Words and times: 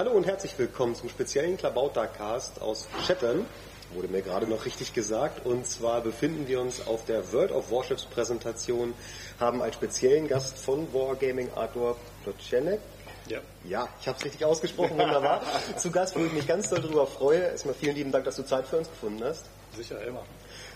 Hallo 0.00 0.12
und 0.12 0.26
herzlich 0.26 0.58
willkommen 0.58 0.94
zum 0.94 1.10
speziellen 1.10 1.58
Klabauter-Cast 1.58 2.62
aus 2.62 2.88
Chatham. 3.06 3.44
Wurde 3.92 4.08
mir 4.08 4.22
gerade 4.22 4.46
noch 4.46 4.64
richtig 4.64 4.94
gesagt. 4.94 5.44
Und 5.44 5.66
zwar 5.66 6.00
befinden 6.00 6.48
wir 6.48 6.58
uns 6.62 6.86
auf 6.86 7.04
der 7.04 7.34
World 7.34 7.52
of 7.52 7.70
Warships 7.70 8.06
Präsentation, 8.06 8.94
haben 9.38 9.60
als 9.60 9.74
speziellen 9.74 10.26
Gast 10.26 10.56
von 10.56 10.90
Wargaming 10.94 11.50
Arthur 11.54 11.98
Plotchenek. 12.22 12.80
Ja. 13.26 13.40
Ja, 13.64 13.88
ich 14.00 14.08
habe 14.08 14.16
es 14.16 14.24
richtig 14.24 14.42
ausgesprochen, 14.42 14.92
wunderbar. 14.92 15.42
Zu 15.76 15.90
Gast, 15.90 16.16
wo 16.16 16.24
ich 16.24 16.32
mich 16.32 16.46
ganz 16.46 16.70
doll 16.70 16.80
darüber 16.80 17.06
freue. 17.06 17.40
Erstmal 17.40 17.74
vielen 17.74 17.94
lieben 17.94 18.10
Dank, 18.10 18.24
dass 18.24 18.36
du 18.36 18.42
Zeit 18.42 18.66
für 18.68 18.78
uns 18.78 18.88
gefunden 18.88 19.22
hast. 19.22 19.44
Sicher, 19.76 20.02
immer. 20.02 20.22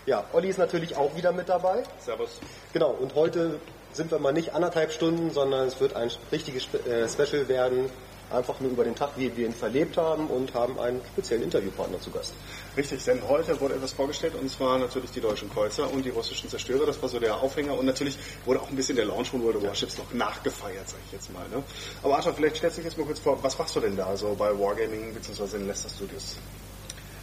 Ja, 0.05 0.23
Olli 0.33 0.49
ist 0.49 0.59
natürlich 0.59 0.97
auch 0.97 1.15
wieder 1.15 1.31
mit 1.31 1.49
dabei. 1.49 1.81
Servus. 1.97 2.39
Genau, 2.73 2.91
und 2.91 3.15
heute 3.15 3.59
sind 3.91 4.11
wir 4.11 4.19
mal 4.19 4.33
nicht 4.33 4.53
anderthalb 4.53 4.91
Stunden, 4.91 5.31
sondern 5.31 5.67
es 5.67 5.79
wird 5.79 5.95
ein 5.95 6.11
richtiges 6.31 6.71
äh, 6.85 7.09
Special 7.09 7.47
werden, 7.47 7.89
einfach 8.31 8.59
nur 8.59 8.71
über 8.71 8.83
den 8.83 8.95
Tag, 8.95 9.11
wie 9.17 9.35
wir 9.35 9.45
ihn 9.45 9.53
verlebt 9.53 9.97
haben 9.97 10.27
und 10.27 10.53
haben 10.53 10.79
einen 10.79 11.01
speziellen 11.13 11.43
Interviewpartner 11.43 11.99
zu 12.01 12.11
Gast. 12.11 12.33
Richtig, 12.75 13.03
denn 13.05 13.21
heute 13.27 13.59
wurde 13.59 13.75
etwas 13.75 13.93
vorgestellt 13.93 14.33
und 14.39 14.49
zwar 14.49 14.77
natürlich 14.79 15.11
die 15.11 15.21
deutschen 15.21 15.49
Kreuzer 15.51 15.91
und 15.91 16.03
die 16.03 16.09
russischen 16.09 16.49
Zerstörer. 16.49 16.85
Das 16.85 17.01
war 17.01 17.09
so 17.09 17.19
der 17.19 17.37
Aufhänger 17.37 17.77
und 17.77 17.85
natürlich 17.85 18.17
wurde 18.45 18.61
auch 18.61 18.69
ein 18.69 18.75
bisschen 18.75 18.95
der 18.95 19.05
Launch 19.05 19.29
von 19.29 19.43
World 19.43 19.57
of 19.57 19.63
Warships 19.63 19.97
noch 19.97 20.11
nachgefeiert, 20.13 20.89
sag 20.89 20.99
ich 21.05 21.13
jetzt 21.13 21.31
mal. 21.33 21.47
Ne? 21.49 21.63
Aber 22.03 22.17
Arthur, 22.17 22.33
vielleicht 22.33 22.57
stellst 22.57 22.77
du 22.77 22.81
dich 22.81 22.91
jetzt 22.91 22.97
mal 22.97 23.05
kurz 23.05 23.19
vor, 23.19 23.41
was 23.43 23.57
machst 23.57 23.75
du 23.75 23.79
denn 23.79 23.95
da 23.95 24.15
so 24.17 24.35
bei 24.37 24.51
Wargaming 24.57 25.13
bzw. 25.13 25.57
in 25.57 25.67
Leicester 25.67 25.89
Studios? 25.89 26.37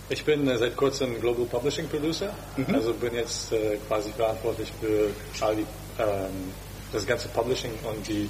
Ich 0.09 0.25
bin 0.25 0.47
äh, 0.47 0.59
seit 0.59 0.77
kurzem 0.77 1.19
Global 1.21 1.47
Publishing 1.47 1.89
Producer, 1.89 2.35
also 2.73 2.93
bin 2.93 3.15
jetzt 3.15 3.53
äh, 3.53 3.79
quasi 3.89 4.13
verantwortlich 4.13 4.71
für 4.81 5.11
all 5.43 5.57
die, 5.57 5.67
ähm, 5.99 6.53
das 6.93 7.07
ganze 7.07 7.29
Publishing 7.29 7.73
und 7.85 8.07
die, 8.07 8.29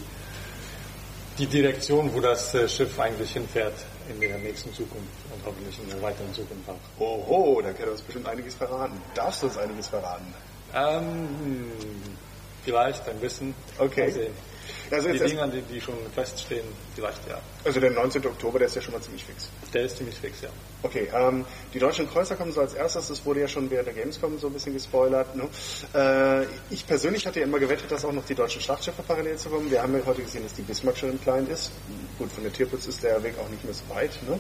die 1.39 1.47
Direktion, 1.47 2.13
wo 2.13 2.21
das 2.21 2.55
äh, 2.55 2.69
Schiff 2.69 2.99
eigentlich 2.99 3.33
hinfährt 3.33 3.75
in 4.09 4.21
der 4.21 4.39
nächsten 4.39 4.73
Zukunft 4.75 5.09
und 5.33 5.45
hoffentlich 5.45 5.79
in 5.83 5.89
der 5.89 6.03
weiteren 6.03 6.33
Zukunft 6.35 6.69
auch. 6.69 7.01
Oho, 7.01 7.63
da 7.63 7.73
kann 7.73 7.87
er 7.87 7.93
uns 7.93 8.03
bestimmt 8.03 8.29
einiges 8.29 8.55
verraten. 8.55 9.01
Darfst 9.15 9.43
du 9.43 9.47
uns 9.47 9.59
einiges 9.59 9.89
verraten? 9.89 10.35
Ähm, 10.75 11.29
vielleicht 12.65 13.09
ein 13.09 13.19
bisschen. 13.19 13.55
Okay. 13.79 14.07
Mal 14.07 14.13
sehen. 14.13 14.33
Also, 14.91 15.09
Die 15.09 15.19
Dinger, 15.19 15.49
die, 15.49 15.63
die 15.63 15.81
schon 15.81 15.95
feststehen, 16.15 16.67
vielleicht 16.95 17.27
ja. 17.27 17.41
also 17.65 17.81
der 17.81 17.93
19. 17.93 18.27
Oktober, 18.27 18.59
der 18.59 18.69
ist 18.69 18.77
ja 18.77 18.83
schon 18.83 18.93
mal 18.93 19.01
ziemlich 19.01 19.25
fix. 19.25 19.49
Der 19.73 19.85
ist 19.85 19.97
ziemlich 19.97 20.17
fix, 20.17 20.43
ja. 20.43 20.51
Okay, 20.83 21.09
ähm, 21.15 21.47
die 21.73 21.79
deutschen 21.79 22.09
Kreuzer 22.11 22.37
kommen 22.37 22.53
so 22.53 22.61
als 22.61 22.75
erstes, 22.75 23.09
das 23.09 23.25
wurde 23.25 23.41
ja 23.41 23.49
schon 23.49 23.71
während 23.71 23.87
der 23.87 23.95
Gamescom 23.95 24.39
so 24.39 24.49
ein 24.49 24.53
bisschen 24.53 24.75
gespoilert. 24.75 25.35
Ne? 25.35 25.49
Äh, 25.95 26.47
ich 26.69 26.87
persönlich 26.87 27.27
hatte 27.27 27.41
ja 27.41 27.47
immer 27.47 27.59
gewettet, 27.59 27.91
dass 27.91 28.05
auch 28.05 28.13
noch 28.13 28.25
die 28.27 28.35
deutschen 28.35 28.61
Schlachtschiffe 28.61 29.03
parallel 29.03 29.39
zu 29.39 29.49
kommen. 29.49 29.71
Wir 29.71 29.83
haben 29.83 29.97
ja 29.97 30.05
heute 30.05 30.23
gesehen, 30.23 30.43
dass 30.43 30.53
die 30.53 30.63
Bismarck 30.63 30.99
schon 30.99 31.11
im 31.11 31.21
Client 31.23 31.49
ist. 31.49 31.73
Gut, 32.19 32.31
von 32.31 32.43
der 32.43 32.53
Tierputz 32.53 32.87
ist 32.87 33.03
der 33.03 33.23
Weg 33.23 33.39
auch 33.39 33.49
nicht 33.49 33.65
mehr 33.65 33.75
so 33.75 33.89
weit. 33.95 34.11
Ne? 34.29 34.39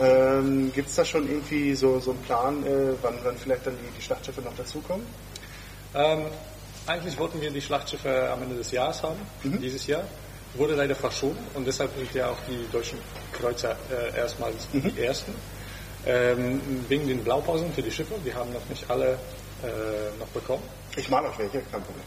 Ähm, 0.00 0.70
Gibt 0.74 0.90
es 0.90 0.96
da 0.96 1.04
schon 1.06 1.26
irgendwie 1.26 1.74
so, 1.74 1.98
so 2.00 2.10
einen 2.10 2.20
Plan, 2.22 2.62
äh, 2.66 2.94
wann, 3.00 3.14
wann 3.22 3.38
vielleicht 3.38 3.66
dann 3.66 3.74
die, 3.76 3.96
die 3.96 4.02
Schlachtschiffe 4.02 4.42
noch 4.42 4.54
dazukommen? 4.54 5.06
Ähm, 5.94 6.26
eigentlich 6.86 7.18
wollten 7.18 7.40
wir 7.40 7.50
die 7.50 7.60
Schlachtschiffe 7.60 8.30
am 8.30 8.42
Ende 8.42 8.56
des 8.56 8.70
Jahres 8.70 9.02
haben, 9.02 9.20
dieses 9.42 9.86
Jahr. 9.86 10.04
Wurde 10.54 10.74
leider 10.74 10.94
verschoben 10.94 11.38
und 11.54 11.66
deshalb 11.66 11.96
sind 11.96 12.14
ja 12.14 12.30
auch 12.30 12.38
die 12.48 12.70
deutschen 12.70 12.98
Kreuzer 13.32 13.76
äh, 13.90 14.16
erstmals 14.16 14.68
die 14.72 15.02
ersten. 15.02 15.34
Ähm, 16.06 16.60
wegen 16.88 17.08
den 17.08 17.24
Blaupausen 17.24 17.72
für 17.72 17.82
die 17.82 17.90
Schiffe, 17.90 18.14
die 18.24 18.32
haben 18.32 18.52
noch 18.52 18.68
nicht 18.68 18.88
alle 18.88 19.18
äh, 19.62 20.18
noch 20.18 20.28
bekommen. 20.28 20.62
Ich 20.96 21.08
mal 21.08 21.26
auch 21.26 21.36
welche, 21.38 21.60
kein 21.62 21.82
Problem. 21.82 22.04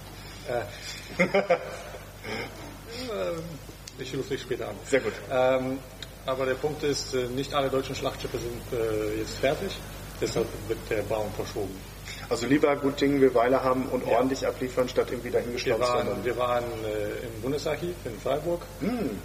Äh, 0.48 1.58
ich 4.02 4.16
rufe 4.16 4.30
dich 4.30 4.42
später 4.42 4.70
an. 4.70 4.76
Sehr 4.86 5.02
gut. 5.02 5.14
Ähm, 5.32 5.80
aber 6.26 6.46
der 6.46 6.56
Punkt 6.56 6.84
ist, 6.84 7.16
äh, 7.16 7.28
nicht 7.30 7.54
alle 7.54 7.70
deutschen 7.70 7.96
Schlachtschiffe 7.96 8.38
sind 8.38 8.80
äh, 8.80 9.20
jetzt 9.20 9.38
fertig, 9.40 9.72
deshalb 10.22 10.48
wird 10.68 10.80
der 10.90 11.02
Bau 11.02 11.26
verschoben. 11.36 11.76
Also 12.30 12.46
lieber 12.46 12.76
gut 12.76 13.00
Ding 13.00 13.22
wir 13.22 13.34
Weile 13.34 13.64
haben 13.64 13.86
und 13.88 14.06
Ja. 14.06 14.18
ordentlich 14.18 14.46
abliefern, 14.46 14.90
statt 14.90 15.08
irgendwie 15.12 15.32
Wir 15.32 15.40
dahingeschlossen 15.40 15.82
waren, 15.82 16.26
wir 16.26 16.38
waren 16.38 16.64
äh, 16.84 17.26
im 17.26 17.42
Bundesarchiv 17.42 17.96
in 18.06 18.20
Freiburg, 18.20 18.62
Hm. 18.82 18.90
ähm, 18.90 19.18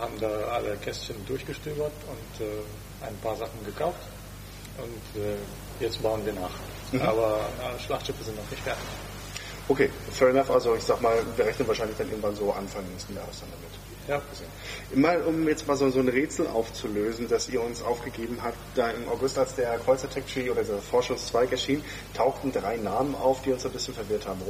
haben 0.00 0.20
da 0.20 0.28
alle 0.52 0.76
Kästchen 0.76 1.16
durchgestöbert 1.26 1.92
und 2.08 2.46
äh, 2.46 3.06
ein 3.06 3.16
paar 3.18 3.36
Sachen 3.36 3.64
gekauft 3.64 3.98
und 4.78 5.20
äh, 5.22 5.36
jetzt 5.80 6.00
bauen 6.02 6.24
wir 6.24 6.32
nach. 6.34 6.50
Mhm. 6.92 7.02
Aber 7.02 7.40
äh, 7.60 7.78
Schlachtschiffe 7.80 8.22
sind 8.24 8.36
noch 8.36 8.50
nicht 8.50 8.62
fertig. 8.62 8.82
Okay, 9.68 9.90
fair 10.12 10.28
enough. 10.28 10.50
Also 10.50 10.74
ich 10.74 10.82
sag 10.84 11.00
mal, 11.00 11.16
wir 11.36 11.46
rechnen 11.46 11.66
wahrscheinlich 11.68 11.96
dann 11.96 12.08
irgendwann 12.08 12.34
so 12.36 12.52
Anfang 12.52 12.84
nächsten 12.90 13.14
Jahres 13.14 13.40
dann 13.40 13.48
damit. 13.50 13.70
Ja. 14.08 14.20
Mal, 14.94 15.22
um 15.22 15.46
jetzt 15.48 15.66
mal 15.66 15.76
so, 15.76 15.88
so 15.90 16.00
ein 16.00 16.08
Rätsel 16.08 16.46
aufzulösen, 16.46 17.28
das 17.28 17.48
ihr 17.48 17.62
uns 17.62 17.82
aufgegeben 17.82 18.38
habt, 18.42 18.56
da 18.74 18.90
im 18.90 19.08
August, 19.08 19.38
als 19.38 19.54
der 19.54 19.78
Kreuzer 19.78 20.10
Tech 20.10 20.24
Tree 20.32 20.50
oder 20.50 20.64
der 20.64 20.78
Forschungszweig 20.78 21.52
erschien, 21.52 21.84
tauchten 22.14 22.52
drei 22.52 22.76
Namen 22.76 23.14
auf, 23.14 23.42
die 23.42 23.52
uns 23.52 23.64
ein 23.64 23.72
bisschen 23.72 23.94
verwirrt 23.94 24.26
haben. 24.26 24.40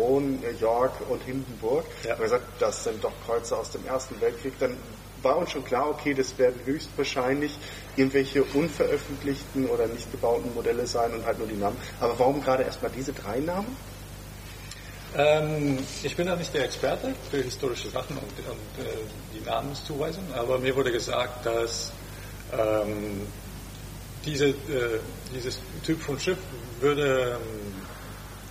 Äh, 0.42 0.52
York 0.60 0.92
und 1.08 1.22
Hindenburg. 1.22 1.84
Ja. 2.02 2.08
Wir 2.08 2.12
haben 2.14 2.22
gesagt, 2.22 2.44
das 2.58 2.84
sind 2.84 3.04
doch 3.04 3.12
Kreuzer 3.26 3.58
aus 3.58 3.70
dem 3.70 3.86
Ersten 3.86 4.20
Weltkrieg. 4.20 4.54
Dann 4.58 4.76
war 5.22 5.36
uns 5.36 5.50
schon 5.50 5.64
klar, 5.64 5.88
okay, 5.90 6.14
das 6.14 6.38
werden 6.38 6.60
höchstwahrscheinlich 6.64 7.56
irgendwelche 7.96 8.42
unveröffentlichten 8.42 9.68
oder 9.68 9.86
nicht 9.86 10.10
gebauten 10.10 10.52
Modelle 10.54 10.86
sein 10.86 11.12
und 11.12 11.24
halt 11.26 11.38
nur 11.38 11.46
die 11.46 11.56
Namen. 11.56 11.76
Aber 12.00 12.18
warum 12.18 12.42
gerade 12.42 12.64
erstmal 12.64 12.90
diese 12.90 13.12
drei 13.12 13.38
Namen? 13.38 13.76
Ähm, 15.16 15.78
ich 16.02 16.16
bin 16.16 16.26
da 16.26 16.36
nicht 16.36 16.54
der 16.54 16.64
Experte 16.64 17.14
für 17.30 17.42
historische 17.42 17.90
Sachen 17.90 18.16
und, 18.16 18.24
und 18.24 18.84
äh, 18.84 18.96
die 19.34 19.44
Namenszuweisung, 19.44 20.24
aber 20.34 20.58
mir 20.58 20.74
wurde 20.74 20.90
gesagt, 20.90 21.44
dass 21.44 21.92
ähm, 22.52 23.26
diese, 24.24 24.48
äh, 24.48 25.00
dieses 25.34 25.58
Typ 25.84 26.00
von 26.00 26.18
Schiff 26.18 26.38
würde 26.80 27.38
ähm, 27.38 27.74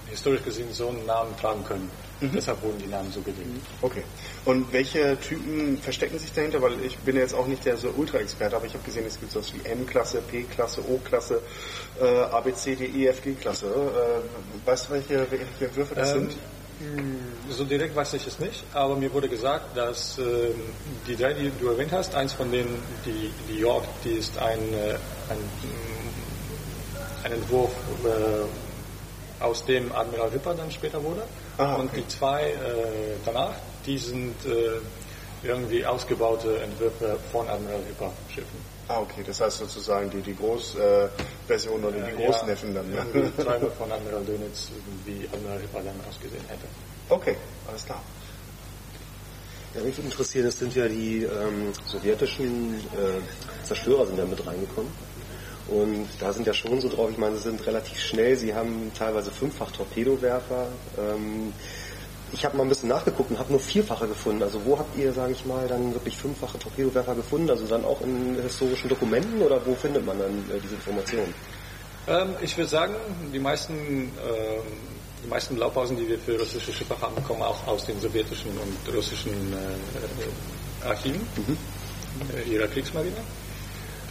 historisch 0.10 0.44
gesehen 0.44 0.72
so 0.72 0.90
einen 0.90 1.06
Namen 1.06 1.36
tragen 1.38 1.64
können. 1.64 1.90
Deshalb 2.22 2.62
wurden 2.62 2.78
die 2.78 2.88
Namen 2.88 3.12
so 3.12 3.20
gegeben. 3.22 3.60
Okay. 3.82 4.04
Und 4.46 4.72
welche 4.72 5.18
Typen 5.20 5.78
verstecken 5.80 6.20
sich 6.20 6.32
dahinter? 6.34 6.62
Weil 6.62 6.74
ich 6.86 6.98
bin 7.00 7.16
jetzt 7.16 7.34
auch 7.34 7.48
nicht 7.48 7.66
der 7.66 7.78
so 7.78 7.90
Ultra-Experte, 7.90 8.56
aber 8.56 8.66
ich 8.66 8.74
habe 8.74 8.84
gesehen, 8.84 9.06
es 9.08 9.20
gibt 9.20 9.32
sowas 9.32 9.52
wie 9.54 9.68
M-Klasse, 9.68 10.22
P-Klasse, 10.22 10.82
O-Klasse, 10.88 11.42
äh, 12.00 12.06
A, 12.06 12.40
B, 12.42 12.54
C, 12.54 12.76
D, 12.76 12.86
E, 12.86 13.08
F, 13.08 13.24
G-Klasse. 13.24 13.66
Äh, 13.66 14.68
weißt 14.68 14.90
du, 14.90 14.94
welche, 14.94 15.28
welche 15.32 15.76
Würfe 15.76 15.96
das 15.96 16.12
Ähm, 16.12 16.30
sind? 16.30 16.38
So 17.50 17.64
direkt 17.64 17.96
weiß 17.96 18.14
ich 18.16 18.26
es 18.26 18.40
nicht, 18.40 18.64
aber 18.74 18.96
mir 18.96 19.14
wurde 19.14 19.30
gesagt, 19.30 19.78
dass 19.78 20.18
ähm, 20.18 20.26
die 21.08 21.16
drei, 21.16 21.34
die 21.34 21.52
du 21.60 21.68
erwähnt 21.68 21.92
hast, 21.92 22.16
eins 22.16 22.34
von 22.34 22.52
denen, 22.52 22.82
die, 23.06 23.32
die 23.48 23.60
York, 23.60 23.86
die 24.04 24.14
ist 24.14 24.36
ein, 24.40 24.60
äh, 24.74 24.96
ein, 25.30 25.38
ein 27.24 27.32
Entwurf, 27.34 27.72
äh, 28.04 29.44
aus 29.44 29.66
dem 29.66 29.92
Admiral 29.92 30.32
Hipper 30.32 30.54
dann 30.54 30.72
später 30.72 31.04
wurde. 31.04 31.24
Ah, 31.62 31.76
Und 31.76 31.90
okay. 31.90 32.02
die 32.02 32.08
zwei 32.08 32.42
äh, 32.50 32.56
danach, 33.24 33.54
die 33.86 33.98
sind 33.98 34.34
äh, 34.46 34.80
irgendwie 35.48 35.86
ausgebaute 35.86 36.60
Entwürfe 36.60 37.20
von 37.32 37.48
Admiral 37.48 37.84
Hipper 37.88 38.12
Schiffen. 38.34 38.58
Ah, 38.88 39.00
okay. 39.02 39.22
Das 39.26 39.40
heißt 39.42 39.58
sozusagen 39.60 40.10
die, 40.10 40.22
die 40.22 40.36
Großversion 40.36 41.08
äh, 41.08 41.48
Version 41.48 41.84
oder 41.86 41.92
die 42.02 42.12
Äh, 42.12 42.26
Großneffen 42.26 42.74
ja, 42.74 42.82
dann. 42.82 42.90
Ne? 42.92 43.06
irgendwie 43.14 43.44
Träume 43.44 43.70
von 43.72 43.92
Admiral 43.92 44.24
Dönitz, 44.26 44.70
wie 45.06 45.30
Admiral 45.32 45.60
Hipper 45.60 45.82
dann 45.84 45.96
ausgesehen 46.10 46.44
hätte. 46.48 46.66
Okay, 47.10 47.36
alles 47.68 47.86
klar. 47.86 48.02
Ja, 49.76 49.82
mich 49.82 49.96
würde 49.98 50.10
interessieren, 50.10 50.48
es 50.48 50.60
sind 50.60 50.76
ja 50.76 50.88
die 50.88 51.24
ähm, 51.24 51.72
sowjetischen 51.86 52.76
äh, 52.92 53.66
Zerstörer 53.68 54.06
sind 54.08 54.18
ja 54.18 54.26
mit 54.26 54.46
reingekommen. 54.46 54.92
Und 55.72 56.08
da 56.20 56.34
sind 56.34 56.46
ja 56.46 56.54
schon 56.54 56.82
so 56.82 56.90
drauf, 56.90 57.10
ich 57.12 57.18
meine, 57.18 57.38
sie 57.38 57.44
sind 57.44 57.66
relativ 57.66 57.98
schnell, 57.98 58.36
sie 58.36 58.54
haben 58.54 58.92
teilweise 58.94 59.32
fünffach 59.32 59.72
Torpedowerfer. 59.72 60.68
Ähm, 60.98 61.54
ich 62.34 62.44
habe 62.44 62.58
mal 62.58 62.64
ein 62.64 62.70
bisschen 62.70 62.90
nachgeguckt 62.90 63.32
und 63.32 63.40
habe 63.40 63.52
nur 63.52 63.60
vierfache 63.62 64.08
gefunden. 64.08 64.44
Also 64.44 64.60
wo 64.66 64.78
habt 64.78 64.98
ihr, 64.98 65.14
sage 65.14 65.32
ich 65.32 65.46
mal, 65.46 65.68
dann 65.68 65.94
wirklich 65.94 66.18
fünffache 66.18 66.60
Torpedowerfer 66.60 67.16
gefunden? 67.16 67.50
Also 67.50 67.66
dann 67.68 67.86
auch 67.86 68.02
in 68.02 68.36
historischen 68.42 68.90
Dokumenten 68.90 69.42
oder 69.42 69.66
wo 69.66 69.74
findet 69.74 70.06
man 70.06 70.20
dann 70.20 70.32
äh, 70.50 70.60
diese 70.62 70.76
Informationen? 70.76 71.34
Ähm, 72.08 72.36
ich 72.42 72.58
würde 72.58 72.70
sagen, 72.70 72.96
die 73.34 73.40
meisten, 73.40 73.74
ähm, 73.74 74.12
die 75.24 75.30
meisten 75.30 75.56
Blaupausen, 75.56 75.96
die 75.96 76.08
wir 76.08 76.20
für 76.20 76.38
russische 76.38 76.74
Schiffe 76.74 77.00
haben, 77.00 77.24
kommen 77.24 77.42
auch 77.44 77.66
aus 77.66 77.86
den 77.86 78.00
sowjetischen 78.02 78.52
und 78.52 78.94
russischen 78.94 79.32
äh, 79.54 80.86
Archiven 80.86 81.22
äh, 82.36 82.50
ihrer 82.50 82.68
Kriegsmarine 82.68 83.16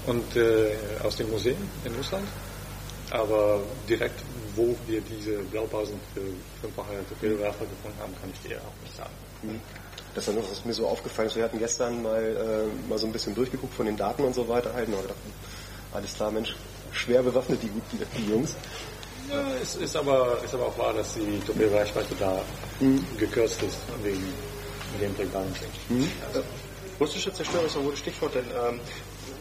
und 0.07 0.37
äh, 0.37 0.73
aus 1.03 1.17
den 1.17 1.31
Museen 1.31 1.57
in 1.85 1.95
Russland. 1.95 2.27
Aber 3.11 3.61
direkt, 3.89 4.21
wo 4.55 4.77
wir 4.87 5.01
diese 5.01 5.39
Blaupausen 5.51 5.99
für 6.15 6.23
fünffache 6.61 6.95
Torpedowerfer 7.09 7.65
gefunden 7.67 7.99
haben, 8.01 8.15
kann 8.21 8.31
ich 8.33 8.49
dir 8.49 8.59
auch 8.59 8.85
nicht 8.85 8.97
sagen. 8.97 9.61
Das 10.15 10.29
ist 10.29 10.37
was 10.37 10.65
mir 10.65 10.75
so 10.75 10.87
aufgefallen 10.87 11.29
ist. 11.29 11.37
Wir 11.37 11.45
hatten 11.45 11.59
gestern 11.59 12.03
mal, 12.03 12.23
äh, 12.23 12.89
mal 12.89 12.99
so 12.99 13.07
ein 13.07 13.13
bisschen 13.13 13.35
durchgeguckt 13.35 13.75
von 13.75 13.87
den 13.87 13.97
Daten 13.97 14.23
und 14.23 14.35
so 14.35 14.47
weiter 14.49 14.73
halt 14.75 14.89
und 14.89 14.95
haben 14.95 15.03
gedacht, 15.03 15.19
alles 15.93 16.15
klar, 16.15 16.31
Mensch, 16.31 16.55
schwer 16.93 17.23
bewaffnet 17.23 17.61
die, 17.63 17.69
die, 17.69 18.05
die 18.17 18.31
Jungs. 18.31 18.55
Ja, 19.29 19.45
es 19.63 19.77
ist 19.77 19.97
aber, 19.97 20.39
ist 20.45 20.55
aber 20.55 20.67
auch 20.67 20.79
wahr, 20.79 20.93
dass 20.93 21.15
die 21.15 21.41
Torpedoreichweite 21.47 22.15
da 22.19 22.43
gekürzt 23.19 23.63
ist 23.63 23.79
wegen 24.03 24.23
Gameplay 24.99 25.27
Balancing. 25.27 25.69
Russische 26.99 27.33
Zerstörer 27.33 27.65
ist 27.65 27.77
ein 27.77 27.85
gutes 27.85 28.01
Stichwort, 28.01 28.35
denn 28.35 28.45
ähm, 28.45 28.81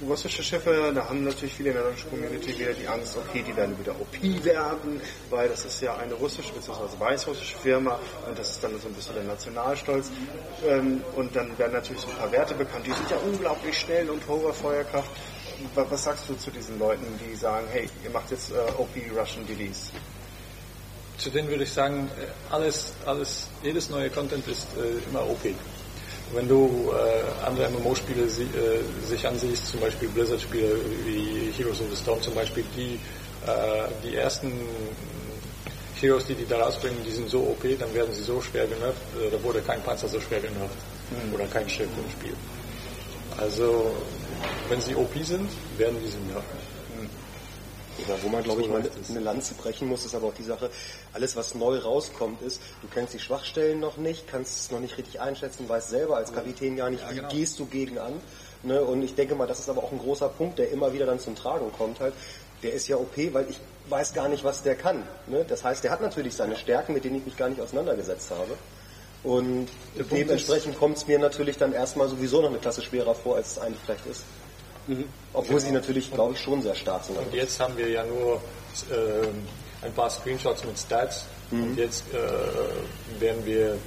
russische 0.08 0.44
Schiffe, 0.44 0.92
da 0.94 1.10
haben 1.10 1.24
natürlich 1.24 1.54
viele 1.54 1.70
in 1.70 1.76
der 1.76 1.84
deutschen 1.86 2.10
Community 2.10 2.58
wieder 2.58 2.74
die 2.74 2.88
Angst, 2.88 3.18
okay, 3.18 3.44
die 3.46 3.56
werden 3.56 3.78
wieder 3.80 3.94
OP 4.00 4.44
werden, 4.44 5.02
weil 5.30 5.50
das 5.50 5.66
ist 5.66 5.82
ja 5.82 5.96
eine 5.98 6.14
russische 6.14 6.54
bzw. 6.54 7.00
weißrussische 7.00 7.58
Firma 7.58 8.00
und 8.28 8.38
das 8.38 8.52
ist 8.52 8.64
dann 8.64 8.80
so 8.80 8.88
ein 8.88 8.94
bisschen 8.94 9.16
der 9.16 9.24
Nationalstolz. 9.24 10.12
Ähm, 10.66 11.02
und 11.16 11.36
dann 11.36 11.58
werden 11.58 11.74
natürlich 11.74 12.02
so 12.02 12.10
ein 12.10 12.18
paar 12.18 12.32
Werte 12.32 12.54
bekannt, 12.56 12.86
die 12.86 12.92
sind 12.92 13.10
ja 13.10 13.18
unglaublich 13.18 13.78
schnell 13.78 14.10
und 14.10 14.26
hoher 14.28 14.54
Feuerkraft. 14.54 15.12
Was 15.76 16.04
sagst 16.04 16.30
du 16.30 16.36
zu 16.36 16.52
diesen 16.52 16.80
Leuten, 16.80 17.06
die 17.20 17.36
sagen, 17.36 17.68
hey, 17.72 17.90
ihr 18.04 18.10
macht 18.12 18.32
jetzt 18.32 18.52
äh, 18.52 18.56
OP 18.78 18.96
Russian 19.16 19.46
DDs? 19.46 19.92
Zu 21.18 21.30
denen 21.30 21.50
würde 21.50 21.64
ich 21.66 21.74
sagen, 21.74 22.10
äh, 22.18 22.54
alles, 22.54 22.94
alles, 23.06 23.48
jedes 23.62 23.90
neue 23.90 24.10
Content 24.10 24.48
ist 24.48 24.68
äh, 24.78 25.10
immer 25.10 25.24
OP. 25.24 25.46
Wenn 26.34 26.48
du 26.48 26.92
äh, 26.92 27.46
andere 27.46 27.70
MMO-Spiele 27.70 28.24
äh, 28.24 29.08
sich 29.08 29.28
ansiehst, 29.28 29.68
zum 29.68 29.80
Beispiel 29.80 30.10
Blizzard-Spiele 30.10 30.76
wie 31.06 31.52
Heroes 31.58 31.82
of 31.82 31.88
the 31.90 31.96
Storm 31.96 32.22
zum 32.22 32.36
Beispiel, 32.36 32.64
die, 32.76 33.00
äh, 33.48 33.90
die 34.04 34.16
ersten 34.16 34.52
Heroes, 36.00 36.26
die 36.26 36.36
die 36.36 36.46
da 36.46 36.60
rausbringen, 36.60 37.04
die 37.04 37.12
sind 37.12 37.30
so 37.30 37.40
OP, 37.40 37.64
dann 37.80 37.94
werden 37.94 38.14
sie 38.14 38.22
so 38.24 38.40
schwer 38.42 38.68
genervt, 38.68 39.02
äh, 39.20 39.32
da 39.32 39.42
wurde 39.44 39.62
kein 39.62 39.82
Panzer 39.82 40.08
so 40.08 40.20
schwer 40.20 40.40
genervt 40.40 40.78
mhm. 41.10 41.34
oder 41.34 41.46
kein 41.46 41.68
Schiff 41.68 41.90
im 41.98 42.12
Spiel. 42.12 42.36
Also, 43.38 43.92
wenn 44.70 44.82
sie 44.82 44.96
OP 44.96 45.14
sind, 45.24 45.50
werden 45.78 45.98
diese 46.04 46.18
nerven. 46.20 46.79
Oder 48.06 48.22
wo 48.24 48.30
man, 48.30 48.44
glaube 48.44 48.62
ich, 48.62 48.68
mal 48.68 48.82
eine 49.10 49.20
Lanze 49.20 49.54
brechen 49.54 49.88
muss, 49.88 50.06
ist 50.06 50.16
aber 50.16 50.28
auch 50.28 50.34
die 50.34 50.44
Sache, 50.44 50.70
alles 51.14 51.36
was 51.36 51.56
neu 51.56 51.78
rauskommt 51.78 52.42
ist, 52.42 52.62
du 52.82 52.88
kennst 52.88 53.14
die 53.14 53.20
Schwachstellen 53.20 53.80
noch 53.80 53.98
nicht, 53.98 54.28
kannst 54.28 54.60
es 54.60 54.72
noch 54.72 54.80
nicht 54.80 54.98
richtig 54.98 55.20
einschätzen, 55.22 55.68
weißt 55.68 55.90
selber 55.90 56.18
als 56.18 56.34
Kapitän 56.34 56.76
gar 56.76 56.90
nicht, 56.90 57.04
ja, 57.04 57.12
genau. 57.12 57.32
wie 57.32 57.38
gehst 57.38 57.60
du 57.60 57.66
gegen 57.66 57.98
an. 57.98 58.14
Ne? 58.64 58.82
Und 58.82 59.04
ich 59.04 59.16
denke 59.16 59.36
mal, 59.36 59.48
das 59.48 59.60
ist 59.60 59.70
aber 59.70 59.84
auch 59.84 59.92
ein 59.92 60.00
großer 60.00 60.30
Punkt, 60.30 60.60
der 60.60 60.72
immer 60.72 60.94
wieder 60.94 61.06
dann 61.06 61.20
zum 61.20 61.36
Tragen 61.36 61.72
kommt 61.78 62.00
halt. 62.00 62.14
Der 62.62 62.74
ist 62.74 62.88
ja 62.88 62.98
OP, 62.98 63.16
weil 63.34 63.50
ich 63.50 63.60
weiß 63.88 64.14
gar 64.14 64.28
nicht, 64.28 64.44
was 64.44 64.64
der 64.64 64.76
kann. 64.76 65.04
Ne? 65.28 65.46
Das 65.48 65.64
heißt, 65.64 65.84
der 65.84 65.92
hat 65.92 66.02
natürlich 66.02 66.36
seine 66.36 66.58
Stärken, 66.58 66.94
mit 66.94 67.06
denen 67.06 67.18
ich 67.18 67.26
mich 67.26 67.38
gar 67.38 67.48
nicht 67.48 67.62
auseinandergesetzt 67.62 68.32
habe. 68.32 68.58
Und 69.24 69.68
dementsprechend 70.12 70.78
kommt 70.78 70.98
es 70.98 71.08
mir 71.08 71.20
natürlich 71.20 71.58
dann 71.58 71.74
erstmal 71.74 72.08
sowieso 72.08 72.42
noch 72.42 72.50
eine 72.50 72.60
Klasse 72.60 72.82
schwerer 72.82 73.16
vor, 73.16 73.36
als 73.36 73.54
es 73.54 73.60
eigentlich 73.60 73.80
vielleicht 73.86 74.06
ist. 74.06 74.24
Mhm. 74.90 75.06
Obwohl 75.34 75.60
sie 75.60 75.72
natürlich, 75.72 76.12
glaube 76.12 76.34
ich, 76.34 76.42
schon 76.42 76.62
sehr 76.62 76.74
stark 76.74 77.04
sind. 77.04 77.18
Und 77.18 77.32
jetzt 77.34 77.60
haben 77.60 77.78
wir 77.78 77.88
ja 77.90 78.04
nur 78.04 78.42
äh, 78.90 79.86
ein 79.86 79.94
paar 79.94 80.10
Screenshots 80.10 80.66
mit 80.66 80.78
Stats. 80.78 81.26
Mhm. 81.52 81.64
Und 81.64 81.78
jetzt 81.78 82.04
äh, 82.12 83.22
werden 83.22 83.46
wir 83.46 83.78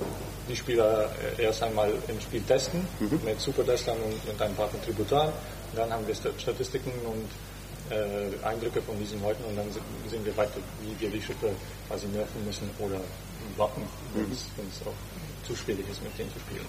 die 0.48 0.56
Spieler 0.56 1.10
erst 1.38 1.62
einmal 1.62 1.92
im 2.08 2.20
Spiel 2.20 2.42
testen, 2.42 2.86
mhm. 3.00 3.20
mit 3.24 3.40
Supertestern 3.40 3.96
und 3.96 4.26
mit 4.26 4.40
ein 4.40 4.54
paar 4.54 4.68
Kontributaren. 4.68 5.32
Dann 5.74 5.90
haben 5.90 6.06
wir 6.06 6.14
Statistiken 6.14 6.92
und 7.04 7.28
äh, 7.90 8.46
Eindrücke 8.46 8.80
von 8.82 8.96
diesen 8.98 9.20
Leuten 9.22 9.42
und 9.44 9.56
dann 9.56 9.66
sehen 10.08 10.24
wir 10.24 10.36
weiter, 10.36 10.60
wie 10.82 11.00
wir 11.00 11.10
die 11.10 11.20
Schiffe 11.20 11.50
quasi 11.88 12.06
nerven 12.06 12.44
müssen 12.44 12.70
oder 12.78 13.00
warten, 13.56 13.82
wenn 14.14 14.30
es 14.30 14.46
auch 14.86 14.94
zu 15.44 15.54
schwierig 15.54 15.84
ist, 15.90 16.02
mit 16.02 16.16
denen 16.18 16.30
zu 16.32 16.38
spielen. 16.40 16.66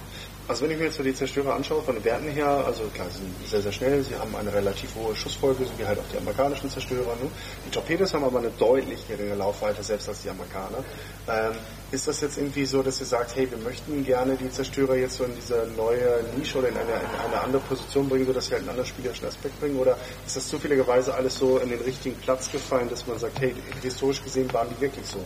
Also 0.48 0.64
wenn 0.64 0.72
ich 0.72 0.78
mir 0.78 0.86
jetzt 0.86 0.98
so 0.98 1.04
die 1.04 1.14
Zerstörer 1.14 1.56
anschaue, 1.56 1.82
von 1.82 1.96
den 1.96 2.04
Werten 2.04 2.28
her, 2.28 2.48
also 2.48 2.84
klar, 2.94 3.08
sie 3.10 3.20
sind 3.20 3.48
sehr, 3.48 3.62
sehr 3.62 3.72
schnell, 3.72 4.04
sie 4.04 4.16
haben 4.16 4.36
eine 4.36 4.54
relativ 4.54 4.94
hohe 4.96 5.16
Schussfolge, 5.16 5.64
so 5.64 5.72
wie 5.78 5.86
halt 5.86 5.98
auch 6.00 6.04
die 6.12 6.18
amerikanischen 6.18 6.70
Zerstörer. 6.70 7.16
Ne? 7.16 7.32
Die 7.66 7.70
Torpedos 7.70 8.14
haben 8.14 8.26
aber 8.26 8.40
eine 8.40 8.50
deutlich 8.60 9.08
geringe 9.08 9.36
Laufweite, 9.36 9.82
selbst 9.82 10.10
als 10.10 10.22
die 10.22 10.30
Amerikaner. 10.30 10.84
Ähm, 11.30 11.54
ist 11.92 12.08
das 12.08 12.20
jetzt 12.20 12.38
irgendwie 12.38 12.66
so, 12.66 12.84
dass 12.84 13.00
ihr 13.00 13.06
sagt, 13.06 13.36
hey, 13.38 13.50
wir 13.50 13.58
möchten 13.60 14.04
gerne 14.04 14.36
die 14.36 14.52
Zerstörer 14.52 14.96
jetzt 14.96 15.16
so 15.16 15.24
in 15.24 15.36
diese 15.36 15.66
neue 15.78 16.26
Nische 16.36 16.58
oder 16.58 16.68
in 16.70 16.76
eine, 16.76 16.92
in 16.92 17.26
eine 17.26 17.40
andere 17.42 17.62
Position 17.62 18.10
bringen, 18.10 18.26
sodass 18.26 18.48
sie 18.48 18.54
halt 18.54 18.64
einen 18.64 18.72
anderen 18.72 18.90
spielerischen 18.90 19.28
Aspekt 19.28 19.58
bringen? 19.62 19.78
Oder 19.78 19.98
ist 20.26 20.36
das 20.36 20.48
zufälligerweise 20.48 21.14
alles 21.14 21.38
so 21.38 21.60
in 21.60 21.70
den 21.70 21.80
richtigen 21.80 22.16
Platz 22.18 22.52
gefallen, 22.52 22.90
dass 22.90 23.08
man 23.08 23.18
sagt, 23.18 23.40
hey, 23.40 23.56
historisch 23.82 24.22
gesehen 24.22 24.52
waren 24.52 24.68
die 24.70 24.82
wirklich 24.82 25.06
so? 25.06 25.24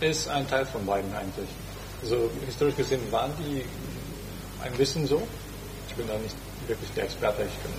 Ist 0.00 0.28
ein 0.28 0.48
Teil 0.48 0.64
von 0.64 0.86
beiden 0.86 1.12
eigentlich. 1.14 1.48
Also 2.02 2.30
historisch 2.46 2.76
gesehen 2.76 3.00
waren 3.10 3.32
die 3.38 3.64
ein 4.62 4.72
bisschen 4.74 5.06
so. 5.06 5.26
Ich 5.88 5.94
bin 5.94 6.06
da 6.06 6.16
nicht 6.18 6.36
wirklich 6.66 6.90
der 6.92 7.04
Experte. 7.04 7.42
Ich 7.42 7.62
kann 7.62 7.72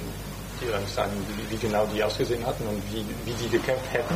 dir 0.61 0.79
nicht 0.79 0.93
sagen, 0.93 1.11
wie, 1.27 1.51
wie, 1.51 1.57
genau 1.57 1.85
die 1.87 2.03
ausgesehen 2.03 2.45
hatten 2.45 2.65
und 2.67 2.81
wie, 2.91 3.05
wie 3.25 3.33
die 3.33 3.49
gekämpft 3.49 3.91
hätten. 3.91 4.15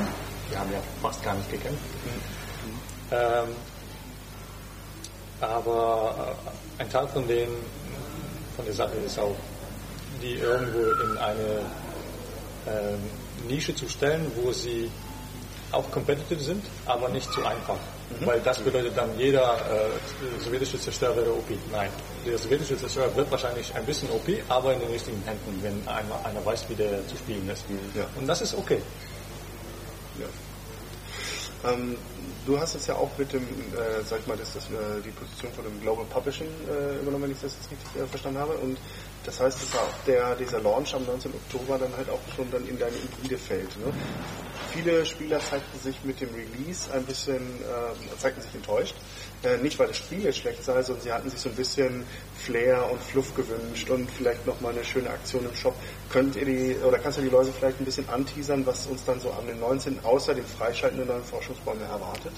Die 0.52 0.58
haben 0.58 0.72
ja 0.72 0.80
fast 1.02 1.22
gar 1.24 1.36
nicht 1.36 1.52
gekämpft. 1.52 1.84
Mhm. 2.06 2.22
Ähm, 3.12 3.56
aber 5.42 6.36
äh, 6.78 6.82
ein 6.82 6.90
Teil 6.90 7.08
von 7.08 7.28
den 7.28 7.50
von 8.56 8.66
der 8.66 8.74
Sache 8.74 8.96
ist 9.06 9.18
auch, 9.18 9.36
die 10.22 10.34
irgendwo 10.34 10.80
in 11.02 11.18
eine 11.18 11.62
ähm, 12.68 13.00
Nische 13.48 13.74
zu 13.74 13.88
stellen, 13.88 14.30
wo 14.36 14.52
sie 14.52 14.92
auch 15.72 15.90
competitive 15.92 16.42
sind, 16.42 16.66
aber 16.86 17.08
nicht 17.10 17.32
zu 17.32 17.46
einfach. 17.46 17.78
Mhm. 18.10 18.26
Weil 18.26 18.40
das 18.42 18.60
bedeutet 18.60 18.98
dann, 18.98 19.18
jeder 19.18 19.58
äh, 19.70 20.44
sowjetische 20.44 20.80
Zerstörer 20.80 21.16
wäre 21.18 21.32
OP. 21.32 21.50
Nein, 21.72 21.90
der 22.26 22.38
sowjetische 22.38 22.78
Zerstörer 22.78 23.16
wird 23.16 23.30
wahrscheinlich 23.32 23.74
ein 23.76 23.86
bisschen 23.86 24.10
OP, 24.10 24.28
aber 24.48 24.74
in 24.74 24.80
den 24.80 24.90
richtigen 24.90 25.22
Händen, 25.24 25.60
wenn 25.62 25.88
einer, 25.88 26.26
einer 26.26 26.44
weiß, 26.44 26.68
wie 26.70 26.76
der 26.76 27.08
zu 27.08 27.16
spielen 27.18 27.48
ist. 27.50 27.70
Mhm. 27.70 27.80
Ja. 27.96 28.06
Und 28.16 28.28
das 28.28 28.42
ist 28.42 28.56
okay. 28.56 28.82
Ja. 30.20 30.26
Ähm, 31.72 31.98
du 32.46 32.60
hast 32.60 32.74
jetzt 32.74 32.88
ja 32.88 32.96
auch 32.96 33.10
mit 33.18 33.32
dem, 33.34 33.44
äh, 33.44 34.02
sag 34.04 34.20
ich 34.22 34.28
mal, 34.28 34.38
das, 34.38 34.54
das, 34.54 34.66
äh, 34.66 35.02
die 35.04 35.12
Position 35.12 35.52
von 35.54 35.66
dem 35.66 35.80
Global 35.82 36.06
Publishing 36.06 36.48
äh, 36.68 37.00
übernommen, 37.00 37.24
wenn 37.24 37.32
ich 37.32 37.42
das 37.42 37.54
jetzt 37.56 37.72
richtig 37.72 38.02
äh, 38.02 38.08
verstanden 38.08 38.40
habe. 38.40 38.54
Und 38.54 38.78
das 39.26 39.40
heißt, 39.40 39.62
dass 39.62 39.80
auch 39.80 39.94
der, 40.08 40.36
dieser 40.36 40.60
Launch 40.62 40.94
am 40.96 41.06
19. 41.06 41.34
Oktober 41.34 41.78
dann 41.78 41.96
halt 41.96 42.10
auch 42.10 42.20
schon 42.36 42.50
dann 42.52 42.66
in 42.68 42.80
deine 42.80 42.96
Hybride 42.96 43.38
fällt. 43.38 43.78
Ne? 43.78 43.94
Viele 44.74 45.06
Spieler 45.06 45.40
zeigten 45.40 45.80
sich 45.80 46.04
mit 46.04 46.22
dem 46.22 46.30
Release 46.30 46.92
ein 46.94 47.04
bisschen, 47.04 47.38
äh, 47.38 48.18
zeigten 48.20 48.42
sich 48.42 48.54
enttäuscht. 48.54 48.96
Äh, 49.42 49.58
nicht, 49.58 49.80
weil 49.80 49.88
das 49.88 49.98
Spiel 49.98 50.24
jetzt 50.24 50.40
schlecht 50.40 50.64
sei, 50.64 50.82
sondern 50.84 51.04
sie 51.04 51.12
hatten 51.12 51.30
sich 51.30 51.40
so 51.40 51.50
ein 51.50 51.56
bisschen 51.56 52.06
Flair 52.38 52.90
und 52.92 53.02
Fluff 53.02 53.34
gewünscht 53.36 53.90
und 53.90 54.10
vielleicht 54.12 54.46
nochmal 54.46 54.74
eine 54.74 54.84
schöne 54.84 55.10
Aktion 55.10 55.46
im 55.46 55.56
Shop. 55.56 55.76
Könnt 56.10 56.36
ihr 56.36 56.46
die, 56.46 56.76
oder 56.86 57.00
kannst 57.00 57.18
du 57.18 57.22
die 57.22 57.30
Leute 57.30 57.52
vielleicht 57.52 57.80
ein 57.80 57.86
bisschen 57.86 58.08
anteasern, 58.10 58.66
was 58.66 58.86
uns 58.88 59.04
dann 59.06 59.20
so 59.20 59.32
am 59.32 59.46
19. 59.60 60.04
außer 60.04 60.36
dem 60.36 60.46
Freischalten 60.46 60.98
der 60.98 61.08
neuen 61.08 61.24
Forschungsbäume 61.24 61.84
erwartet? 61.84 62.34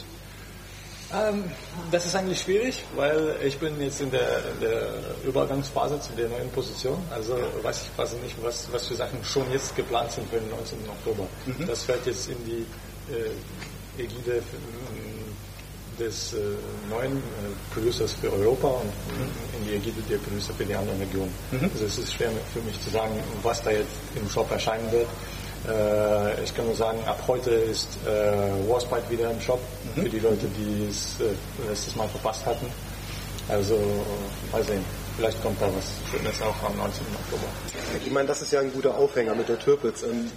Ähm, 1.14 1.44
das 1.92 2.06
ist 2.06 2.16
eigentlich 2.16 2.42
schwierig, 2.42 2.84
weil 2.96 3.36
ich 3.44 3.58
bin 3.58 3.80
jetzt 3.82 4.02
in 4.02 4.12
der, 4.12 4.40
in 4.54 4.60
der 4.62 4.88
Übergangsphase 5.26 6.00
zu 6.00 6.14
der 6.14 6.30
neuen 6.30 6.50
Position. 6.52 6.98
Also 7.10 7.38
weiß 7.62 7.84
ich 7.84 7.96
quasi 7.96 8.16
nicht, 8.18 8.36
was, 8.42 8.68
was 8.72 8.88
für 8.88 8.96
Sachen 8.96 9.24
schon 9.24 9.52
jetzt 9.52 9.76
geplant 9.76 10.12
sind 10.12 10.30
für 10.30 10.40
den 10.40 10.50
19. 10.50 10.78
Oktober. 10.88 11.28
Mhm. 11.46 11.68
Das 11.68 11.84
fällt 11.84 12.06
jetzt 12.06 12.30
in 12.30 12.38
die 12.46 12.66
äh, 13.12 14.02
Ägide 14.02 14.38
äh, 14.38 14.42
des 16.00 16.34
äh, 16.34 16.38
neuen 16.90 17.18
äh, 17.18 17.22
Producers 17.74 18.14
für 18.14 18.32
Europa 18.32 18.68
und 18.68 18.86
mhm. 18.86 19.60
in 19.60 19.66
die 19.68 19.76
Ägide 19.76 20.02
der 20.10 20.18
Producer 20.18 20.54
für 20.54 20.66
die 20.66 20.76
anderen 20.76 21.00
Regionen. 21.00 21.34
Mhm. 21.52 21.70
Also 21.74 21.86
es 21.86 21.98
ist 21.98 22.14
schwer 22.14 22.32
für 22.54 22.62
mich 22.62 22.80
zu 22.82 22.90
sagen, 22.90 23.14
was 23.44 23.62
da 23.62 23.72
jetzt 23.72 23.92
im 24.16 24.30
Shop 24.30 24.50
erscheinen 24.50 24.90
wird. 24.92 25.08
Äh, 25.68 26.44
ich 26.44 26.56
kann 26.56 26.66
nur 26.66 26.76
sagen, 26.76 27.00
ab 27.06 27.22
heute 27.28 27.52
ist 27.52 27.90
äh, 28.08 28.70
Warspite 28.70 29.10
wieder 29.10 29.32
im 29.32 29.40
Shop 29.40 29.60
mhm. 29.96 30.02
für 30.02 30.10
die 30.10 30.20
Leute, 30.20 30.48
die 30.58 30.88
es 30.90 31.18
äh, 31.20 31.70
letztes 31.70 31.96
Mal 31.96 32.08
verpasst 32.08 32.46
hatten. 32.46 32.66
Also 33.48 33.78
mal 34.52 34.64
sehen. 34.64 34.84
Vielleicht 35.18 35.42
kommt 35.44 35.62
da 35.62 35.68
was 35.68 35.92
Schönes 36.10 36.42
auch 36.42 36.64
am 36.64 36.78
19. 36.78 37.06
Oktober. 37.26 37.48
Ich 38.04 38.12
meine, 38.12 38.28
das 38.28 38.42
ist 38.42 38.52
ja 38.52 38.62
ein 38.62 38.72
guter 38.72 38.96
Aufhänger 38.96 39.36
mit 39.36 39.50
der 39.50 39.60
Türpitz. 39.60 40.04
Ähm, 40.04 40.32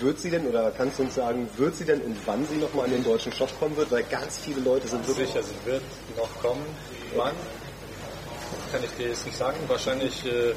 wird 0.00 0.20
sie 0.20 0.30
denn, 0.30 0.46
oder 0.46 0.70
kannst 0.70 0.98
du 0.98 1.04
uns 1.04 1.14
sagen, 1.14 1.48
wird 1.56 1.74
sie 1.74 1.84
denn 1.84 2.00
und 2.02 2.16
wann 2.26 2.46
sie 2.46 2.56
nochmal 2.56 2.86
in 2.86 2.92
den 2.92 3.04
deutschen 3.04 3.32
Shop 3.32 3.50
kommen 3.58 3.76
wird? 3.76 3.90
Weil 3.90 4.04
ganz 4.04 4.38
viele 4.38 4.60
Leute 4.60 4.86
sind 4.86 5.06
wirklich... 5.08 5.28
Sicher, 5.28 5.42
sie 5.42 5.70
wird 5.70 5.82
noch 6.16 6.28
kommen. 6.40 6.64
Wann? 7.16 7.34
Kann 8.70 8.84
ich 8.84 8.90
dir 8.90 9.08
jetzt 9.08 9.26
nicht 9.26 9.36
sagen. 9.36 9.56
Wahrscheinlich, 9.66 10.24
äh, 10.26 10.52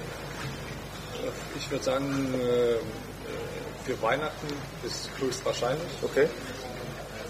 ich 1.58 1.72
würde 1.72 1.84
sagen, 1.84 2.34
äh, 2.36 2.76
für 3.84 4.02
Weihnachten 4.02 4.48
ist 4.84 5.10
höchstwahrscheinlich. 5.20 5.92
Okay. 6.02 6.28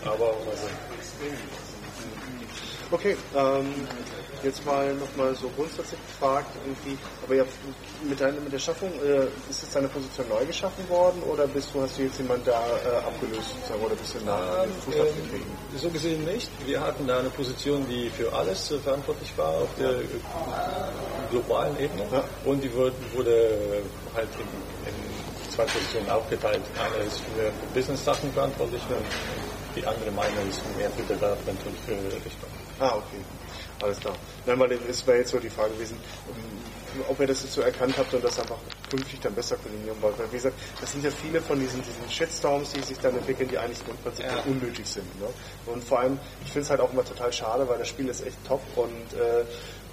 Aber 0.05 0.27
also. 0.49 0.67
Okay, 2.91 3.15
ähm, 3.35 3.73
jetzt 4.43 4.65
mal 4.65 4.93
nochmal 4.95 5.33
so 5.35 5.49
grundsätzlich 5.55 5.99
gefragt, 6.07 6.49
irgendwie, 6.65 6.97
aber 7.23 7.35
ja, 7.35 7.45
mit, 8.03 8.19
deiner, 8.19 8.41
mit 8.41 8.51
der 8.51 8.59
Schaffung, 8.59 8.91
äh, 9.01 9.27
ist 9.49 9.61
jetzt 9.61 9.75
deine 9.75 9.87
Position 9.87 10.27
neu 10.27 10.45
geschaffen 10.45 10.87
worden 10.89 11.23
oder 11.23 11.47
bist 11.47 11.73
du, 11.73 11.81
hast 11.81 11.97
du 11.97 12.03
jetzt 12.03 12.17
jemanden 12.17 12.45
da 12.45 12.59
äh, 12.59 12.97
abgelöst 12.97 13.51
sozusagen, 13.55 13.81
oder 13.81 13.95
bist 13.95 14.15
du 14.15 14.19
da 14.25 14.63
ähm, 14.63 14.71
Fuß 14.83 14.95
äh, 14.95 15.77
So 15.77 15.89
gesehen 15.89 16.25
nicht. 16.25 16.49
Wir 16.65 16.81
hatten 16.81 17.07
da 17.07 17.19
eine 17.19 17.29
Position, 17.29 17.87
die 17.87 18.09
für 18.09 18.33
alles 18.33 18.71
äh, 18.71 18.79
verantwortlich 18.79 19.31
war 19.37 19.49
auf 19.49 19.69
der 19.79 19.91
äh, 19.91 20.03
globalen 21.29 21.79
Ebene 21.79 22.03
ja. 22.11 22.23
und 22.43 22.61
die 22.61 22.73
wurde, 22.73 22.95
wurde 23.13 23.83
halt 24.13 24.29
in, 24.35 24.89
in 24.89 25.10
zwei 25.51 25.63
Positionen 25.65 26.09
aufgeteilt. 26.09 26.61
Eine 26.79 27.03
ist 27.03 27.19
für 27.19 27.51
Business-Sachen 27.73 28.31
verantwortlich 28.33 28.81
und 28.89 29.05
die 29.75 29.85
andere 29.85 30.11
meine 30.11 30.41
ist 30.49 30.61
mehr 30.77 30.89
für 30.91 31.03
Development 31.03 31.59
und 31.65 31.77
für 31.79 31.95
Richtung. 32.25 32.49
Ah, 32.79 32.95
okay. 32.95 33.23
Alles 33.81 33.99
klar. 33.99 34.15
Nein, 34.45 34.59
weil 34.59 34.71
es 34.73 35.05
wäre 35.07 35.19
jetzt 35.19 35.31
so 35.31 35.39
die 35.39 35.49
Frage 35.49 35.73
gewesen, 35.73 35.97
ob 37.07 37.19
ihr 37.19 37.27
das 37.27 37.41
jetzt 37.43 37.53
so 37.53 37.61
erkannt 37.61 37.97
habt 37.97 38.13
und 38.13 38.23
das 38.23 38.39
einfach 38.39 38.57
künftig 38.89 39.19
dann 39.21 39.33
besser 39.33 39.55
koordinieren 39.55 39.97
wollt. 40.01 40.19
Weil 40.19 40.27
wie 40.31 40.35
gesagt, 40.35 40.55
das 40.79 40.91
sind 40.91 41.03
ja 41.03 41.09
viele 41.09 41.41
von 41.41 41.59
diesen, 41.59 41.81
diesen 41.81 42.09
Shitstorms, 42.09 42.73
die 42.73 42.81
sich 42.81 42.99
dann 42.99 43.17
entwickeln, 43.17 43.49
die 43.49 43.57
eigentlich 43.57 43.83
grundsätzlich 43.85 44.27
ja. 44.27 44.43
unnötig 44.45 44.85
sind. 44.85 45.19
Ne? 45.19 45.27
Und 45.65 45.83
vor 45.83 45.99
allem, 45.99 46.19
ich 46.45 46.51
finde 46.51 46.65
es 46.65 46.69
halt 46.69 46.81
auch 46.81 46.91
immer 46.91 47.05
total 47.05 47.31
schade, 47.33 47.67
weil 47.67 47.79
das 47.79 47.87
Spiel 47.87 48.07
ist 48.09 48.25
echt 48.25 48.37
top 48.45 48.61
und 48.75 49.13
äh, 49.13 49.45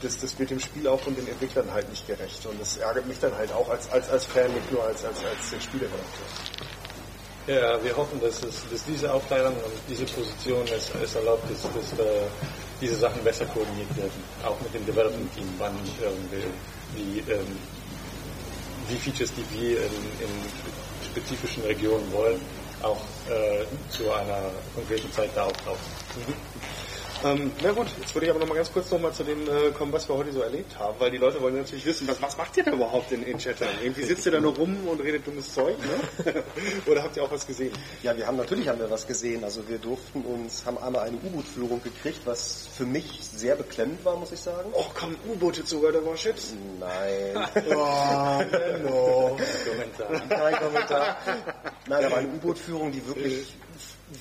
das, 0.03 0.19
das 0.19 0.39
wird 0.39 0.51
dem 0.51 0.61
Spiel 0.61 0.87
auch 0.87 1.05
und 1.07 1.17
den 1.19 1.27
Entwicklern 1.29 1.71
halt 1.73 1.89
nicht 1.91 2.07
gerecht. 2.07 2.45
Und 2.47 2.61
das 2.61 2.77
ärgert 2.77 3.07
mich 3.07 3.19
dann 3.19 3.35
halt 3.37 3.53
auch 3.53 3.69
als, 3.69 3.91
als, 3.91 4.09
als 4.11 4.25
Fan, 4.27 4.53
nicht 4.53 4.71
nur 4.73 4.85
als, 4.85 5.05
als, 5.05 5.19
als 5.25 5.65
Spieleredakteur. 5.65 6.27
Ja, 7.47 7.83
wir 7.83 7.97
hoffen, 7.97 8.21
dass, 8.21 8.43
es, 8.43 8.65
dass 8.71 8.85
diese 8.85 9.13
Aufteilung 9.13 9.55
und 9.55 9.73
diese 9.89 10.05
Position 10.05 10.65
es, 10.67 10.91
es 11.03 11.15
erlaubt, 11.15 11.51
dass, 11.51 11.63
dass 11.63 11.99
äh, 11.99 12.23
diese 12.81 12.97
Sachen 12.97 13.25
besser 13.25 13.47
koordiniert 13.47 13.97
werden. 13.97 14.23
Auch 14.45 14.61
mit 14.61 14.75
dem 14.75 14.85
Development 14.85 15.35
Team, 15.35 15.49
wann 15.57 15.75
irgendwie 16.01 16.47
die, 16.97 17.33
ähm, 17.33 17.59
die 18.91 18.97
Features, 18.97 19.33
die 19.35 19.59
wir 19.59 19.79
in, 19.79 19.93
in 20.21 21.09
spezifischen 21.11 21.63
Regionen 21.65 22.13
wollen, 22.13 22.41
auch 22.83 23.01
äh, 23.31 23.65
zu 23.91 24.13
einer 24.13 24.51
konkreten 24.75 25.11
Zeit 25.13 25.31
da 25.35 25.45
auftauchen. 25.45 25.79
Mhm. 26.17 26.35
Ähm, 27.25 27.51
na 27.63 27.73
gut, 27.73 27.89
jetzt 28.01 28.15
würde 28.15 28.27
ich 28.27 28.31
aber 28.31 28.39
noch 28.39 28.47
mal 28.47 28.55
ganz 28.55 28.73
kurz 28.73 28.91
noch 28.93 29.01
mal 29.01 29.13
zu 29.13 29.25
dem 29.25 29.43
äh, 29.43 29.71
kommen, 29.73 29.93
was 29.93 30.09
wir 30.09 30.17
heute 30.17 30.33
so 30.33 30.41
erlebt 30.41 30.79
haben, 30.79 30.95
weil 31.01 31.11
die 31.11 31.17
Leute 31.17 31.41
wollen 31.41 31.57
natürlich 31.57 31.85
wissen, 31.85 32.07
was, 32.07 32.23
was 32.23 32.37
macht 32.37 32.57
ihr 32.57 32.63
da 32.63 32.71
überhaupt 32.71 33.11
in, 33.11 33.25
in 33.25 33.39
Chatham? 33.39 33.69
Irgendwie 33.83 34.05
sitzt 34.05 34.25
ihr 34.27 34.33
da 34.33 34.41
nur 34.41 34.55
rum 34.55 34.87
und 34.87 35.01
redet 35.01 35.27
dummes 35.27 35.53
Zeug, 35.53 35.77
ne? 35.79 36.45
Oder 36.87 37.03
habt 37.03 37.17
ihr 37.17 37.25
auch 37.25 37.31
was 37.31 37.45
gesehen? 37.45 37.73
Ja, 38.05 38.17
wir 38.17 38.25
haben 38.25 38.37
natürlich 38.37 38.69
haben 38.69 38.79
wir 38.79 38.89
was 38.89 39.05
gesehen. 39.05 39.43
Also 39.43 39.69
wir 39.69 39.79
durften 39.79 40.23
uns, 40.23 40.65
haben 40.65 40.79
einmal 40.79 41.09
eine 41.09 41.17
U-Boot-Führung 41.17 41.83
gekriegt, 41.83 42.21
was 42.25 42.69
für 42.77 42.87
mich 42.87 43.21
sehr 43.35 43.57
beklemmend 43.57 44.05
war, 44.05 44.17
muss 44.17 44.31
ich 44.31 44.41
sagen. 44.41 44.71
Och 44.73 44.95
komm, 44.95 45.17
U-Boote 45.29 45.67
sogar, 45.67 45.91
da 45.91 46.05
war 46.05 46.15
Chips? 46.15 46.55
Nein. 46.79 47.49
oh, 47.75 48.43
no. 48.85 49.37
Kommentar. 49.67 50.29
Kein 50.29 50.55
Kommentar. 50.55 51.17
Nein, 51.89 52.03
da 52.03 52.11
war 52.11 52.19
eine 52.19 52.29
U-Boot-Führung, 52.29 52.93
die 52.93 53.05
wirklich 53.05 53.55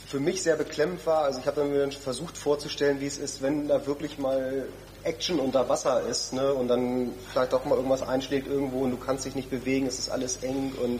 für 0.07 0.19
mich 0.19 0.43
sehr 0.43 0.55
beklemmend 0.55 1.05
war. 1.05 1.23
Also 1.23 1.39
ich 1.39 1.47
habe 1.47 1.63
mir 1.63 1.91
versucht 1.91 2.37
vorzustellen, 2.37 2.99
wie 2.99 3.05
es 3.05 3.17
ist, 3.17 3.41
wenn 3.41 3.67
da 3.67 3.85
wirklich 3.85 4.17
mal 4.17 4.67
Action 5.03 5.39
unter 5.39 5.69
Wasser 5.69 6.01
ist 6.01 6.33
ne, 6.33 6.53
und 6.53 6.67
dann 6.67 7.13
vielleicht 7.31 7.53
auch 7.53 7.63
mal 7.65 7.75
irgendwas 7.75 8.01
einschlägt 8.01 8.47
irgendwo 8.47 8.81
und 8.81 8.91
du 8.91 8.97
kannst 8.97 9.25
dich 9.25 9.35
nicht 9.35 9.49
bewegen, 9.49 9.87
es 9.87 9.99
ist 9.99 10.09
alles 10.09 10.37
eng 10.43 10.73
und 10.81 10.99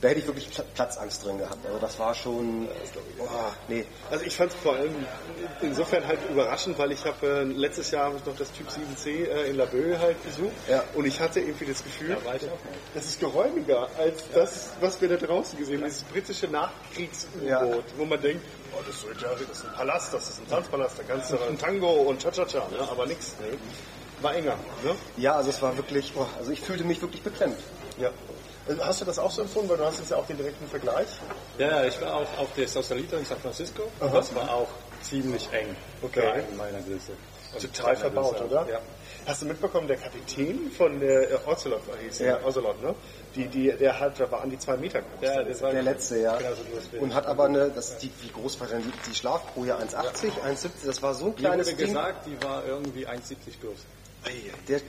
da 0.00 0.08
hätte 0.08 0.20
ich 0.20 0.26
wirklich 0.26 0.48
Platzangst 0.74 1.24
drin 1.24 1.38
gehabt. 1.38 1.66
Also 1.66 1.78
das 1.78 1.98
war 1.98 2.14
schon, 2.14 2.68
boah, 3.16 3.54
nee. 3.66 3.84
Also 4.10 4.24
ich 4.24 4.36
fand 4.36 4.52
es 4.52 4.58
vor 4.58 4.74
allem 4.74 4.94
insofern 5.60 6.06
halt 6.06 6.20
überraschend, 6.30 6.78
weil 6.78 6.92
ich 6.92 7.04
habe 7.04 7.26
äh, 7.26 7.42
letztes 7.42 7.90
Jahr 7.90 8.10
noch 8.10 8.36
das 8.36 8.52
Typ 8.52 8.68
7C 8.68 9.26
äh, 9.26 9.50
in 9.50 9.56
Laboe 9.56 9.98
halt 9.98 10.22
besucht 10.22 10.52
ja. 10.68 10.84
und 10.94 11.04
ich 11.04 11.18
hatte 11.20 11.40
irgendwie 11.40 11.66
das 11.66 11.82
Gefühl, 11.82 12.16
das 12.94 13.04
ist 13.04 13.18
geräumiger 13.18 13.88
als 13.98 14.20
ja. 14.32 14.40
das, 14.40 14.70
was 14.80 15.00
wir 15.00 15.08
da 15.08 15.16
draußen 15.16 15.58
gesehen 15.58 15.80
haben, 15.80 15.88
dieses 15.88 16.04
britische 16.04 16.46
Nachkriegs-U-Boot, 16.46 17.48
ja. 17.48 17.72
wo 17.96 18.04
man 18.04 18.20
denkt, 18.20 18.44
oh, 18.76 18.82
das, 18.86 18.96
ist, 18.96 19.22
das 19.22 19.58
ist 19.58 19.64
ein 19.64 19.72
Palast, 19.74 20.14
das 20.14 20.28
ist 20.28 20.40
ein 20.40 20.48
Tanzpalast, 20.48 20.98
da 20.98 21.02
kannst 21.02 21.32
du 21.32 21.38
ein 21.38 21.58
Tango 21.58 21.90
und 21.90 22.22
Cha-Cha-Cha, 22.22 22.68
ne? 22.68 22.88
aber 22.88 23.06
nichts. 23.06 23.34
Ne? 23.40 23.58
War 24.20 24.34
enger. 24.34 24.56
Ne? 24.84 24.94
Ja, 25.16 25.34
also 25.34 25.50
es 25.50 25.62
war 25.62 25.76
wirklich, 25.76 26.12
oh, 26.16 26.26
also 26.38 26.50
ich 26.50 26.60
fühlte 26.60 26.84
mich 26.84 27.00
wirklich 27.00 27.22
beklemmt. 27.22 27.58
Ja. 27.98 28.10
Hast 28.80 29.00
du 29.00 29.04
das 29.04 29.18
auch 29.18 29.30
so 29.30 29.42
empfunden, 29.42 29.70
weil 29.70 29.78
du 29.78 29.84
hast 29.84 29.98
jetzt 29.98 30.10
ja 30.10 30.16
auch 30.16 30.26
den 30.26 30.36
direkten 30.36 30.66
Vergleich? 30.66 31.08
Ja, 31.58 31.84
ich 31.84 32.00
war 32.00 32.14
auch 32.14 32.38
auf 32.38 32.48
der 32.56 32.68
Sausalito 32.68 33.16
in 33.16 33.24
San 33.24 33.38
Francisco 33.38 33.84
und 34.00 34.14
das 34.14 34.34
war 34.34 34.52
auch 34.52 34.68
ziemlich 35.02 35.48
eng 35.52 35.74
okay. 36.02 36.42
in 36.50 36.56
meiner 36.56 36.80
Größe. 36.80 37.12
Total 37.60 37.96
verbaut, 37.96 38.36
Größe. 38.36 38.44
oder? 38.44 38.68
Ja. 38.68 38.80
Hast 39.26 39.42
du 39.42 39.46
mitbekommen, 39.46 39.88
der 39.88 39.96
Kapitän 39.96 40.70
von 40.70 41.00
der 41.00 41.30
äh, 41.30 41.38
Ocelot, 41.46 41.82
hieß 42.02 42.20
ja. 42.20 42.42
Ocelot, 42.44 42.82
ne? 42.82 42.94
Die, 43.34 43.46
die, 43.46 43.70
der 43.72 43.98
hat, 44.00 44.18
der 44.18 44.30
war 44.30 44.42
an 44.42 44.50
die 44.50 44.58
zwei 44.58 44.76
Meter 44.76 45.00
groß. 45.00 45.20
Ja, 45.20 45.42
das 45.42 45.60
war 45.60 45.70
der 45.70 45.82
letzte, 45.82 46.18
ja. 46.18 46.38
Und 46.98 47.14
hat 47.14 47.26
aber 47.26 47.44
eine, 47.44 47.68
das, 47.70 47.98
die, 47.98 48.10
wie 48.22 48.30
groß 48.30 48.58
war 48.60 48.68
denn 48.68 48.82
die, 48.82 49.10
die 49.10 49.14
Schlafkoje? 49.14 49.74
1,80, 49.74 49.92
ja. 49.92 50.50
1,70, 50.50 50.68
das 50.86 51.02
war 51.02 51.14
so 51.14 51.26
ein 51.26 51.36
kleines 51.36 51.68
Ding. 51.68 51.76
gesagt, 51.76 52.26
die 52.26 52.42
war 52.42 52.64
irgendwie 52.66 53.06
1,70 53.06 53.60
groß. 53.60 53.78
Der 54.68 54.80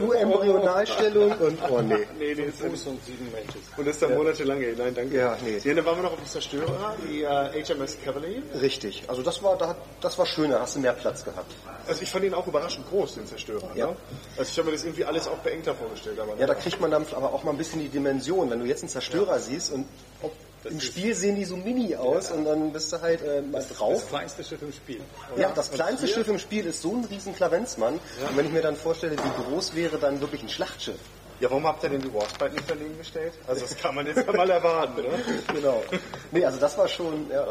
nur 0.00 0.16
Embryonalstellung 0.16 1.32
und 1.40 1.58
oh 1.70 1.80
nee. 1.80 2.06
nee, 2.18 2.34
nee 2.34 2.50
Fuß 2.50 2.86
und 2.88 3.04
sieben 3.06 3.30
Menschen. 3.32 3.60
Und 3.76 3.86
das 3.86 3.94
ist 3.94 4.02
dann 4.02 4.10
ja. 4.10 4.16
monatelang, 4.16 4.60
ey. 4.60 4.74
Nein, 4.76 4.94
danke. 4.94 5.16
Ja, 5.16 5.38
nee. 5.42 5.58
Ja, 5.64 5.74
dann 5.74 5.84
waren 5.86 5.96
wir 5.96 6.02
noch 6.02 6.12
auf 6.12 6.18
dem 6.18 6.26
Zerstörer, 6.26 6.94
die 7.08 7.22
äh, 7.22 7.64
HMS 7.64 7.96
Cavalier. 8.04 8.42
Richtig. 8.60 9.04
Also 9.06 9.22
das 9.22 9.42
war, 9.42 9.56
da, 9.56 9.74
das 10.00 10.18
war 10.18 10.26
schöner, 10.26 10.60
hast 10.60 10.76
du 10.76 10.80
mehr 10.80 10.92
Platz 10.92 11.24
gehabt. 11.24 11.50
Also 11.86 12.02
ich 12.02 12.10
fand 12.10 12.24
ihn 12.26 12.34
auch 12.34 12.46
überraschend 12.46 12.86
groß, 12.90 13.14
den 13.14 13.26
Zerstörer. 13.26 13.70
Ja. 13.74 13.86
Ne? 13.86 13.96
Also 14.36 14.50
ich 14.50 14.58
habe 14.58 14.66
mir 14.66 14.72
das 14.72 14.84
irgendwie 14.84 15.04
alles 15.04 15.28
auch 15.28 15.38
beengter 15.38 15.74
vorgestellt. 15.74 16.18
Aber 16.18 16.36
ja, 16.36 16.46
da 16.46 16.54
kriegt 16.54 16.80
man 16.80 16.90
dann 16.90 17.06
aber 17.14 17.32
auch 17.32 17.44
mal 17.44 17.52
ein 17.52 17.58
bisschen 17.58 17.80
die 17.80 17.88
Dimension. 17.88 18.50
Wenn 18.50 18.60
du 18.60 18.66
jetzt 18.66 18.82
einen 18.82 18.90
Zerstörer 18.90 19.34
ja. 19.34 19.38
siehst 19.38 19.72
und 19.72 19.86
ob 20.20 20.32
das 20.64 20.72
Im 20.72 20.80
Spiel 20.80 21.14
sehen 21.14 21.36
die 21.36 21.44
so 21.44 21.56
mini 21.56 21.94
aus 21.94 22.30
ja. 22.30 22.36
und 22.36 22.46
dann 22.46 22.72
bist 22.72 22.90
du 22.90 23.00
halt 23.00 23.22
äh, 23.22 23.42
mal 23.42 23.58
das, 23.58 23.68
drauf. 23.68 24.00
Das 24.00 24.08
kleinste 24.08 24.44
Schiff 24.44 24.62
im 24.62 24.72
Spiel. 24.72 25.00
Oder? 25.34 25.42
Ja, 25.42 25.52
das 25.54 25.70
kleinste 25.70 26.08
Schiff 26.08 26.26
im 26.26 26.38
Spiel 26.38 26.64
ist 26.64 26.80
so 26.80 26.96
ein 26.96 27.04
riesen 27.04 27.36
Klavenzmann. 27.36 28.00
Ja. 28.20 28.28
Und 28.28 28.36
wenn 28.38 28.46
ich 28.46 28.52
mir 28.52 28.62
dann 28.62 28.74
vorstelle, 28.74 29.12
wie 29.12 29.42
groß 29.42 29.74
wäre 29.74 29.98
dann 29.98 30.22
wirklich 30.22 30.42
ein 30.42 30.48
Schlachtschiff. 30.48 30.98
Ja, 31.40 31.50
warum 31.50 31.66
habt 31.66 31.82
ihr 31.82 31.90
denn 31.90 32.00
die 32.00 32.14
Warspite 32.14 32.54
nicht 32.54 32.64
daneben 32.70 32.96
gestellt? 32.96 33.34
Also 33.46 33.62
das 33.62 33.76
kann 33.76 33.94
man 33.94 34.06
jetzt 34.06 34.26
mal 34.26 34.48
erwarten, 34.48 35.02
ne? 35.02 35.08
genau. 35.52 35.82
Nee, 36.30 36.44
also 36.44 36.58
das 36.58 36.78
war 36.78 36.88
schon, 36.88 37.28
ja, 37.30 37.46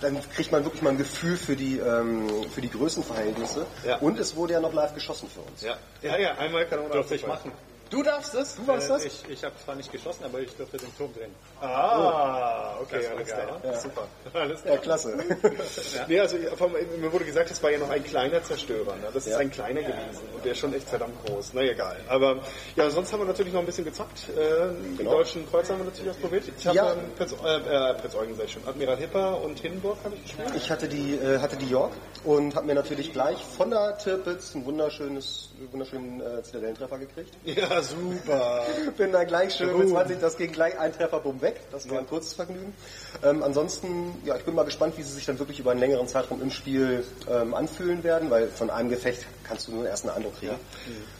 dann 0.00 0.18
kriegt 0.34 0.50
man 0.50 0.64
wirklich 0.64 0.80
mal 0.80 0.90
ein 0.90 0.98
Gefühl 0.98 1.36
für 1.36 1.56
die, 1.56 1.78
ähm, 1.78 2.46
für 2.54 2.62
die 2.62 2.70
Größenverhältnisse. 2.70 3.66
Ja. 3.84 3.96
Und 3.96 4.18
es 4.18 4.36
wurde 4.36 4.54
ja 4.54 4.60
noch 4.60 4.72
live 4.72 4.94
geschossen 4.94 5.28
für 5.28 5.40
uns. 5.40 5.60
Ja, 5.60 5.76
ja, 6.00 6.16
ja 6.16 6.38
einmal 6.38 6.66
kann 6.66 6.88
man 6.88 6.92
auch 6.92 7.10
ich 7.10 7.26
machen. 7.26 7.52
Du 7.90 8.02
darfst 8.02 8.34
das? 8.34 8.56
Du 8.56 8.66
warst 8.66 8.88
äh, 8.90 8.92
das? 8.94 9.04
Ich, 9.04 9.24
ich 9.28 9.44
habe 9.44 9.54
zwar 9.64 9.76
nicht 9.76 9.92
geschossen, 9.92 10.24
aber 10.24 10.40
ich 10.40 10.54
durfte 10.56 10.76
den 10.76 10.94
Turm 10.96 11.12
drehen. 11.14 11.32
Ah, 11.60 12.76
oh. 12.78 12.82
okay, 12.82 13.06
alles 13.06 13.28
klar. 13.28 13.60
Ja. 13.62 13.80
Super. 13.80 14.08
Alles 14.34 14.62
klar. 14.62 14.74
Ja, 14.74 14.80
klasse. 14.80 15.16
ja. 15.94 16.04
Nee, 16.08 16.20
also 16.20 16.36
mir 16.36 17.12
wurde 17.12 17.24
gesagt, 17.24 17.50
es 17.50 17.62
war 17.62 17.70
ja 17.70 17.78
noch 17.78 17.90
ein 17.90 18.02
kleiner 18.04 18.42
Zerstörer. 18.42 18.94
Ne? 18.96 19.08
Das 19.14 19.26
ist 19.26 19.34
ein 19.34 19.50
kleiner 19.50 19.80
gewesen 19.80 20.22
und 20.34 20.44
der 20.44 20.52
ist 20.52 20.58
schon 20.58 20.74
echt 20.74 20.88
verdammt 20.88 21.14
groß. 21.24 21.52
Na 21.54 21.62
egal. 21.62 21.96
Aber 22.08 22.40
ja, 22.74 22.90
sonst 22.90 23.12
haben 23.12 23.20
wir 23.20 23.26
natürlich 23.26 23.52
noch 23.52 23.60
ein 23.60 23.66
bisschen 23.66 23.84
gezockt. 23.84 24.28
Äh, 24.30 24.74
die 24.90 24.96
genau. 24.98 25.12
deutschen 25.12 25.48
Kreuzer 25.48 25.74
haben 25.74 25.80
wir 25.80 25.86
natürlich 25.86 26.10
ausprobiert. 26.10 26.44
Ich 26.58 26.66
habe 26.66 26.76
ja. 26.76 26.96
Prinz, 27.16 27.32
äh, 27.32 27.56
äh, 27.56 27.94
Prinz 27.94 28.14
Eugen, 28.14 28.40
ich 28.44 28.52
schon. 28.52 28.66
Admiral 28.66 28.96
Hipper 28.96 29.40
und 29.42 29.58
Hindenburg 29.58 29.98
habe 30.04 30.16
ich 30.16 30.22
gespielt. 30.22 30.52
Ich 30.56 30.70
hatte 30.70 30.88
die, 30.88 31.14
äh, 31.14 31.38
hatte 31.38 31.56
die 31.56 31.68
York 31.68 31.92
und 32.24 32.54
habe 32.54 32.66
mir 32.66 32.74
natürlich 32.74 33.12
gleich 33.12 33.42
von 33.44 33.70
der 33.70 33.96
Tirpitz 33.98 34.54
ein 34.54 34.64
wunderschönes, 34.64 35.50
wunderschönen 35.70 36.20
äh, 36.20 36.42
Zitadellentreffer 36.42 36.98
gekriegt. 36.98 37.34
Ja, 37.44 37.75
super. 37.82 38.64
Bin 38.96 39.12
da 39.12 39.24
gleich 39.24 39.54
schön 39.54 39.76
mit 39.78 39.88
20, 39.88 40.20
das 40.20 40.36
ging 40.36 40.52
gleich 40.52 40.78
ein 40.78 40.92
Treffer, 40.92 41.20
bumm, 41.20 41.40
weg. 41.40 41.60
Das 41.70 41.86
war 41.88 41.94
ja. 41.94 42.00
ein 42.00 42.06
kurzes 42.06 42.34
Vergnügen. 42.34 42.74
Ähm, 43.22 43.42
ansonsten, 43.42 44.14
ja, 44.24 44.36
ich 44.36 44.44
bin 44.44 44.54
mal 44.54 44.64
gespannt, 44.64 44.96
wie 44.96 45.02
sie 45.02 45.12
sich 45.12 45.24
dann 45.26 45.38
wirklich 45.38 45.60
über 45.60 45.70
einen 45.70 45.80
längeren 45.80 46.08
Zeitraum 46.08 46.42
im 46.42 46.50
Spiel 46.50 47.04
ähm, 47.30 47.54
anfühlen 47.54 48.04
werden, 48.04 48.30
weil 48.30 48.48
von 48.48 48.70
einem 48.70 48.90
Gefecht 48.90 49.26
kannst 49.44 49.68
du 49.68 49.72
nur 49.72 49.86
erst 49.86 50.04
einen 50.04 50.16
Eindruck 50.16 50.38
kriegen. 50.38 50.52
Ja. 50.52 50.58
Mhm. 50.92 51.15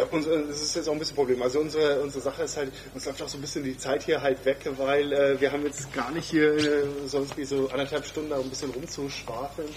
Ja, 0.00 0.06
und 0.10 0.26
das 0.26 0.62
ist 0.62 0.74
jetzt 0.76 0.88
auch 0.88 0.94
ein 0.94 0.98
bisschen 0.98 1.16
Problem. 1.16 1.42
Also 1.42 1.60
unsere, 1.60 2.00
unsere 2.00 2.22
Sache 2.22 2.44
ist 2.44 2.56
halt, 2.56 2.72
uns 2.94 3.04
läuft 3.04 3.22
auch 3.22 3.28
so 3.28 3.36
ein 3.36 3.42
bisschen 3.42 3.64
die 3.64 3.76
Zeit 3.76 4.02
hier 4.02 4.22
halt 4.22 4.42
weg, 4.46 4.58
weil 4.78 5.12
äh, 5.12 5.38
wir 5.38 5.52
haben 5.52 5.62
jetzt 5.64 5.92
gar 5.92 6.10
nicht 6.10 6.30
hier 6.30 6.54
äh, 6.56 6.84
sonst 7.06 7.36
wie 7.36 7.44
so 7.44 7.68
anderthalb 7.68 8.06
Stunden 8.06 8.32
ein 8.32 8.48
bisschen 8.48 8.70
rumzuschwafeln. 8.70 9.68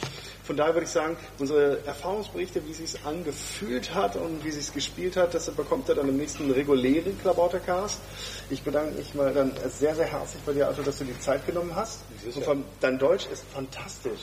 Von 0.45 0.55
daher 0.55 0.73
würde 0.75 0.85
ich 0.85 0.91
sagen, 0.91 1.17
unsere 1.39 1.85
Erfahrungsberichte, 1.85 2.65
wie 2.65 2.71
es 2.71 2.77
sich 2.77 3.05
angefühlt 3.05 3.93
hat 3.93 4.15
und 4.15 4.45
wie 4.45 4.49
es 4.49 4.55
sich 4.55 4.73
gespielt 4.73 5.17
hat, 5.17 5.33
das 5.33 5.49
bekommt 5.51 5.89
ihr 5.89 5.95
dann 5.95 6.07
im 6.07 6.15
nächsten 6.15 6.49
regulären 6.49 7.19
Klabautercast. 7.19 7.99
Ich 8.49 8.63
bedanke 8.63 8.95
mich 8.95 9.13
mal 9.15 9.33
dann 9.33 9.51
sehr, 9.67 9.93
sehr 9.93 10.05
herzlich 10.05 10.41
bei 10.43 10.53
dir, 10.53 10.67
Arthur, 10.67 10.85
dass 10.85 10.99
du 10.99 11.03
die 11.03 11.19
Zeit 11.19 11.45
genommen 11.45 11.75
hast. 11.75 11.99
Und 12.45 12.63
dein 12.79 12.97
Deutsch 12.97 13.27
ist 13.31 13.43
fantastisch. 13.53 14.21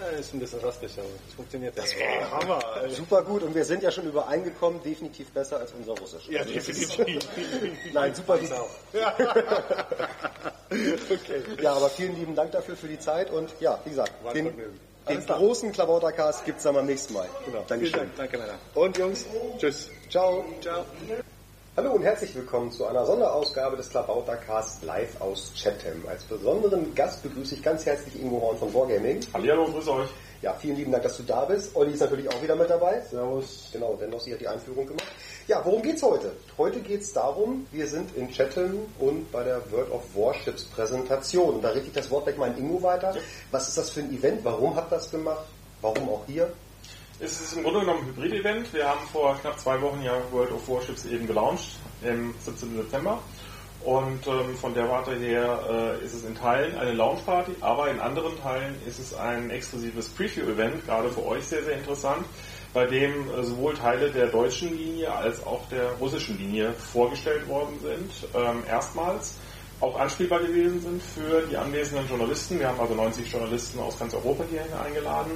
Ja, 0.00 0.18
ist 0.18 0.32
ein 0.32 0.40
bisschen 0.40 0.60
rastig, 0.60 0.92
aber 0.96 1.08
es 1.28 1.34
funktioniert. 1.34 1.76
Das 1.76 1.94
war 1.94 2.30
Hammer. 2.30 2.64
Alter. 2.74 2.94
Super 2.94 3.22
gut 3.22 3.42
und 3.42 3.54
wir 3.54 3.64
sind 3.64 3.82
ja 3.82 3.90
schon 3.90 4.06
übereingekommen, 4.06 4.82
definitiv 4.82 5.30
besser 5.30 5.58
als 5.58 5.72
unser 5.72 5.92
Russisch. 5.98 6.28
Ja, 6.28 6.44
definitiv. 6.44 7.28
Nein, 7.92 8.14
super 8.14 8.38
gut. 8.38 8.50
Ja. 8.92 9.14
okay. 11.10 11.42
Ja, 11.60 11.72
aber 11.72 11.90
vielen 11.90 12.16
lieben 12.16 12.34
Dank 12.34 12.52
dafür 12.52 12.76
für 12.76 12.86
die 12.88 12.98
Zeit 12.98 13.30
und 13.30 13.50
ja, 13.60 13.78
wie 13.84 13.90
gesagt, 13.90 14.12
den, 14.34 14.52
den 15.08 15.26
großen 15.26 15.72
Klabautercast 15.72 16.44
gibt 16.44 16.58
es 16.58 16.64
dann 16.64 16.74
beim 16.74 16.86
nächsten 16.86 17.14
Mal. 17.14 17.28
Genau. 17.44 17.64
Dankeschön. 17.66 17.98
Dank. 18.00 18.16
Danke, 18.16 18.38
Männer. 18.38 18.58
Und 18.74 18.96
Jungs, 18.96 19.26
tschüss. 19.58 19.90
Ciao. 20.08 20.44
Ciao. 20.60 20.84
Hallo 21.80 21.92
und 21.92 22.02
herzlich 22.02 22.34
willkommen 22.34 22.70
zu 22.70 22.84
einer 22.84 23.06
Sonderausgabe 23.06 23.74
des 23.74 23.88
Klabautercast 23.88 24.84
live 24.84 25.18
aus 25.18 25.50
Chatham. 25.56 26.04
Als 26.06 26.24
besonderen 26.24 26.94
Gast 26.94 27.22
begrüße 27.22 27.54
ich 27.54 27.62
ganz 27.62 27.86
herzlich 27.86 28.20
Ingo 28.20 28.38
Horn 28.38 28.58
von 28.58 28.74
Wargaming. 28.74 29.20
Hallo, 29.32 29.64
grüße 29.64 29.90
euch. 29.90 30.10
Ja, 30.42 30.52
vielen 30.52 30.76
lieben 30.76 30.92
Dank, 30.92 31.04
dass 31.04 31.16
du 31.16 31.22
da 31.22 31.46
bist. 31.46 31.74
Olli 31.74 31.94
ist 31.94 32.00
natürlich 32.00 32.28
auch 32.28 32.42
wieder 32.42 32.54
mit 32.54 32.68
dabei. 32.68 33.00
Servus. 33.08 33.70
Genau, 33.72 33.96
denn 33.98 34.10
Nossi 34.10 34.30
hat 34.30 34.42
die 34.42 34.48
Einführung 34.48 34.88
gemacht. 34.88 35.08
Ja, 35.48 35.62
worum 35.64 35.80
geht's 35.80 36.02
heute? 36.02 36.32
Heute 36.58 36.80
geht's 36.80 37.14
darum, 37.14 37.66
wir 37.72 37.86
sind 37.86 38.14
in 38.14 38.30
Chatham 38.30 38.80
und 38.98 39.32
bei 39.32 39.42
der 39.42 39.62
World 39.72 39.90
of 39.90 40.02
Warships 40.14 40.64
Präsentation. 40.64 41.62
Da 41.62 41.70
richte 41.70 41.88
ich 41.88 41.94
das 41.94 42.10
Wort 42.10 42.26
weg 42.26 42.36
mal 42.36 42.50
an 42.50 42.58
Ingo 42.58 42.82
weiter. 42.82 43.14
Was 43.52 43.68
ist 43.68 43.78
das 43.78 43.88
für 43.88 44.00
ein 44.00 44.12
Event? 44.12 44.44
Warum 44.44 44.76
habt 44.76 44.92
ihr 44.92 44.96
das 44.96 45.10
gemacht? 45.10 45.46
Warum 45.80 46.10
auch 46.10 46.24
hier? 46.26 46.52
Es 47.22 47.38
ist 47.38 47.52
im 47.52 47.64
Grunde 47.64 47.80
genommen 47.80 48.00
ein 48.00 48.16
Hybrid-Event. 48.16 48.72
Wir 48.72 48.88
haben 48.88 49.06
vor 49.12 49.36
knapp 49.36 49.60
zwei 49.60 49.78
Wochen 49.82 50.00
ja 50.02 50.14
World 50.30 50.52
of 50.52 50.66
Warships 50.66 51.04
eben 51.04 51.26
gelauncht, 51.26 51.76
im 52.02 52.32
17. 52.40 52.78
Dezember. 52.78 53.18
Und 53.84 54.26
ähm, 54.26 54.56
von 54.56 54.72
der 54.72 54.88
Warte 54.88 55.14
her 55.16 55.98
äh, 56.00 56.04
ist 56.04 56.14
es 56.14 56.24
in 56.24 56.34
Teilen 56.34 56.78
eine 56.78 56.94
Launchparty, 56.94 57.56
aber 57.60 57.90
in 57.90 58.00
anderen 58.00 58.40
Teilen 58.40 58.74
ist 58.86 58.98
es 58.98 59.12
ein 59.12 59.50
exklusives 59.50 60.08
Preview-Event, 60.08 60.86
gerade 60.86 61.10
für 61.10 61.26
euch 61.26 61.44
sehr, 61.44 61.62
sehr 61.62 61.74
interessant, 61.74 62.24
bei 62.72 62.86
dem 62.86 63.30
äh, 63.30 63.42
sowohl 63.42 63.74
Teile 63.74 64.10
der 64.10 64.28
deutschen 64.28 64.74
Linie 64.74 65.12
als 65.12 65.46
auch 65.46 65.68
der 65.68 65.90
russischen 66.00 66.38
Linie 66.38 66.72
vorgestellt 66.72 67.46
worden 67.48 67.78
sind. 67.82 68.30
Ähm, 68.34 68.62
erstmals 68.66 69.36
auch 69.80 69.98
anspielbar 69.98 70.40
gewesen 70.40 70.80
sind 70.80 71.02
für 71.02 71.42
die 71.50 71.56
anwesenden 71.56 72.08
Journalisten. 72.08 72.58
Wir 72.58 72.68
haben 72.68 72.80
also 72.80 72.94
90 72.94 73.30
Journalisten 73.30 73.78
aus 73.80 73.98
ganz 73.98 74.14
Europa 74.14 74.44
hierhin 74.50 74.72
eingeladen, 74.72 75.32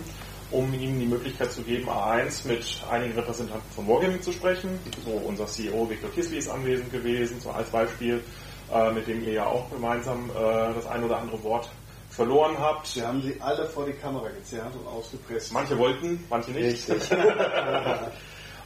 um 0.51 0.73
ihnen 0.75 1.01
die 1.01 1.07
Möglichkeit 1.07 1.53
zu 1.53 1.63
geben, 1.63 1.89
A1 1.89 2.47
mit 2.47 2.83
einigen 2.91 3.15
Repräsentanten 3.15 3.71
von 3.75 3.89
Wargaming 3.89 4.23
zu 4.23 4.33
sprechen. 4.33 4.79
So 5.05 5.11
unser 5.11 5.47
CEO 5.47 5.89
Victor 5.89 6.11
Kisley 6.11 6.39
ist 6.39 6.49
anwesend 6.49 6.93
gewesen, 6.93 7.41
so 7.41 7.51
als 7.51 7.69
Beispiel, 7.71 8.23
äh, 8.73 8.93
mit 8.93 9.07
dem 9.07 9.25
ihr 9.25 9.33
ja 9.33 9.47
auch 9.47 9.71
gemeinsam 9.71 10.31
äh, 10.31 10.75
das 10.75 10.87
ein 10.87 11.03
oder 11.05 11.19
andere 11.19 11.43
Wort 11.43 11.69
verloren 12.11 12.57
habt. 12.59 12.95
Wir 12.95 13.09
haben 13.09 13.23
sie 13.23 13.41
alle 13.41 13.67
vor 13.67 13.87
die 13.87 13.93
Kamera 13.93 14.29
gezerrt 14.29 14.75
und 14.75 14.87
ausgepresst. 14.87 15.53
Manche 15.53 15.77
wollten, 15.79 16.25
manche 16.31 16.53
nicht. 16.53 16.89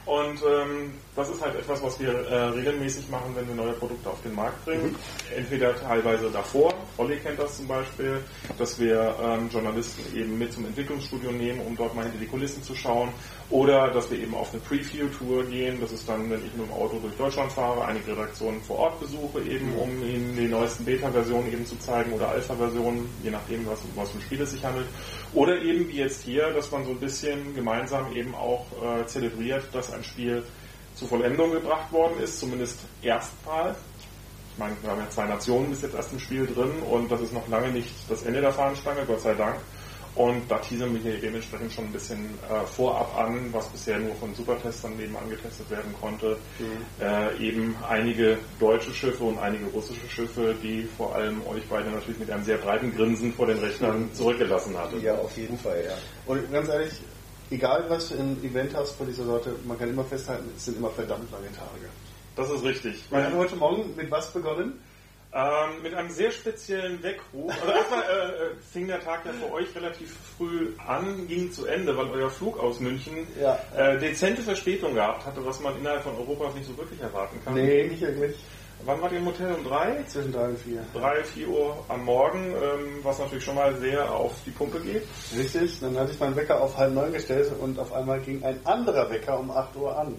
Und 0.09 0.41
ähm, 0.41 0.93
das 1.19 1.29
ist 1.29 1.41
halt 1.41 1.55
etwas, 1.55 1.83
was 1.83 1.99
wir 1.99 2.09
äh, 2.09 2.43
regelmäßig 2.49 3.09
machen, 3.09 3.35
wenn 3.35 3.47
wir 3.47 3.55
neue 3.55 3.73
Produkte 3.73 4.09
auf 4.09 4.21
den 4.21 4.33
Markt 4.33 4.63
bringen. 4.65 4.91
Mhm. 4.91 4.95
Entweder 5.35 5.75
teilweise 5.75 6.29
davor, 6.31 6.73
Olli 6.97 7.17
kennt 7.17 7.39
das 7.39 7.57
zum 7.57 7.67
Beispiel, 7.67 8.21
dass 8.57 8.79
wir 8.79 9.15
ähm, 9.21 9.49
Journalisten 9.49 10.15
eben 10.15 10.37
mit 10.37 10.53
zum 10.53 10.65
Entwicklungsstudio 10.65 11.31
nehmen, 11.31 11.59
um 11.61 11.75
dort 11.75 11.93
mal 11.93 12.03
hinter 12.03 12.19
die 12.19 12.27
Kulissen 12.27 12.63
zu 12.63 12.73
schauen. 12.73 13.09
Oder 13.49 13.89
dass 13.89 14.09
wir 14.11 14.19
eben 14.19 14.33
auf 14.35 14.51
eine 14.53 14.61
Preview-Tour 14.61 15.45
gehen. 15.45 15.79
Das 15.81 15.91
ist 15.91 16.07
dann, 16.07 16.29
wenn 16.29 16.39
ich 16.45 16.53
mit 16.53 16.67
dem 16.67 16.71
Auto 16.71 16.99
durch 16.99 17.15
Deutschland 17.15 17.51
fahre, 17.51 17.83
einige 17.83 18.11
Redaktionen 18.11 18.61
vor 18.61 18.77
Ort 18.77 18.99
besuche, 18.99 19.41
eben 19.41 19.73
um 19.75 19.89
ihnen 20.03 20.35
die 20.37 20.47
neuesten 20.47 20.85
Beta-Versionen 20.85 21.51
eben 21.51 21.65
zu 21.65 21.77
zeigen 21.79 22.13
oder 22.13 22.29
Alpha-Versionen, 22.29 23.09
je 23.23 23.31
nachdem, 23.31 23.65
was, 23.65 23.79
was 23.95 24.09
für 24.11 24.19
ein 24.19 24.21
Spiel 24.21 24.41
es 24.41 24.51
sich 24.51 24.63
handelt. 24.63 24.87
Oder 25.33 25.61
eben 25.61 25.87
wie 25.89 25.97
jetzt 25.97 26.23
hier, 26.23 26.51
dass 26.51 26.71
man 26.71 26.85
so 26.85 26.91
ein 26.91 26.99
bisschen 26.99 27.53
gemeinsam 27.55 28.15
eben 28.15 28.33
auch 28.35 28.65
äh, 28.83 29.05
zelebriert, 29.05 29.63
dass 29.73 29.91
ein 29.91 30.03
Spiel 30.03 30.43
zur 30.99 31.07
Vollendung 31.07 31.51
gebracht 31.51 31.91
worden 31.91 32.19
ist, 32.19 32.39
zumindest 32.39 32.79
erstmals. 33.01 33.77
Ich 34.53 34.59
meine, 34.59 34.75
wir 34.81 34.91
haben 34.91 34.99
ja 34.99 35.09
zwei 35.09 35.25
Nationen 35.25 35.69
bis 35.69 35.81
jetzt 35.81 35.95
erst 35.95 36.11
im 36.11 36.19
Spiel 36.19 36.45
drin 36.45 36.71
und 36.91 37.09
das 37.09 37.21
ist 37.21 37.33
noch 37.33 37.47
lange 37.47 37.69
nicht 37.69 37.89
das 38.09 38.23
Ende 38.23 38.41
der 38.41 38.51
Fahnenstange, 38.51 39.05
Gott 39.05 39.21
sei 39.21 39.33
Dank. 39.33 39.55
Und 40.15 40.49
da 40.49 40.57
teasern 40.57 40.93
wir 40.93 40.99
hier 40.99 41.21
dementsprechend 41.21 41.71
schon 41.71 41.85
ein 41.85 41.93
bisschen 41.93 42.25
äh, 42.49 42.65
vorab 42.65 43.17
an, 43.17 43.53
was 43.53 43.67
bisher 43.69 43.99
nur 43.99 44.13
von 44.15 44.33
Supertestern 44.33 44.99
eben 44.99 45.15
angetestet 45.15 45.69
werden 45.69 45.93
konnte. 46.01 46.35
Mhm. 46.57 46.65
Äh, 46.99 47.37
eben 47.37 47.75
einige 47.87 48.37
deutsche 48.59 48.91
Schiffe 48.93 49.23
und 49.23 49.37
einige 49.39 49.67
russische 49.67 50.09
Schiffe, 50.09 50.55
die 50.61 50.89
vor 50.97 51.15
allem 51.15 51.45
euch 51.47 51.63
beide 51.69 51.89
natürlich 51.91 52.19
mit 52.19 52.29
einem 52.31 52.43
sehr 52.43 52.57
breiten 52.57 52.93
Grinsen 52.93 53.33
vor 53.33 53.47
den 53.47 53.59
Rechnern 53.59 54.01
mhm. 54.01 54.13
zurückgelassen 54.13 54.77
hatten. 54.77 55.01
Ja, 55.01 55.13
auf 55.15 55.37
jeden 55.37 55.57
Fall, 55.57 55.81
ja. 55.85 55.93
Und 56.25 56.51
ganz 56.51 56.67
ehrlich, 56.67 56.91
egal 57.51 57.85
was 57.89 58.09
du 58.09 58.15
im 58.15 58.43
Event 58.43 58.75
hast 58.75 58.93
von 58.93 59.07
dieser 59.07 59.23
Sorte, 59.23 59.55
man 59.65 59.77
kann 59.77 59.89
immer 59.89 60.03
festhalten, 60.03 60.49
es 60.55 60.65
sind 60.65 60.77
immer 60.77 60.89
verdammt 60.89 61.31
lange 61.31 61.51
Tage. 61.51 61.89
Das 62.35 62.49
ist 62.49 62.63
richtig. 62.63 63.03
Wir 63.09 63.23
haben 63.25 63.35
heute 63.35 63.55
Morgen 63.55 63.95
mit 63.95 64.09
was 64.09 64.31
begonnen? 64.31 64.79
Ähm, 65.31 65.83
mit 65.83 65.93
einem 65.93 66.09
sehr 66.09 66.31
speziellen 66.31 67.03
Weckruf. 67.03 67.53
Also 67.61 67.71
erstmal 67.71 68.01
äh, 68.01 68.05
äh, 68.05 68.55
fing 68.71 68.87
der 68.87 68.99
Tag 68.99 69.23
ja 69.25 69.31
für 69.31 69.53
euch 69.53 69.67
relativ 69.75 70.17
früh 70.37 70.69
an, 70.87 71.27
ging 71.27 71.51
zu 71.51 71.67
Ende, 71.67 71.95
weil 71.95 72.09
euer 72.09 72.31
Flug 72.31 72.57
aus 72.59 72.79
München 72.79 73.27
ja. 73.39 73.59
äh, 73.77 73.99
dezente 73.99 74.41
Verspätung 74.41 74.95
gehabt 74.95 75.27
hatte, 75.27 75.45
was 75.45 75.59
man 75.59 75.77
innerhalb 75.77 76.01
von 76.01 76.15
Europa 76.15 76.51
nicht 76.55 76.65
so 76.65 76.75
wirklich 76.75 76.99
erwarten 76.99 77.39
kann. 77.45 77.53
Nee, 77.53 77.83
nicht 77.83 78.01
wirklich. 78.01 78.37
Wann 78.85 79.01
wart 79.01 79.11
ihr 79.11 79.19
im 79.19 79.25
Hotel? 79.25 79.53
Um 79.53 79.63
drei? 79.63 80.03
Zwischen 80.07 80.31
drei 80.31 80.45
und 80.45 80.59
vier. 80.59 80.81
Drei, 80.93 81.23
vier 81.23 81.47
Uhr 81.49 81.85
am 81.89 82.05
Morgen, 82.05 82.53
ähm, 82.55 82.99
was 83.03 83.19
natürlich 83.19 83.43
schon 83.43 83.55
mal 83.55 83.75
sehr 83.75 84.09
auf 84.11 84.33
die 84.45 84.51
Pumpe 84.51 84.79
geht. 84.79 85.03
Richtig, 85.37 85.79
dann 85.81 85.97
hatte 85.97 86.11
ich 86.11 86.19
meinen 86.19 86.35
Wecker 86.35 86.61
auf 86.61 86.77
halb 86.77 86.93
neun 86.93 87.11
gestellt 87.11 87.51
und 87.59 87.77
auf 87.77 87.93
einmal 87.93 88.19
ging 88.21 88.43
ein 88.43 88.59
anderer 88.65 89.09
Wecker 89.09 89.39
um 89.39 89.51
acht 89.51 89.75
Uhr 89.75 89.97
an. 89.97 90.15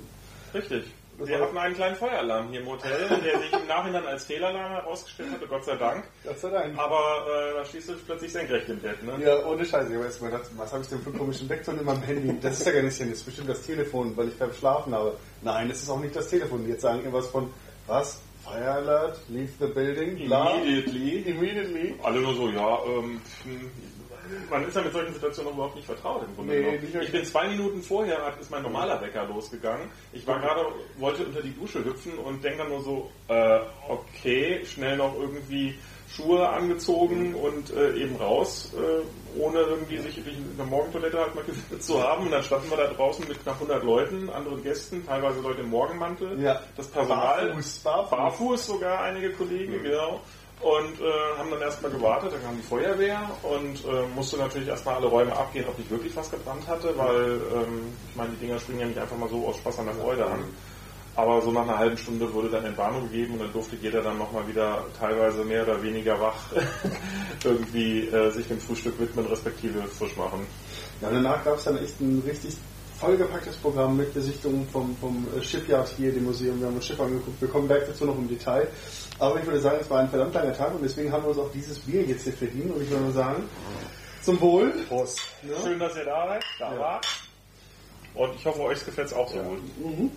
Richtig. 0.52 0.84
Wir 1.22 1.38
hatten 1.38 1.58
einen 1.58 1.74
kleinen 1.74 1.96
Feueralarm 1.96 2.48
hier 2.48 2.60
im 2.60 2.66
Hotel, 2.66 3.08
der 3.22 3.40
sich 3.40 3.52
im 3.52 3.66
Nachhinein 3.66 4.06
als 4.06 4.24
Fehlalarm 4.24 4.72
herausgestellt 4.72 5.32
hatte, 5.32 5.46
Gott 5.46 5.64
sei 5.64 5.76
Dank. 5.76 6.04
Gott 6.24 6.38
sei 6.38 6.48
Dank. 6.48 6.78
Aber 6.78 7.26
äh, 7.28 7.54
da 7.56 7.64
stehst 7.64 7.90
du 7.90 7.92
plötzlich 8.06 8.32
senkrecht 8.32 8.68
im 8.70 8.80
Bett, 8.80 9.02
ne? 9.02 9.18
Ja, 9.22 9.44
ohne 9.44 9.66
Scheiße. 9.66 9.88
Ich 9.88 9.94
habe 9.96 10.06
erst 10.06 10.22
mal 10.22 10.30
gedacht, 10.30 10.50
was 10.56 10.72
habe 10.72 10.82
ich 10.82 10.88
denn 10.88 11.00
für 11.00 11.10
einen 11.10 11.18
komischen 11.18 11.46
Weckton 11.48 11.78
in 11.78 11.84
meinem 11.84 12.02
Handy? 12.02 12.40
Das 12.40 12.60
ist 12.60 12.66
ja 12.66 12.72
gar 12.72 12.82
nicht 12.82 12.96
hin, 12.96 13.10
das 13.10 13.18
ist 13.18 13.24
bestimmt 13.24 13.50
das 13.50 13.60
Telefon, 13.60 14.16
weil 14.16 14.28
ich 14.28 14.38
beim 14.38 14.52
Schlafen 14.54 14.94
habe. 14.94 15.14
Nein, 15.42 15.68
das 15.68 15.82
ist 15.82 15.90
auch 15.90 16.00
nicht 16.00 16.16
das 16.16 16.28
Telefon. 16.28 16.66
Jetzt 16.66 16.82
sagen 16.82 17.00
irgendwas 17.00 17.26
von, 17.26 17.52
was? 17.86 18.18
Fire 18.50 18.70
Alert, 18.78 19.20
leave 19.28 19.52
the 19.60 19.66
building, 19.66 20.26
bla. 20.26 20.56
Immediately. 20.56 21.22
Immediately. 21.30 21.94
Alle 22.02 22.20
nur 22.20 22.34
so, 22.34 22.50
ja, 22.50 22.78
ähm, 22.84 23.20
man 24.50 24.66
ist 24.66 24.74
ja 24.74 24.82
mit 24.82 24.92
solchen 24.92 25.14
Situationen 25.14 25.52
überhaupt 25.52 25.76
nicht 25.76 25.86
vertraut 25.86 26.22
im 26.26 26.34
Grunde 26.34 26.54
nee, 26.54 27.02
Ich 27.02 27.12
bin 27.12 27.24
zwei 27.24 27.48
Minuten 27.48 27.82
vorher, 27.82 28.18
ist 28.40 28.50
mein 28.50 28.62
normaler 28.62 29.00
Wecker 29.00 29.24
losgegangen. 29.26 29.88
Ich 30.12 30.26
war 30.26 30.40
gerade, 30.40 30.66
wollte 30.98 31.24
unter 31.24 31.42
die 31.42 31.54
Dusche 31.54 31.84
hüpfen 31.84 32.18
und 32.18 32.42
denke 32.42 32.58
dann 32.58 32.68
nur 32.68 32.82
so, 32.82 33.10
äh, 33.28 33.60
okay, 33.88 34.64
schnell 34.64 34.96
noch 34.96 35.14
irgendwie 35.18 35.78
Schuhe 36.14 36.48
angezogen 36.48 37.34
und 37.34 37.70
äh, 37.70 37.94
eben 37.94 38.16
raus, 38.16 38.72
äh, 38.74 39.38
ohne 39.38 39.60
irgendwie 39.60 39.98
sich 39.98 40.18
in 40.18 40.56
der 40.56 40.66
Morgentoilette 40.66 41.18
halt 41.18 41.34
mal 41.34 41.44
zu 41.80 42.02
haben. 42.02 42.26
Und 42.26 42.32
dann 42.32 42.42
standen 42.42 42.68
wir 42.70 42.76
da 42.76 42.88
draußen 42.88 43.26
mit 43.28 43.42
knapp 43.42 43.54
100 43.54 43.84
Leuten, 43.84 44.28
anderen 44.30 44.62
Gästen, 44.62 45.06
teilweise 45.06 45.40
Leute 45.40 45.60
im 45.60 45.70
Morgenmantel. 45.70 46.40
Ja. 46.42 46.60
Das 46.76 46.88
Personal, 46.88 47.46
barfuß, 47.46 47.78
barfuß. 47.78 48.10
barfuß 48.10 48.66
sogar 48.66 49.02
einige 49.02 49.32
Kollegen, 49.32 49.78
mhm. 49.78 49.82
genau 49.84 50.20
und 50.60 51.00
äh, 51.00 51.38
haben 51.38 51.50
dann 51.50 51.62
erstmal 51.62 51.90
gewartet, 51.90 52.32
dann 52.34 52.42
kam 52.42 52.56
die 52.56 52.62
Feuerwehr 52.62 53.18
und 53.42 53.82
äh, 53.84 54.06
musste 54.14 54.36
natürlich 54.36 54.68
erstmal 54.68 54.96
alle 54.96 55.06
Räume 55.06 55.34
abgehen, 55.34 55.64
ob 55.66 55.78
nicht 55.78 55.90
wirklich 55.90 56.14
was 56.14 56.30
gebrannt 56.30 56.66
hatte, 56.66 56.96
weil 56.98 57.40
ähm, 57.54 57.94
ich 58.10 58.16
meine, 58.16 58.30
die 58.32 58.46
Dinger 58.46 58.58
springen 58.58 58.80
ja 58.80 58.86
nicht 58.86 58.98
einfach 58.98 59.16
mal 59.16 59.28
so 59.28 59.46
aus 59.46 59.56
Spaß 59.56 59.78
an 59.78 59.86
der 59.86 59.94
Freude 59.94 60.26
an. 60.26 60.44
Aber 61.16 61.42
so 61.42 61.50
nach 61.50 61.62
einer 61.62 61.78
halben 61.78 61.96
Stunde 61.96 62.32
wurde 62.32 62.48
dann 62.48 62.64
Entwarnung 62.64 63.10
gegeben 63.10 63.34
und 63.34 63.40
dann 63.40 63.52
durfte 63.52 63.76
jeder 63.76 64.00
dann 64.00 64.16
nochmal 64.16 64.46
wieder 64.46 64.84
teilweise 64.98 65.44
mehr 65.44 65.64
oder 65.64 65.82
weniger 65.82 66.18
wach 66.20 66.36
irgendwie 67.44 68.06
äh, 68.08 68.30
sich 68.30 68.46
dem 68.46 68.60
Frühstück 68.60 68.98
widmen, 68.98 69.26
respektive 69.26 69.82
frisch 69.82 70.16
machen. 70.16 70.46
Ja, 71.00 71.10
danach 71.10 71.44
gab 71.44 71.56
es 71.56 71.64
dann 71.64 71.78
echt 71.78 72.00
ein 72.00 72.22
richtig 72.26 72.56
vollgepacktes 73.00 73.56
Programm 73.56 73.96
mit 73.96 74.12
Besichtigungen 74.12 74.68
vom, 74.68 74.94
vom 74.98 75.26
Shipyard 75.42 75.88
hier, 75.96 76.12
dem 76.12 76.24
Museum. 76.24 76.60
Wir 76.60 76.66
haben 76.66 76.76
uns 76.76 76.86
Schiff 76.86 77.00
angeguckt. 77.00 77.40
Wir 77.40 77.48
kommen 77.48 77.66
gleich 77.66 77.84
dazu 77.86 78.04
noch 78.04 78.16
im 78.16 78.28
Detail. 78.28 78.68
Aber 79.18 79.38
ich 79.40 79.46
würde 79.46 79.60
sagen, 79.60 79.78
es 79.80 79.90
war 79.90 80.00
ein 80.00 80.08
verdammt 80.08 80.34
langer 80.34 80.54
Tag 80.54 80.74
und 80.74 80.82
deswegen 80.82 81.10
haben 81.10 81.24
wir 81.24 81.30
uns 81.30 81.38
auch 81.38 81.50
dieses 81.52 81.78
Bier 81.78 82.02
jetzt 82.04 82.24
hier 82.24 82.34
verdient. 82.34 82.74
Und 82.74 82.82
ich 82.82 82.90
würde 82.90 83.04
mal 83.04 83.12
sagen, 83.12 83.44
zum 84.22 84.40
Wohl. 84.40 84.70
Prost. 84.88 85.20
Ja. 85.42 85.56
Schön, 85.62 85.78
dass 85.78 85.96
ihr 85.96 86.04
da 86.04 86.28
seid, 86.28 86.44
da 86.58 86.74
ja. 86.74 86.78
wart. 86.78 87.06
Und 88.14 88.34
ich 88.34 88.44
hoffe, 88.44 88.60
euch 88.60 88.84
gefällt 88.84 89.08
es 89.08 89.14
auch 89.14 89.28
so 89.28 89.36
ja. 89.36 89.42
gut. 89.42 89.60
Mhm. 89.78 90.10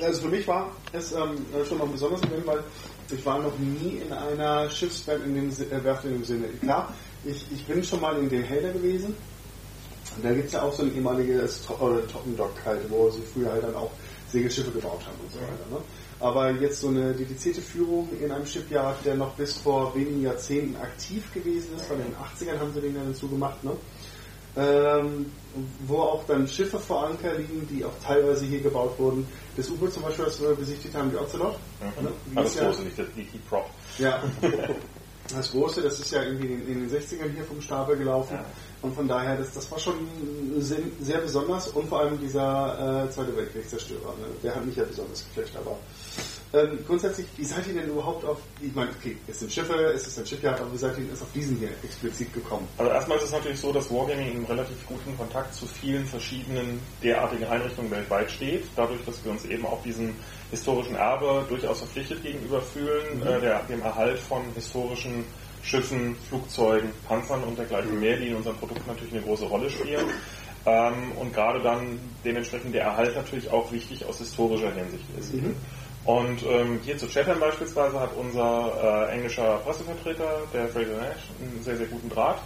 Also 0.00 0.22
für 0.22 0.28
mich 0.28 0.46
war 0.48 0.72
es 0.92 1.12
ähm, 1.12 1.44
schon 1.68 1.78
noch 1.78 1.84
ein 1.84 1.92
besonderes 1.92 2.22
Event, 2.22 2.46
weil 2.46 2.64
ich 3.10 3.26
war 3.26 3.40
noch 3.40 3.58
nie 3.58 4.00
in 4.04 4.12
einer 4.12 4.68
Schiffswerft 4.70 5.24
in 5.24 5.34
dem, 5.34 5.50
äh, 5.50 6.06
in 6.06 6.12
dem 6.14 6.24
Sinne. 6.24 6.48
Klar, 6.60 6.94
ich, 7.24 7.44
ich 7.52 7.64
bin 7.66 7.84
schon 7.84 8.00
mal 8.00 8.16
in 8.18 8.28
dem 8.28 8.42
Helder 8.42 8.72
gewesen. 8.72 9.14
Und 10.16 10.24
da 10.24 10.32
gibt 10.32 10.46
es 10.46 10.52
ja 10.52 10.62
auch 10.62 10.72
so 10.72 10.82
ein 10.82 10.94
ehemaliges 10.94 11.62
Toppendock 11.66 12.52
halt, 12.64 12.90
wo 12.90 13.10
sie 13.10 13.22
früher 13.22 13.50
halt 13.50 13.64
dann 13.64 13.74
auch 13.74 13.90
Segelschiffe 14.28 14.70
gebaut 14.70 15.00
haben 15.06 15.16
und 15.22 15.32
so 15.32 15.38
weiter. 15.38 15.66
Ne? 15.70 15.78
Aber 16.20 16.50
jetzt 16.52 16.80
so 16.80 16.88
eine 16.88 17.12
dedizierte 17.12 17.60
Führung 17.60 18.08
in 18.20 18.30
einem 18.30 18.46
Shipyard, 18.46 19.04
der 19.04 19.16
noch 19.16 19.34
bis 19.34 19.54
vor 19.54 19.94
wenigen 19.94 20.22
Jahrzehnten 20.22 20.76
aktiv 20.76 21.32
gewesen 21.32 21.70
ist, 21.76 21.90
weil 21.90 21.98
in 21.98 22.06
den 22.06 22.14
80ern 22.14 22.58
haben 22.58 22.72
sie 22.72 22.80
den 22.80 22.94
ja 22.94 23.02
dazu 23.04 23.28
gemacht, 23.28 23.62
ne? 23.64 23.72
Ähm, 24.54 25.26
wo 25.86 25.98
auch 25.98 26.24
dann 26.26 26.46
Schiffe 26.46 26.78
vor 26.78 27.06
Anker 27.06 27.34
liegen, 27.34 27.66
die 27.70 27.84
auch 27.84 27.92
teilweise 28.04 28.44
hier 28.44 28.60
gebaut 28.60 28.98
wurden. 28.98 29.26
Das 29.56 29.68
U-Boot 29.70 29.92
zum 29.92 30.02
Beispiel, 30.02 30.26
das 30.26 30.40
wir 30.40 30.54
besichtigt 30.54 30.94
haben, 30.94 31.10
die 31.10 31.16
Ocelot. 31.16 31.56
Mhm. 31.80 32.04
Ne? 32.04 32.12
Das 32.34 32.54
ja, 32.54 32.64
große, 32.66 32.82
nicht 32.82 32.98
das 32.98 33.06
die 33.16 33.38
Prop. 33.48 33.66
Ja. 33.98 34.22
Das 35.34 35.50
große, 35.52 35.80
das 35.80 35.98
ist 35.98 36.10
ja 36.12 36.22
irgendwie 36.22 36.46
in, 36.48 36.88
den 36.88 36.90
60ern 36.90 37.30
hier 37.34 37.44
vom 37.44 37.60
Stapel 37.60 37.96
gelaufen. 37.96 38.34
Ja. 38.34 38.44
Und 38.82 38.94
von 38.94 39.06
daher, 39.06 39.36
das, 39.36 39.54
das 39.54 39.70
war 39.70 39.78
schon 39.78 39.94
sehr 41.00 41.18
besonders 41.18 41.68
und 41.68 41.88
vor 41.88 42.00
allem 42.00 42.20
dieser 42.20 43.04
äh, 43.06 43.10
Zweite 43.10 43.36
Weltkriegszerstörer. 43.36 44.14
Ne? 44.18 44.26
Der 44.42 44.54
hat 44.54 44.66
mich 44.66 44.76
ja 44.76 44.84
besonders 44.84 45.24
geflasht, 45.24 45.56
aber 45.56 45.78
ähm, 46.54 46.78
grundsätzlich, 46.86 47.26
wie 47.36 47.44
seid 47.44 47.66
ihr 47.66 47.74
denn 47.74 47.88
überhaupt 47.88 48.24
auf, 48.24 48.38
ich 48.60 48.74
meine, 48.74 48.90
okay, 48.90 49.16
es 49.26 49.40
sind 49.40 49.50
Schiffe, 49.50 49.74
es 49.94 50.06
ist 50.06 50.18
ein 50.18 50.26
Shipyard, 50.26 50.60
aber 50.60 50.70
wie 50.72 50.76
seid 50.76 50.98
ihr 50.98 51.04
jetzt 51.04 51.22
auf 51.22 51.32
diesen 51.32 51.56
hier 51.56 51.70
explizit 51.82 52.32
gekommen? 52.34 52.68
Also 52.76 52.92
erstmal 52.92 53.16
ist 53.18 53.24
es 53.24 53.32
natürlich 53.32 53.58
so, 53.58 53.72
dass 53.72 53.90
Wargaming 53.90 54.32
in 54.32 54.44
relativ 54.44 54.76
guten 54.86 55.16
Kontakt 55.16 55.54
zu 55.54 55.66
vielen 55.66 56.04
verschiedenen 56.04 56.78
derartigen 57.02 57.44
Einrichtungen 57.44 57.90
weltweit 57.90 58.30
steht, 58.30 58.64
dadurch, 58.76 59.02
dass 59.06 59.24
wir 59.24 59.32
uns 59.32 59.46
eben 59.46 59.64
auch 59.64 59.82
diesem 59.82 60.14
historischen 60.50 60.94
Erbe 60.94 61.46
durchaus 61.48 61.78
verpflichtet 61.78 62.22
gegenüber 62.22 62.60
fühlen, 62.60 63.20
mhm. 63.20 63.26
äh, 63.26 63.40
der, 63.40 63.62
dem 63.62 63.80
Erhalt 63.80 64.18
von 64.18 64.42
historischen 64.54 65.24
Schiffen, 65.62 66.16
Flugzeugen, 66.28 66.90
Panzern 67.08 67.44
und 67.44 67.56
dergleichen 67.56 67.98
mehr, 67.98 68.16
die 68.18 68.28
in 68.28 68.36
unserem 68.36 68.56
Produkt 68.56 68.86
natürlich 68.86 69.14
eine 69.14 69.22
große 69.22 69.46
Rolle 69.46 69.70
spielen. 69.70 70.04
Ähm, 70.66 71.12
und 71.18 71.32
gerade 71.32 71.60
dann 71.60 71.98
dementsprechend 72.24 72.74
der 72.74 72.84
Erhalt 72.84 73.16
natürlich 73.16 73.50
auch 73.50 73.72
wichtig 73.72 74.04
aus 74.04 74.18
historischer 74.18 74.72
Hinsicht 74.72 75.04
ist. 75.18 75.34
Mhm. 75.34 75.56
Und 76.04 76.42
ähm, 76.42 76.80
hier 76.84 76.98
zu 76.98 77.06
Chatham 77.06 77.38
beispielsweise 77.38 77.98
hat 78.00 78.10
unser 78.16 79.08
äh, 79.08 79.12
englischer 79.14 79.58
Pressevertreter, 79.58 80.42
der 80.52 80.68
Fraser 80.68 80.96
Nash, 80.96 81.30
einen 81.40 81.62
sehr, 81.62 81.76
sehr 81.76 81.86
guten 81.86 82.08
Draht 82.08 82.38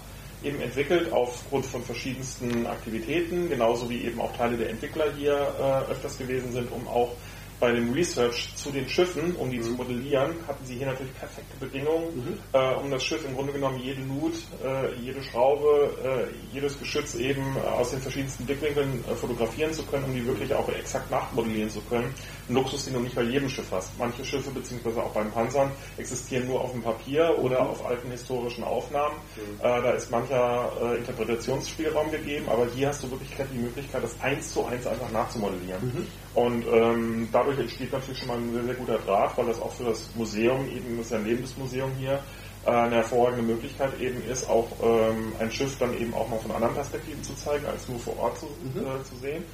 eben 0.43 0.61
entwickelt 0.61 1.13
aufgrund 1.13 1.67
von 1.67 1.83
verschiedensten 1.83 2.67
Aktivitäten, 2.67 3.49
genauso 3.49 3.89
wie 3.91 4.05
eben 4.05 4.21
auch 4.21 4.35
Teile 4.37 4.57
der 4.57 4.71
Entwickler 4.71 5.07
hier 5.17 5.35
äh, 5.35 5.91
öfters 5.91 6.19
gewesen 6.19 6.53
sind, 6.53 6.71
um 6.71 6.87
auch 6.87 7.13
bei 7.59 7.73
dem 7.73 7.93
Research 7.93 8.55
zu 8.55 8.71
den 8.71 8.89
Schiffen, 8.89 9.35
um 9.37 9.51
die 9.51 9.59
mhm. 9.59 9.63
zu 9.63 9.71
modellieren, 9.71 10.35
hatten 10.47 10.65
sie 10.65 10.77
hier 10.77 10.87
natürlich 10.87 11.15
perfekte 11.15 11.57
Bedingungen, 11.59 12.17
mhm. 12.17 12.39
äh, 12.53 12.75
um 12.75 12.91
das 12.91 13.03
Schiff 13.03 13.25
im 13.25 13.35
Grunde 13.35 13.53
genommen 13.53 13.79
jede 13.79 14.03
Nut, 14.03 14.35
äh, 14.65 14.95
jede 15.01 15.23
Schraube, 15.23 15.91
äh, 16.05 16.55
jedes 16.55 16.79
Geschütz 16.79 17.15
eben 17.15 17.57
aus 17.79 17.91
den 17.91 18.01
verschiedensten 18.01 18.45
Blickwinkeln 18.45 19.05
äh, 19.11 19.15
fotografieren 19.15 19.73
zu 19.73 19.83
können, 19.85 20.05
um 20.05 20.15
die 20.15 20.27
wirklich 20.27 20.53
auch 20.55 20.69
exakt 20.69 21.11
nachmodellieren 21.11 21.71
zu 21.71 21.81
können. 21.83 22.13
Ein 22.49 22.55
Luxus, 22.55 22.85
den 22.85 22.95
du 22.95 23.01
nicht 23.01 23.15
bei 23.15 23.23
jedem 23.23 23.49
Schiff 23.49 23.67
hast. 23.71 23.91
Manche 23.99 24.25
Schiffe, 24.25 24.51
beziehungsweise 24.51 25.03
auch 25.03 25.13
beim 25.13 25.31
Panzern, 25.33 25.71
existieren 25.97 26.47
nur 26.47 26.61
auf 26.61 26.73
dem 26.73 26.83
Papier 26.83 27.37
oder 27.39 27.63
mhm. 27.63 27.71
auf 27.71 27.87
alten 27.87 28.11
historischen 28.11 28.65
Aufnahmen. 28.65 29.17
Mhm. 29.37 29.61
Äh, 29.61 29.83
da 29.83 29.91
ist 29.93 30.11
mancher 30.11 30.73
äh, 30.83 30.99
Interpretationsspielraum 30.99 32.11
gegeben, 32.11 32.49
aber 32.49 32.67
hier 32.75 32.89
hast 32.89 33.03
du 33.03 33.11
wirklich 33.11 33.31
die 33.53 33.59
Möglichkeit, 33.59 34.03
das 34.03 34.21
eins 34.21 34.53
zu 34.53 34.65
eins 34.65 34.87
einfach 34.87 35.11
nachzumodellieren. 35.11 36.07
Und 36.37 36.67
ähm, 36.67 37.29
dadurch 37.33 37.59
entsteht 37.59 37.91
natürlich 37.91 38.19
schon 38.19 38.29
mal 38.29 38.37
ein 38.37 38.53
sehr, 38.53 38.65
sehr 38.65 38.75
guter 38.75 38.99
Draht, 38.99 39.39
weil 39.39 39.47
das 39.47 39.59
auch 39.59 39.73
für 39.73 39.85
das 39.85 40.15
Museum, 40.15 40.69
eben 40.69 40.99
das 40.99 41.07
ist 41.07 41.13
ja 41.13 41.19
ein 41.19 41.25
Lebensmuseum 41.25 41.91
hier, 41.99 42.21
äh, 42.67 42.71
eine 42.71 42.97
hervorragende 42.97 43.55
Möglichkeit 43.55 43.99
eben 43.99 44.23
ist, 44.29 44.47
auch 44.51 44.69
ähm, 44.83 45.33
ein 45.39 45.51
Schiff 45.51 45.79
dann 45.79 45.99
eben 45.99 46.13
auch 46.13 46.29
mal 46.29 46.39
von 46.39 46.51
anderen 46.51 46.75
Perspektiven 46.75 47.25
zu 47.25 47.35
zeigen, 47.37 47.65
als 47.65 47.89
nur 47.89 47.99
vor 47.99 48.19
Ort 48.19 48.39
zu, 48.39 48.47
mhm. 48.47 48.81
äh, 48.81 49.03
zu 49.05 49.17
sehen. 49.17 49.45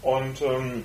Und 0.00 0.40
ähm, 0.40 0.82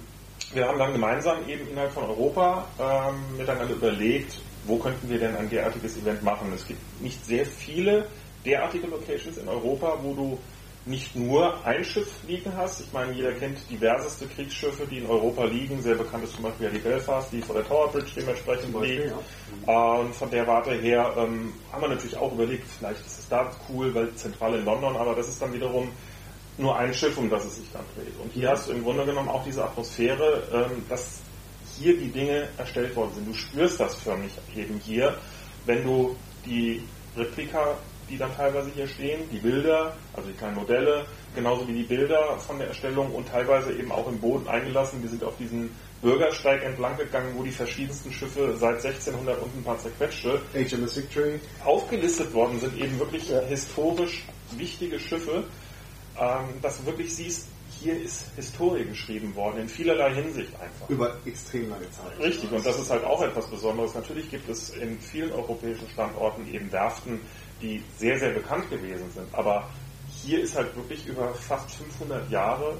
wir 0.54 0.68
haben 0.68 0.78
dann 0.78 0.91
gemeinsam 0.91 1.38
eben 1.48 1.70
innerhalb 1.70 1.94
von 1.94 2.04
Europa 2.04 2.68
ähm, 2.78 3.38
miteinander 3.38 3.76
überlegt, 3.76 4.41
wo 4.65 4.78
könnten 4.78 5.10
wir 5.10 5.20
denn 5.20 5.38
ein 5.38 5.50
derartiges 5.50 5.96
Event 5.96 6.22
machen. 6.22 6.52
Es 6.54 6.68
gibt 6.68 6.82
nicht 7.02 7.26
sehr 7.26 7.46
viele 7.46 8.10
derartige 8.46 8.88
Locations 8.88 9.38
in 9.38 9.48
Europa, 9.48 9.98
wo 10.02 10.13
du 10.13 10.39
nicht 10.86 11.15
nur 11.15 11.65
ein 11.65 11.84
Schiff 11.84 12.12
liegen 12.28 12.56
hast. 12.56 12.82
Ich 12.82 12.93
meine, 12.93 13.12
jeder 13.12 13.32
kennt 13.34 13.58
diverseste 13.69 14.28
Kriegsschiffe, 14.28 14.86
die 14.86 15.00
in 15.00 15.08
Europa 15.08 15.45
liegen. 15.45 15.82
Sehr 15.82 15.95
bekannt 15.95 16.24
ist 16.24 16.36
zum 16.36 16.43
Beispiel 16.43 16.67
ja 16.67 16.71
die 16.71 16.80
Belfast, 16.80 17.32
die 17.32 17.41
vor 17.41 17.56
der 17.56 17.65
Tower 17.65 17.91
Bridge 17.91 18.12
dementsprechend 18.15 18.71
Beispiel, 18.71 19.02
liegt. 19.02 19.15
Ja. 19.65 19.93
Und 19.93 20.13
von 20.13 20.30
der 20.30 20.45
Warte 20.45 20.74
her 20.74 21.12
ähm, 21.17 21.54
haben 21.71 21.82
wir 21.82 21.89
natürlich 21.89 22.17
auch 22.17 22.32
überlegt, 22.32 22.67
vielleicht 22.78 23.00
ist 23.02 23.19
es 23.19 23.28
da 23.30 23.52
cool, 23.69 23.93
weil 23.95 24.13
zentral 24.13 24.54
in 24.54 24.65
London, 24.65 24.95
aber 24.95 25.15
das 25.15 25.28
ist 25.28 25.41
dann 25.41 25.54
wiederum 25.54 25.89
nur 26.58 26.78
ein 26.78 26.93
Schiff, 26.93 27.17
um 27.17 27.30
das 27.30 27.45
es 27.45 27.56
sich 27.58 27.71
dann 27.74 27.84
dreht. 27.95 28.13
Und 28.21 28.32
hier 28.32 28.50
hast 28.50 28.69
du 28.69 28.74
im 28.74 28.84
Grunde 28.84 29.06
genommen 29.06 29.30
auch 29.30 29.43
diese 29.43 29.63
Atmosphäre, 29.63 30.43
ähm, 30.54 30.84
dass 30.88 31.21
hier 31.78 31.98
die 31.98 32.10
Dinge 32.10 32.48
erstellt 32.58 32.95
worden 32.95 33.12
sind. 33.15 33.28
Du 33.28 33.34
spürst 33.34 33.80
das 33.80 33.95
förmlich 33.95 34.32
eben 34.56 34.80
hier, 34.86 35.17
wenn 35.65 35.84
du 35.84 36.15
die 36.45 36.84
Replika 37.17 37.76
die 38.10 38.18
dann 38.18 38.34
teilweise 38.36 38.70
hier 38.74 38.88
stehen, 38.88 39.22
die 39.32 39.39
Bilder, 39.39 39.96
also 40.13 40.30
die 40.30 40.36
kleinen 40.36 40.56
Modelle, 40.56 41.06
genauso 41.34 41.68
wie 41.68 41.74
die 41.74 41.84
Bilder 41.84 42.38
von 42.39 42.58
der 42.58 42.68
Erstellung 42.68 43.12
und 43.12 43.28
teilweise 43.28 43.74
eben 43.74 43.91
auch 43.91 44.08
im 44.08 44.20
Boden 44.20 44.48
eingelassen. 44.48 45.02
Wir 45.02 45.10
sind 45.10 45.24
auf 45.24 45.38
diesen 45.38 45.72
Bürgersteig 46.02 46.63
entlang 46.63 46.98
gegangen, 46.98 47.34
wo 47.36 47.44
die 47.44 47.52
verschiedensten 47.52 48.12
Schiffe 48.12 48.56
seit 48.58 48.76
1600 48.86 49.41
und 49.41 49.56
ein 49.56 49.63
paar 49.63 49.80
zerquetschte 49.80 50.39
HMS 50.54 50.98
Victory 50.98 51.39
aufgelistet 51.63 52.34
worden 52.34 52.60
sind, 52.60 52.78
eben 52.78 53.00
wirklich 53.00 53.30
ja. 53.30 53.41
historisch 53.41 54.24
wichtige 54.56 55.00
Schiffe, 55.00 55.44
ähm, 56.20 56.62
dass 56.62 56.78
du 56.78 56.86
wirklich 56.86 57.15
siehst, 57.15 57.48
hier 57.82 58.00
ist 58.00 58.32
Historie 58.36 58.86
geschrieben 58.86 59.36
worden, 59.36 59.62
in 59.62 59.70
vielerlei 59.70 60.13
Hinsicht 60.13 60.52
einfach. 60.60 60.89
Über 60.89 61.18
extrem 61.26 61.70
lange 61.70 61.89
Zeit. 61.91 62.20
Richtig, 62.20 62.52
und 62.52 62.65
das 62.65 62.80
ist 62.80 62.89
halt 62.89 63.04
auch 63.04 63.22
etwas 63.22 63.48
Besonderes. 63.48 63.94
Natürlich 63.94 64.30
gibt 64.30 64.48
es 64.50 64.70
in 64.70 65.00
vielen 65.00 65.32
europäischen 65.32 65.88
Standorten 65.89 66.48
eben 66.54 66.72
Werften, 66.72 67.20
die 67.62 67.82
sehr, 67.98 68.20
sehr 68.20 68.32
bekannt 68.32 68.70
gewesen 68.70 69.10
sind. 69.12 69.28
Aber 69.34 69.68
hier 70.24 70.41
ist 70.41 70.56
halt 70.56 70.76
wirklich 70.76 71.06
über 71.06 71.34
fast 71.36 71.72
500 71.72 72.30
Jahre 72.30 72.78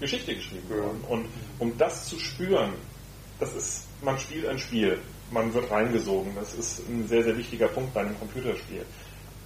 Geschichte 0.00 0.34
geschrieben 0.34 0.68
worden. 0.68 1.04
Und 1.08 1.26
um 1.58 1.76
das 1.76 2.08
zu 2.08 2.18
spüren, 2.18 2.72
das 3.40 3.54
ist, 3.54 3.86
man 4.02 4.18
spielt 4.18 4.46
ein 4.46 4.58
Spiel, 4.58 4.98
man 5.30 5.52
wird 5.52 5.70
reingesogen. 5.70 6.34
Das 6.34 6.54
ist 6.54 6.80
ein 6.88 7.06
sehr, 7.08 7.24
sehr 7.24 7.36
wichtiger 7.36 7.68
Punkt 7.68 7.92
bei 7.94 8.00
einem 8.00 8.18
Computerspiel. 8.18 8.84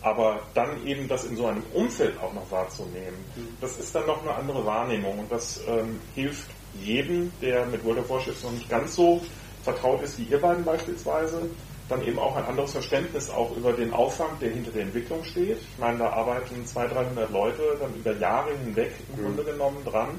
Aber 0.03 0.43
dann 0.55 0.85
eben 0.87 1.07
das 1.07 1.25
in 1.25 1.37
so 1.37 1.47
einem 1.47 1.63
Umfeld 1.75 2.19
auch 2.21 2.33
noch 2.35 2.51
wahrzunehmen, 2.51 3.25
das 3.61 3.77
ist 3.77 3.95
dann 3.95 4.07
noch 4.07 4.21
eine 4.23 4.35
andere 4.35 4.67
Wahrnehmung 4.67 5.21
und 5.21 5.31
das 5.31 5.61
ähm, 5.69 6.01
hilft 6.15 6.51
jedem, 6.83 7.33
der 7.41 7.67
mit 7.67 7.85
World 7.85 8.01
of 8.01 8.11
Warships 8.11 8.43
noch 8.43 8.51
nicht 8.51 8.69
ganz 8.69 8.97
so 8.97 9.23
vertraut 9.63 10.03
ist 10.03 10.19
wie 10.19 10.25
ihr 10.25 10.41
beiden 10.41 10.65
beispielsweise, 10.65 11.49
dann 11.89 12.03
eben 12.07 12.19
auch 12.19 12.37
ein 12.37 12.45
anderes 12.45 12.73
Verständnis 12.73 13.31
auch 13.31 13.57
über 13.57 13.73
den 13.73 13.93
Aufwand, 13.93 14.41
der 14.41 14.51
hinter 14.51 14.71
der 14.71 14.83
Entwicklung 14.83 15.25
steht. 15.25 15.59
Ich 15.59 15.79
meine, 15.79 15.99
da 15.99 16.11
arbeiten 16.11 16.65
200, 16.65 16.97
300 16.97 17.31
Leute 17.31 17.63
dann 17.81 17.95
über 17.95 18.13
Jahre 18.17 18.51
hinweg 18.65 18.93
im 19.15 19.21
mhm. 19.21 19.27
Grunde 19.27 19.45
genommen 19.45 19.85
dran. 19.85 20.19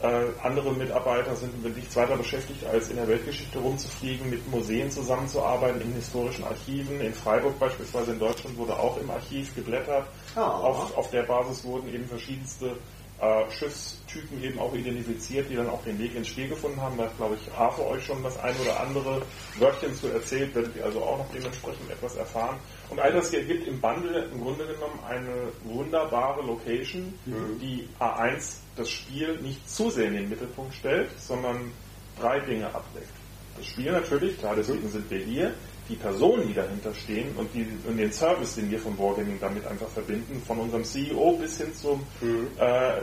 Äh, 0.00 0.26
andere 0.44 0.72
Mitarbeiter 0.74 1.34
sind 1.34 1.64
wirklich 1.64 1.94
weiter 1.96 2.16
beschäftigt, 2.16 2.64
als 2.66 2.88
in 2.88 2.96
der 2.96 3.08
Weltgeschichte 3.08 3.58
rumzufliegen, 3.58 4.30
mit 4.30 4.48
Museen 4.48 4.88
zusammenzuarbeiten, 4.90 5.80
in 5.80 5.92
historischen 5.92 6.44
Archiven. 6.44 7.00
In 7.00 7.12
Freiburg 7.12 7.58
beispielsweise 7.58 8.12
in 8.12 8.20
Deutschland 8.20 8.56
wurde 8.56 8.78
auch 8.78 8.96
im 8.98 9.10
Archiv 9.10 9.52
geblättert. 9.56 10.06
Oh. 10.36 10.40
Auf, 10.40 10.96
auf 10.96 11.10
der 11.10 11.24
Basis 11.24 11.64
wurden 11.64 11.92
eben 11.92 12.06
verschiedenste 12.06 12.76
äh, 13.20 13.50
Schiffstypen 13.50 14.42
eben 14.42 14.58
auch 14.58 14.72
identifiziert, 14.74 15.50
die 15.50 15.56
dann 15.56 15.68
auch 15.68 15.82
den 15.82 15.98
Weg 15.98 16.14
ins 16.14 16.28
Spiel 16.28 16.48
gefunden 16.48 16.80
haben. 16.80 16.96
Da 16.96 17.04
hat, 17.04 17.16
glaube 17.16 17.36
ich, 17.36 17.52
Arthur 17.52 17.86
euch 17.88 18.04
schon 18.04 18.22
das 18.22 18.38
ein 18.38 18.54
oder 18.56 18.80
andere 18.80 19.22
Wörtchen 19.58 19.94
zu 19.96 20.08
erzählt, 20.08 20.54
werdet 20.54 20.76
ihr 20.76 20.84
also 20.84 21.02
auch 21.02 21.18
noch 21.18 21.30
dementsprechend 21.32 21.90
etwas 21.90 22.16
erfahren. 22.16 22.56
Und 22.90 23.00
all 23.00 23.12
das 23.12 23.30
hier 23.30 23.44
gibt 23.44 23.66
im 23.66 23.80
Bundle 23.80 24.28
im 24.32 24.40
Grunde 24.40 24.66
genommen 24.66 24.98
eine 25.08 25.52
wunderbare 25.64 26.42
Location, 26.42 27.12
mhm. 27.26 27.58
die 27.60 27.88
A1 27.98 28.58
das 28.76 28.88
Spiel 28.88 29.36
nicht 29.40 29.68
zu 29.68 29.90
sehr 29.90 30.06
in 30.06 30.14
den 30.14 30.28
Mittelpunkt 30.28 30.74
stellt, 30.74 31.10
sondern 31.18 31.72
drei 32.20 32.38
Dinge 32.40 32.66
abdeckt. 32.66 33.10
Das 33.58 33.66
Spiel 33.66 33.90
natürlich, 33.90 34.38
klar, 34.38 34.54
deswegen 34.56 34.88
sind 34.88 35.10
wir 35.10 35.18
hier, 35.18 35.54
die 35.88 35.96
Personen, 35.96 36.46
die 36.46 36.54
dahinter 36.54 36.94
stehen 36.94 37.34
und, 37.36 37.52
die, 37.54 37.66
und 37.86 37.96
den 37.96 38.12
Service, 38.12 38.54
den 38.54 38.70
wir 38.70 38.78
von 38.78 38.96
Wargaming 38.98 39.38
damit 39.40 39.66
einfach 39.66 39.88
verbinden, 39.88 40.40
von 40.46 40.58
unserem 40.58 40.84
CEO 40.84 41.32
bis 41.36 41.58
hin 41.58 41.74
zum 41.74 42.06
mhm. 42.20 42.48
äh, 42.58 43.00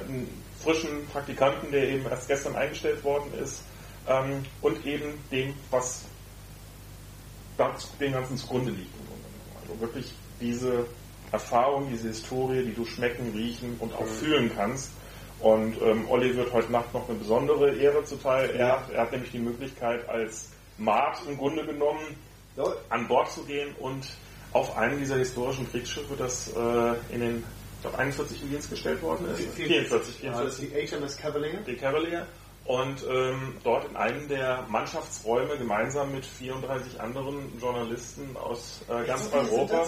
frischen 0.64 1.06
Praktikanten, 1.12 1.72
der 1.72 1.90
eben 1.90 2.06
erst 2.06 2.28
gestern 2.28 2.56
eingestellt 2.56 3.04
worden 3.04 3.32
ist, 3.42 3.64
ähm, 4.08 4.44
und 4.62 4.86
eben 4.86 5.14
dem, 5.32 5.54
was 5.72 6.04
dem 8.00 8.14
Ganzen 8.14 8.38
zugrunde 8.38 8.72
liegt. 8.72 8.94
Also 9.62 9.80
wirklich 9.82 10.14
diese 10.40 10.86
Erfahrung, 11.32 11.90
diese 11.90 12.10
Historie, 12.10 12.64
die 12.64 12.74
du 12.74 12.86
schmecken, 12.86 13.32
riechen 13.34 13.76
und 13.80 13.94
auch 13.94 14.02
mhm. 14.02 14.10
fühlen 14.10 14.52
kannst. 14.56 14.92
Und 15.40 15.76
ähm, 15.82 16.10
Olli 16.10 16.36
wird 16.36 16.52
heute 16.54 16.72
Nacht 16.72 16.94
noch 16.94 17.08
eine 17.10 17.18
besondere 17.18 17.76
Ehre 17.76 18.04
zuteil. 18.04 18.50
Er, 18.52 18.72
hat, 18.74 18.92
er 18.92 19.02
hat 19.02 19.12
nämlich 19.12 19.32
die 19.32 19.40
Möglichkeit 19.40 20.08
als 20.08 20.52
Mart 20.78 21.20
im 21.28 21.38
Grunde 21.38 21.66
genommen 21.66 22.16
an 22.90 23.08
Bord 23.08 23.30
zu 23.32 23.44
gehen 23.44 23.76
und 23.80 24.08
auf 24.54 24.78
einem 24.78 24.98
dieser 24.98 25.18
historischen 25.18 25.70
Kriegsschiffe, 25.70 26.16
das 26.18 26.54
äh, 26.56 27.14
in 27.14 27.20
den 27.20 27.44
glaube 27.82 28.00
41 28.00 28.42
in 28.42 28.50
Dienst 28.50 28.70
gestellt 28.70 29.02
worden 29.02 29.28
ist. 29.28 29.50
44, 29.56 30.16
44. 30.16 30.24
Ja, 30.24 30.44
das 30.44 30.60
ist 30.60 30.62
die 30.62 30.88
HMS 30.88 31.18
Cavalier. 31.18 31.60
Die 31.68 31.76
Cavalier. 31.76 32.26
Und 32.66 33.06
ähm, 33.08 33.58
dort 33.64 33.88
in 33.90 33.96
einem 33.96 34.28
der 34.28 34.66
Mannschaftsräume 34.70 35.58
gemeinsam 35.58 36.12
mit 36.12 36.26
34 36.26 37.00
anderen 37.00 37.60
Journalisten 37.60 38.36
aus 38.38 38.82
äh, 38.90 39.06
ganz 39.06 39.32
Europa. 39.32 39.86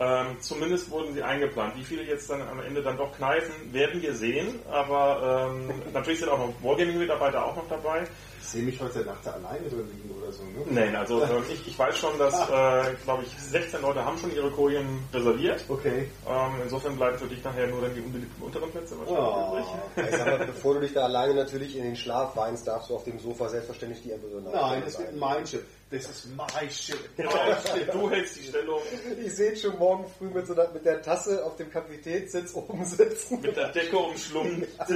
Ähm, 0.00 0.36
zumindest 0.40 0.90
wurden 0.90 1.12
sie 1.12 1.22
eingeplant. 1.22 1.76
Wie 1.76 1.84
viele 1.84 2.04
jetzt 2.04 2.30
dann 2.30 2.42
am 2.42 2.60
Ende 2.60 2.82
dann 2.82 2.96
doch 2.96 3.12
kneifen, 3.16 3.72
werden 3.72 4.00
wir 4.00 4.14
sehen. 4.14 4.60
Aber 4.70 5.50
ähm, 5.50 5.72
natürlich 5.92 6.20
sind 6.20 6.28
auch 6.28 6.38
noch 6.38 6.54
Wargaming-Mitarbeiter 6.62 7.44
auch 7.44 7.56
noch 7.56 7.68
dabei 7.68 8.06
sehe 8.50 8.62
mich 8.62 8.80
heute 8.80 9.00
Nacht 9.00 9.26
alleine 9.26 9.68
drin 9.68 9.88
liegen 9.92 10.10
oder 10.18 10.32
so. 10.32 10.42
Ne? 10.42 10.64
Nein, 10.70 10.96
also 10.96 11.20
äh, 11.22 11.26
ich, 11.52 11.68
ich 11.68 11.78
weiß 11.78 11.96
schon, 11.98 12.18
dass, 12.18 12.34
äh, 12.34 12.94
glaube 13.04 13.24
ich, 13.24 13.38
16 13.38 13.82
Leute 13.82 14.04
haben 14.04 14.16
schon 14.18 14.34
ihre 14.34 14.50
Kojen 14.50 14.86
reserviert. 15.12 15.64
Okay. 15.68 16.08
Ähm, 16.26 16.52
insofern 16.62 16.96
bleiben 16.96 17.18
für 17.18 17.26
dich 17.26 17.44
nachher 17.44 17.66
nur 17.66 17.82
dann 17.82 17.94
die 17.94 18.00
unbeliebten 18.00 18.42
unteren 18.42 18.70
Plätze 18.70 18.98
wahrscheinlich 18.98 19.66
oh. 19.96 20.00
übrig. 20.00 20.18
Mal, 20.18 20.38
bevor 20.46 20.74
du 20.74 20.80
dich 20.80 20.94
da 20.94 21.04
alleine 21.04 21.34
natürlich 21.34 21.76
in 21.76 21.84
den 21.84 21.96
Schlaf 21.96 22.34
weinst, 22.36 22.66
darfst 22.66 22.88
du 22.88 22.96
auf 22.96 23.04
dem 23.04 23.18
Sofa 23.18 23.48
selbstverständlich 23.48 24.02
die 24.02 24.12
Embryo 24.12 24.40
Nein, 24.40 24.82
das 24.84 24.98
wird 24.98 25.16
mein 25.16 25.44
Chip. 25.44 25.64
Das 25.90 26.02
ist 26.02 26.28
mein 26.36 26.68
Chip. 26.68 26.98
du 27.92 28.10
hältst 28.10 28.36
die 28.36 28.44
Stellung. 28.44 28.80
Ich 29.24 29.34
sehe 29.34 29.56
schon 29.56 29.78
morgen 29.78 30.04
früh 30.18 30.28
mit, 30.28 30.46
so 30.46 30.52
einer, 30.52 30.70
mit 30.70 30.84
der 30.84 31.00
Tasse 31.00 31.44
auf 31.44 31.56
dem 31.56 31.70
Kapitänssitz 31.70 32.54
oben 32.54 32.84
sitzen. 32.84 33.40
Mit 33.40 33.56
der 33.56 33.68
Decke 33.68 33.96
umschlungen. 33.96 34.66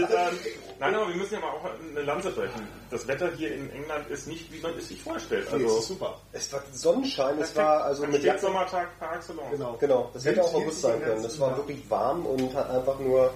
Nein, 0.79 0.95
aber 0.95 1.09
wir 1.09 1.17
müssen 1.17 1.35
ja 1.35 1.41
mal 1.41 1.51
auch 1.51 1.65
eine 1.65 2.03
Lanze 2.03 2.31
brechen. 2.31 2.82
Das 2.93 3.09
Wetter 3.09 3.31
hier 3.39 3.55
in 3.55 3.71
England 3.73 4.07
ist 4.11 4.27
nicht, 4.29 4.53
wie 4.53 4.61
man 4.61 4.77
es 4.77 4.89
sich 4.89 5.03
vorstellt. 5.03 5.51
Also 5.51 5.65
nee, 5.67 5.81
super. 5.81 6.21
Es 6.33 6.53
war 6.53 6.63
Sonnenschein, 6.75 7.39
es 7.39 7.57
war 7.57 7.85
also 7.85 8.07
mit 8.07 8.23
Jack 8.23 8.39
Sommertag 8.39 8.99
par 8.99 9.17
excellence. 9.17 9.51
Genau, 9.51 9.77
genau. 9.81 10.11
Das 10.13 10.27
hätte 10.27 10.45
auch 10.45 10.53
August 10.53 10.83
sein 10.83 11.03
können. 11.03 11.23
Das 11.23 11.41
war 11.41 11.57
wirklich 11.57 11.89
warm 11.89 12.27
und 12.27 12.53
hat 12.55 12.69
einfach 12.69 12.99
nur 12.99 13.33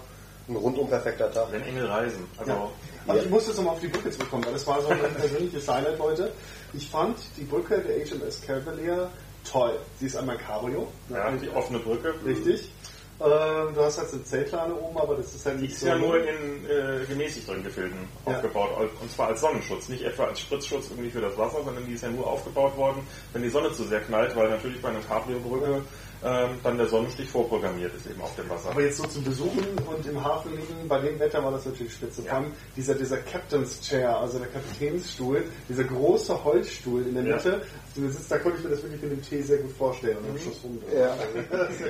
ein 0.47 0.57
rundum 0.57 0.87
perfekter 0.91 1.33
Tag. 1.33 1.47
Wenn 1.53 1.63
Engel 1.63 1.87
reisen. 1.87 2.29
Also 2.37 2.51
Ja. 2.51 2.71
Aber 3.07 3.23
ich 3.23 3.31
muss 3.31 3.47
jetzt 3.47 3.57
nochmal 3.57 3.75
auf 3.75 3.81
die 3.81 3.89
Brücke 3.89 4.11
zurückkommen, 4.11 4.45
weil 4.45 4.53
das 4.53 4.67
war 4.67 4.83
so 4.83 4.89
mein 4.91 5.15
persönliches 5.19 5.67
Highlight 5.67 5.99
heute. 6.01 6.33
Ich 6.75 6.91
fand 6.91 7.17
die 7.39 7.45
Brücke 7.45 7.79
der 7.79 8.05
HMS 8.05 8.43
Cavalier 8.43 9.09
toll. 9.51 9.79
Sie 9.99 10.07
ist 10.07 10.17
einmal 10.17 10.37
Cabrio. 10.37 10.87
ja, 11.09 11.31
die 11.31 11.49
offene 11.49 11.79
Brücke. 11.79 12.13
Richtig. 12.27 12.71
Ähm, 13.19 13.75
du 13.75 13.81
hast 13.81 13.97
halt 13.97 14.09
so 14.11 14.17
eine 14.17 14.25
Zeltlade 14.25 14.79
oben, 14.79 14.99
aber 14.99 15.15
das 15.17 15.35
ist 15.35 15.47
halt 15.47 15.57
Die 15.57 15.63
nicht 15.63 15.73
ist 15.73 15.81
so. 15.81 15.87
ja 15.87 15.97
nur 15.97 16.19
in 16.19 16.67
äh, 16.67 17.05
gemäßigteren 17.09 17.63
Gefilden 17.65 17.99
Ja. 18.27 18.35
aufgebaut 18.35 18.71
und 19.01 19.11
zwar 19.11 19.29
als 19.29 19.41
Sonnenschutz, 19.41 19.89
nicht 19.89 20.03
etwa 20.05 20.25
als 20.25 20.41
Spritzschutz 20.41 20.91
irgendwie 20.91 21.11
für 21.11 21.23
das 21.23 21.37
Wasser, 21.39 21.63
sondern 21.65 21.87
die 21.87 21.95
ist 21.95 22.03
ja 22.03 22.11
nur 22.11 22.27
aufgebaut 22.27 22.77
worden, 22.77 23.01
wenn 23.33 23.43
die 23.43 23.49
Sonne 23.49 23.73
zu 23.73 23.85
sehr 23.85 24.01
knallt, 24.01 24.37
weil 24.37 24.51
natürlich 24.51 24.83
bei 24.83 24.91
einer 24.91 25.01
Cabrio-Brücke 25.01 25.83
ähm, 26.27 26.51
dann 26.65 26.77
der 26.77 26.87
Sonnenstich 26.89 27.29
vorprogrammiert 27.31 27.95
ist 27.95 28.07
eben 28.07 28.21
auf 28.21 28.35
dem 28.35 28.49
Wasser. 28.51 28.71
aber 28.71 28.83
jetzt 28.83 28.97
so 28.97 29.05
zum 29.07 29.23
Besuchen 29.23 29.65
und 29.87 30.07
im 30.07 30.25
Hafen 30.25 30.51
liegen, 30.57 30.89
bei 30.89 30.99
dem 30.99 31.19
Wetter 31.21 31.43
war 31.45 31.53
das 31.53 31.65
natürlich 31.65 31.93
spitze. 31.93 32.23
Vor 32.23 32.33
allem 32.33 32.53
dieser, 32.77 32.95
dieser 32.95 33.19
Captain's 33.19 33.81
Chair, 33.81 34.19
also 34.19 34.39
der 34.39 34.49
Kapitänsstuhl, 34.49 35.45
dieser 35.69 35.85
große 35.85 36.45
Holzstuhl 36.45 37.07
in 37.07 37.15
der 37.15 37.25
Ja. 37.25 37.37
Mitte, 37.37 37.63
du 37.95 38.09
sitzt, 38.09 38.31
da 38.31 38.39
konnte 38.39 38.59
ich 38.59 38.65
mir 38.65 38.71
das 38.71 38.83
wirklich 38.83 39.03
mit 39.03 39.13
dem 39.13 39.23
Tee 39.23 39.43
sehr 39.43 39.59
gut 39.59 39.73
vorstellen 39.77 40.17
und 40.19 40.31
am 40.31 40.39
Schluss 40.39 40.59
rum. 40.65 40.83
Ja. 40.97 41.15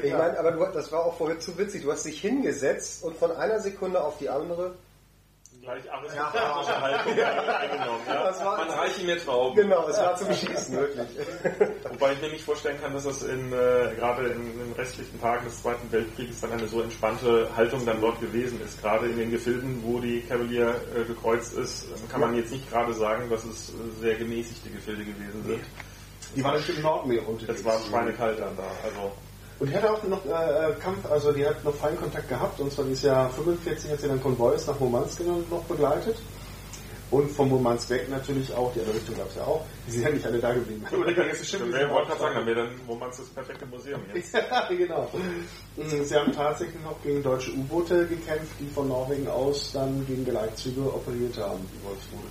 Ich 0.02 0.12
meine, 0.12 0.38
aber 0.38 0.52
du, 0.52 0.64
das 0.72 0.92
war 0.92 1.06
auch 1.06 1.16
vorhin 1.16 1.40
zu 1.40 1.56
witzig. 1.56 1.82
Du 1.82 1.90
hast 1.90 2.04
dich 2.04 2.20
hingesetzt 2.20 3.02
und 3.04 3.16
von 3.16 3.30
einer 3.32 3.60
Sekunde 3.60 4.02
auf 4.04 4.18
die 4.18 4.28
andere. 4.28 4.74
Gleich 5.66 5.92
aristokratische 5.92 6.80
Haltung 6.80 7.12
eingenommen. 7.12 8.00
Ja. 8.06 8.24
Das 8.24 8.44
war- 8.44 8.56
Man 8.58 8.70
reiche 8.70 9.04
mir 9.04 9.18
Trauben. 9.18 9.56
Genau, 9.56 9.88
es 9.88 9.98
war 9.98 10.14
zum 10.16 10.32
Schießen, 10.32 10.76
wirklich. 10.76 11.08
Wobei 11.90 12.12
ich 12.12 12.22
mir 12.22 12.28
nicht 12.30 12.44
vorstellen 12.44 12.80
kann, 12.80 12.92
dass 12.92 13.02
das 13.02 13.22
in, 13.24 13.52
äh, 13.52 13.92
gerade 13.96 14.28
in 14.28 14.58
den 14.58 14.72
restlichen 14.78 15.20
Tagen 15.20 15.44
des 15.44 15.60
Zweiten 15.60 15.90
Weltkrieges 15.90 16.40
dann 16.40 16.52
eine 16.52 16.68
so 16.68 16.80
entspannte 16.82 17.48
Haltung 17.56 17.84
dann 17.84 18.00
dort 18.00 18.20
gewesen 18.20 18.60
ist. 18.62 18.80
Gerade 18.80 19.06
in 19.08 19.16
den 19.18 19.30
Gefilden, 19.32 19.82
wo 19.84 19.98
die 19.98 20.20
Cavalier 20.22 20.74
äh, 20.94 21.02
gekreuzt 21.04 21.54
ist, 21.54 21.86
kann 22.08 22.20
man 22.20 22.34
jetzt 22.36 22.52
nicht 22.52 22.70
gerade 22.70 22.94
sagen, 22.94 23.28
dass 23.28 23.44
es 23.44 23.70
äh, 23.70 23.72
sehr 24.00 24.14
gemäßigte 24.14 24.70
Gefilde 24.70 25.04
gewesen 25.04 25.42
sind. 25.44 25.60
Die 26.36 26.44
waren 26.44 26.62
im 26.68 26.82
Nordmeer 26.82 27.26
unterwegs. 27.28 27.58
Es 27.60 27.64
war 27.64 27.80
schweinekalt 27.80 28.38
dann 28.38 28.56
da. 28.56 28.64
Also 28.84 29.10
Und 29.58 29.70
die 29.70 29.74
hat 29.74 29.86
auch 29.86 30.02
noch 30.04 30.24
äh, 30.26 30.74
Kampf, 30.80 31.10
also 31.10 31.32
die 31.32 31.46
hat 31.46 31.64
noch 31.64 31.74
Feinkontakt 31.74 32.28
gehabt, 32.28 32.60
und 32.60 32.70
zwar 32.72 32.84
dieses 32.84 33.04
Jahr 33.04 33.30
45 33.30 33.90
hat 33.90 34.00
sie 34.00 34.08
dann 34.08 34.22
Konvois 34.22 34.58
nach 34.66 34.78
Murmansk 34.78 35.20
noch 35.50 35.64
begleitet. 35.64 36.16
Und 37.08 37.30
von 37.30 37.48
Murmansk 37.48 37.88
weg 37.90 38.08
natürlich 38.10 38.52
auch, 38.52 38.72
die 38.72 38.80
andere 38.80 38.96
Richtung 38.96 39.16
gab 39.16 39.28
es 39.28 39.36
ja 39.36 39.44
auch. 39.44 39.64
Die 39.86 39.92
sind 39.92 40.02
ja 40.02 40.10
nicht 40.10 40.26
alle 40.26 40.40
da 40.40 40.52
geblieben. 40.52 40.84
Aber 40.92 41.06
die 41.06 41.14
ganze 41.14 41.44
Schiffe 41.44 41.62
Dann 41.62 41.72
sind 41.72 41.80
wäre 41.80 41.90
auch 41.90 41.94
wollte 41.94 42.08
gerade 42.08 42.20
sagen, 42.20 42.34
dann 42.34 42.46
wäre 42.46 42.56
dann, 42.56 42.98
man 42.98 43.10
das 43.10 43.20
perfekte 43.28 43.66
Museum 43.66 44.00
jetzt. 44.12 44.34
ja, 44.34 44.68
genau. 44.68 45.08
Mhm, 45.76 46.04
Sie 46.04 46.14
haben 46.16 46.32
tatsächlich 46.32 46.82
noch 46.82 47.00
gegen 47.02 47.22
deutsche 47.22 47.52
U-Boote 47.52 48.06
gekämpft, 48.08 48.56
die 48.58 48.68
von 48.68 48.88
Norwegen 48.88 49.28
aus 49.28 49.70
dann 49.72 50.04
gegen 50.06 50.24
Geleitzüge 50.24 50.80
operiert 50.80 51.38
haben, 51.38 51.60
die 51.72 51.86
Wolfsrudel. 51.86 52.28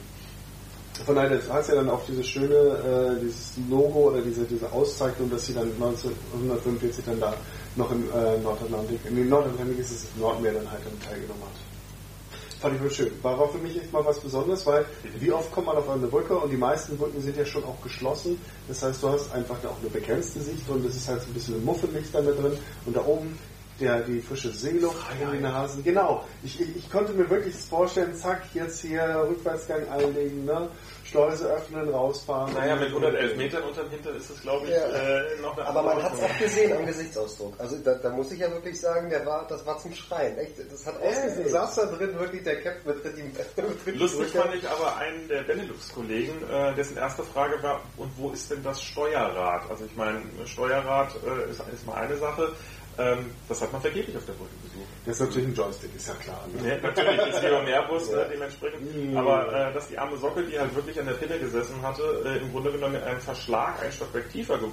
Von 1.04 1.16
daher, 1.16 1.42
hat 1.50 1.68
ja 1.68 1.76
dann 1.76 1.90
auch 1.90 2.06
dieses 2.06 2.26
schöne, 2.28 2.56
äh, 2.56 3.20
dieses 3.22 3.54
Logo 3.70 4.10
oder 4.12 4.22
diese, 4.22 4.46
diese 4.46 4.72
Auszeichnung, 4.72 5.30
dass 5.30 5.46
sie 5.46 5.54
dann 5.54 5.72
1945 5.74 7.04
dann 7.06 7.20
da 7.20 7.34
noch 7.76 7.92
im 7.92 8.04
äh, 8.12 8.38
Nordatlantik, 8.38 9.04
den 9.04 9.28
Nordatlantik 9.28 9.80
ist 9.80 9.92
es 9.92 10.06
Nordmeer 10.18 10.54
dann 10.54 10.72
halt 10.72 10.82
dann 10.86 11.00
teilgenommen 11.02 11.44
hat. 11.44 12.62
Fand 12.62 12.76
ich 12.76 12.82
wohl 12.82 12.92
schön. 12.92 13.12
War 13.22 13.38
auch 13.40 13.52
für 13.52 13.58
mich 13.58 13.78
echt 13.78 13.92
mal 13.92 14.04
was 14.06 14.20
Besonderes, 14.20 14.66
weil 14.66 14.86
wie 15.20 15.32
oft 15.32 15.52
kommt 15.52 15.68
man 15.68 15.76
auf 15.76 15.90
eine 15.90 16.08
Brücke 16.08 16.38
und 16.38 16.50
die 16.50 16.58
meisten 16.58 16.98
Brücken 16.98 17.22
sind 17.22 17.38
ja 17.38 17.46
schon 17.46 17.64
auch 17.66 17.80
geschlossen. 17.84 18.40
Das 18.68 18.82
heißt, 18.82 19.04
du 19.04 19.10
hast 19.10 19.32
einfach 19.34 19.58
da 19.62 19.70
auch 19.70 19.80
eine 19.82 19.90
begrenzte 19.90 20.40
Sicht 20.40 20.68
und 20.70 20.86
es 20.86 20.96
ist 20.96 21.08
halt 21.08 21.22
so 21.22 21.28
ein 21.28 21.34
bisschen 21.34 21.64
muffelig 21.66 22.06
dann 22.14 22.26
da 22.26 22.32
drin. 22.32 22.58
Und 22.86 22.96
da 22.96 23.06
oben 23.06 23.38
der, 23.80 24.00
die 24.02 24.22
frische 24.22 24.52
Seeluft 24.52 25.06
in 25.22 25.32
die 25.32 25.40
Nasen. 25.40 25.84
Genau. 25.84 26.24
Ich, 26.44 26.60
ich, 26.62 26.76
ich 26.78 26.90
konnte 26.92 27.12
mir 27.14 27.30
wirklich 27.30 27.54
das 27.56 27.66
vorstellen, 27.66 28.16
zack, 28.16 28.44
jetzt 28.54 28.82
hier 28.82 29.26
Rückwärtsgang 29.30 29.88
einlegen, 29.90 30.46
ne? 30.46 30.70
Schleuse 31.04 31.46
öffnen, 31.46 31.88
rausfahren. 31.90 32.54
Naja, 32.54 32.76
mit 32.76 32.88
111 32.88 33.38
Metern 33.38 33.64
unterm 33.64 33.90
Hintern 33.90 34.16
ist 34.16 34.30
es, 34.30 34.42
glaube 34.42 34.66
ich, 34.66 34.72
Ja. 34.72 34.86
äh, 34.88 35.40
noch 35.42 35.56
eine 35.56 35.68
Aber 35.68 35.84
man 35.84 35.92
andere 35.98 36.12
hat 36.12 36.18
es 36.18 36.24
auch 36.24 36.40
gesehen 36.40 36.76
am 36.76 36.86
Gesichtsausdruck. 36.86 37.54
Also 37.60 37.78
da, 37.78 37.94
da 37.96 38.10
muss 38.10 38.32
ich 38.32 38.40
ja 38.40 38.50
wirklich 38.52 38.80
sagen, 38.80 39.10
der 39.10 39.24
war, 39.26 39.46
das 39.48 39.64
war 39.66 39.78
zum 39.78 39.94
Schreien. 39.94 40.36
Echt, 40.38 40.54
das 40.70 40.86
hat 40.86 41.00
ausgesehen. 41.02 41.44
Du 41.44 41.50
saß 41.50 41.76
da 41.76 41.86
drin 41.86 42.20
wirklich, 42.20 42.44
der 42.44 42.60
Captain 42.62 42.94
betritt 42.96 43.18
die 43.18 43.92
Lustig 43.92 44.28
fand 44.30 44.56
ich 44.56 44.68
aber 44.68 44.98
einen 44.98 45.28
der 45.28 45.44
Benelux-Kollegen, 45.44 46.34
äh, 46.52 46.74
dessen 46.74 46.98
erste 46.98 47.24
Frage 47.24 47.62
war, 47.62 47.82
und 47.98 48.12
wo 48.18 48.32
ist 48.32 48.50
denn 48.50 48.64
das 48.64 48.82
Steuerrad? 48.82 49.70
Also 49.70 49.86
ich 49.86 49.96
meine, 49.96 50.22
Steuerrad 50.46 51.16
äh, 51.24 51.52
ist, 51.52 51.62
ist 51.72 51.86
mal 51.86 51.96
eine 51.96 52.18
Sache, 52.18 52.52
ähm, 52.98 53.32
das 53.48 53.62
hat 53.62 53.72
man 53.72 53.82
vergeblich 53.82 54.16
auf 54.18 54.26
der 54.26 54.34
Brücke 54.34 54.52
gesucht. 54.64 54.88
Das 55.06 55.16
ist 55.16 55.22
natürlich 55.28 55.48
ein 55.50 55.54
Joystick, 55.56 55.96
ist 55.96 56.08
ja 56.08 56.14
klar. 56.16 56.48
Ne? 56.54 56.62
Ne, 56.62 56.80
natürlich 56.82 57.28
ist 57.28 57.40
hier 57.40 57.62
mehr 57.64 57.82
Bus 57.84 58.10
ne, 58.12 58.28
dementsprechend, 58.32 58.96
Mhm. 59.12 59.18
aber 59.18 59.54
äh, 59.54 59.74
dass 59.74 59.88
die 59.88 59.98
arme 59.98 60.18
Socke, 60.18 60.44
die 60.44 60.60
halt 60.60 60.74
wirklich 60.76 61.00
an 61.00 61.06
der 61.06 61.14
Pinne 61.14 61.38
gesessen 61.40 61.82
hatte, 61.82 62.02
äh, 62.26 62.38
im 62.44 62.52
Grunde 62.52 62.72
genommen 62.72 62.94
mit 62.94 63.04
einem 63.04 63.20
Verschlag 63.22 63.82
ein 63.82 63.92
Stockwerk 63.92 64.30
tiefer 64.32 64.58
ge 64.58 64.68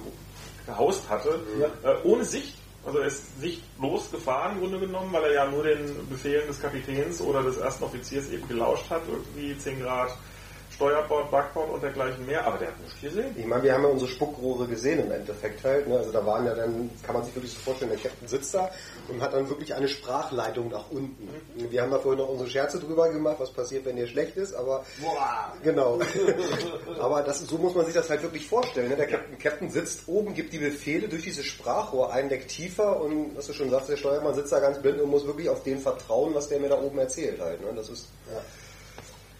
gehaust 0.65 1.07
hatte, 1.09 1.39
Ja. 1.59 1.67
äh, 1.91 1.95
ohne 2.03 2.23
Sicht. 2.23 2.55
Also 2.85 2.99
er 2.99 3.07
ist 3.07 3.39
sichtlos 3.39 4.11
gefahren 4.11 4.53
im 4.55 4.59
Grunde 4.61 4.79
genommen, 4.79 5.11
weil 5.13 5.23
er 5.25 5.33
ja 5.33 5.45
nur 5.45 5.63
den 5.63 6.07
Befehlen 6.09 6.47
des 6.47 6.61
Kapitäns 6.61 7.21
oder 7.21 7.41
des 7.43 7.57
ersten 7.57 7.83
Offiziers 7.85 8.29
eben 8.29 8.45
gelauscht 8.47 8.89
hat, 8.89 9.01
irgendwie 9.09 9.57
10 9.57 9.81
Grad 9.81 10.11
Steuerbord, 10.75 11.29
Backbord 11.29 11.69
und 11.69 11.83
dergleichen 11.83 12.25
mehr, 12.25 12.45
aber 12.45 12.57
der 12.57 12.69
hat 12.69 12.79
nichts 12.79 12.99
gesehen. 12.99 13.35
Ich 13.37 13.45
meine, 13.45 13.63
wir 13.63 13.73
haben 13.73 13.83
ja 13.83 13.89
unsere 13.89 14.09
Spuckrohre 14.09 14.67
gesehen 14.67 14.99
im 14.99 15.11
Endeffekt 15.11 15.63
halt. 15.63 15.87
Ne? 15.87 15.97
Also 15.97 16.11
da 16.11 16.25
waren 16.25 16.45
ja 16.45 16.55
dann, 16.55 16.89
kann 17.03 17.13
man 17.13 17.23
sich 17.23 17.35
wirklich 17.35 17.53
so 17.53 17.59
vorstellen, 17.59 17.91
der 17.91 17.99
Captain 17.99 18.27
sitzt 18.27 18.53
da 18.53 18.69
und 19.07 19.21
hat 19.21 19.33
dann 19.33 19.47
wirklich 19.49 19.73
eine 19.73 19.87
Sprachleitung 19.87 20.69
nach 20.69 20.89
unten. 20.89 21.29
Wir 21.55 21.81
haben 21.81 21.91
da 21.91 21.99
vorhin 21.99 22.21
noch 22.21 22.29
unsere 22.29 22.49
Scherze 22.49 22.79
drüber 22.79 23.09
gemacht, 23.09 23.35
was 23.39 23.51
passiert, 23.51 23.85
wenn 23.85 23.95
dir 23.95 24.07
schlecht 24.07 24.35
ist, 24.35 24.53
aber 24.53 24.83
Boah. 25.01 25.53
genau. 25.63 25.99
aber 26.99 27.21
das, 27.21 27.41
so 27.41 27.57
muss 27.57 27.75
man 27.75 27.85
sich 27.85 27.93
das 27.93 28.09
halt 28.09 28.23
wirklich 28.23 28.47
vorstellen. 28.47 28.89
Ne? 28.89 28.95
Der 28.95 29.07
Captain, 29.07 29.37
Captain 29.37 29.69
sitzt 29.69 30.07
oben, 30.07 30.33
gibt 30.33 30.53
die 30.53 30.59
Befehle 30.59 31.07
durch 31.07 31.23
dieses 31.23 31.45
Sprachrohr 31.45 32.11
ein 32.11 32.29
Deck 32.29 32.47
tiefer 32.47 32.99
und 32.99 33.35
was 33.35 33.47
du 33.47 33.53
schon 33.53 33.69
sagst, 33.69 33.89
der 33.89 33.97
Steuermann 33.97 34.33
sitzt 34.33 34.51
da 34.51 34.59
ganz 34.59 34.79
blind 34.79 34.99
und 34.99 35.09
muss 35.09 35.25
wirklich 35.25 35.49
auf 35.49 35.63
den 35.63 35.77
vertrauen, 35.79 36.33
was 36.33 36.49
der 36.49 36.59
mir 36.59 36.69
da 36.69 36.81
oben 36.81 36.97
erzählt 36.97 37.39
halt. 37.39 37.61
Ne? 37.61 37.67
Das 37.75 37.89
ist 37.89 38.07
Aber 38.31 38.41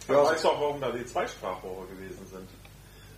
Ja. 0.07 0.23
weißt 0.25 0.43
du 0.43 0.49
auch, 0.49 0.59
warum 0.61 0.81
da 0.81 0.91
die 0.91 1.05
zwei 1.05 1.25
Sprachrohre 1.27 1.85
gewesen 1.87 2.25
sind? 2.31 2.49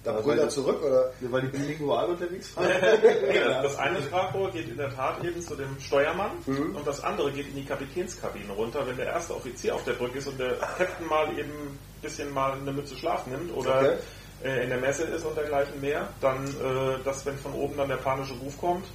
da 0.04 0.14
Also 0.14 0.30
runter 0.30 0.46
das- 0.46 0.54
zurück 0.54 0.84
oder? 0.84 1.12
Weil 1.20 1.42
die 1.42 1.48
bilingual 1.48 2.06
unterwegs 2.10 2.56
waren. 2.56 2.68
Das 3.64 3.76
eine 3.78 4.00
Sprachrohr 4.04 4.52
geht 4.52 4.70
in 4.70 4.78
der 4.78 4.94
Tat 4.96 5.24
eben 5.24 5.42
zu 5.42 5.56
dem 5.56 5.80
Steuermann 5.80 6.30
Mhm. 6.46 6.76
und 6.76 6.86
das 6.86 7.04
andere 7.04 7.32
geht 7.32 7.48
in 7.48 7.56
die 7.56 7.66
Kapitänskabine 7.66 8.54
runter. 8.54 8.86
Wenn 8.86 8.98
der 8.98 9.08
erste 9.08 9.34
Offizier 9.36 9.74
auf 9.74 9.84
der 9.84 9.94
Brücke 9.94 10.20
ist 10.20 10.28
und 10.28 10.40
der 10.40 10.54
Captain 10.78 11.08
mal 11.08 11.28
eben 11.32 11.50
ein 11.50 11.80
bisschen 12.04 12.32
mal 12.32 12.52
eine 12.52 12.72
Mütze 12.72 12.96
Schlaf 12.96 13.26
nimmt 13.26 13.52
oder 13.56 13.80
Okay. 13.80 13.94
äh, 14.44 14.64
in 14.66 14.70
der 14.70 14.78
Messe 14.80 15.04
ist 15.06 15.26
und 15.26 15.36
dergleichen 15.36 15.82
mehr, 15.82 16.08
dann, 16.22 16.46
äh, 16.50 17.04
dass 17.04 17.26
wenn 17.26 17.38
von 17.40 17.54
oben 17.54 17.76
dann 17.76 17.90
der 17.90 17.98
panische 17.98 18.36
Ruf 18.36 18.60
kommt, 18.60 18.86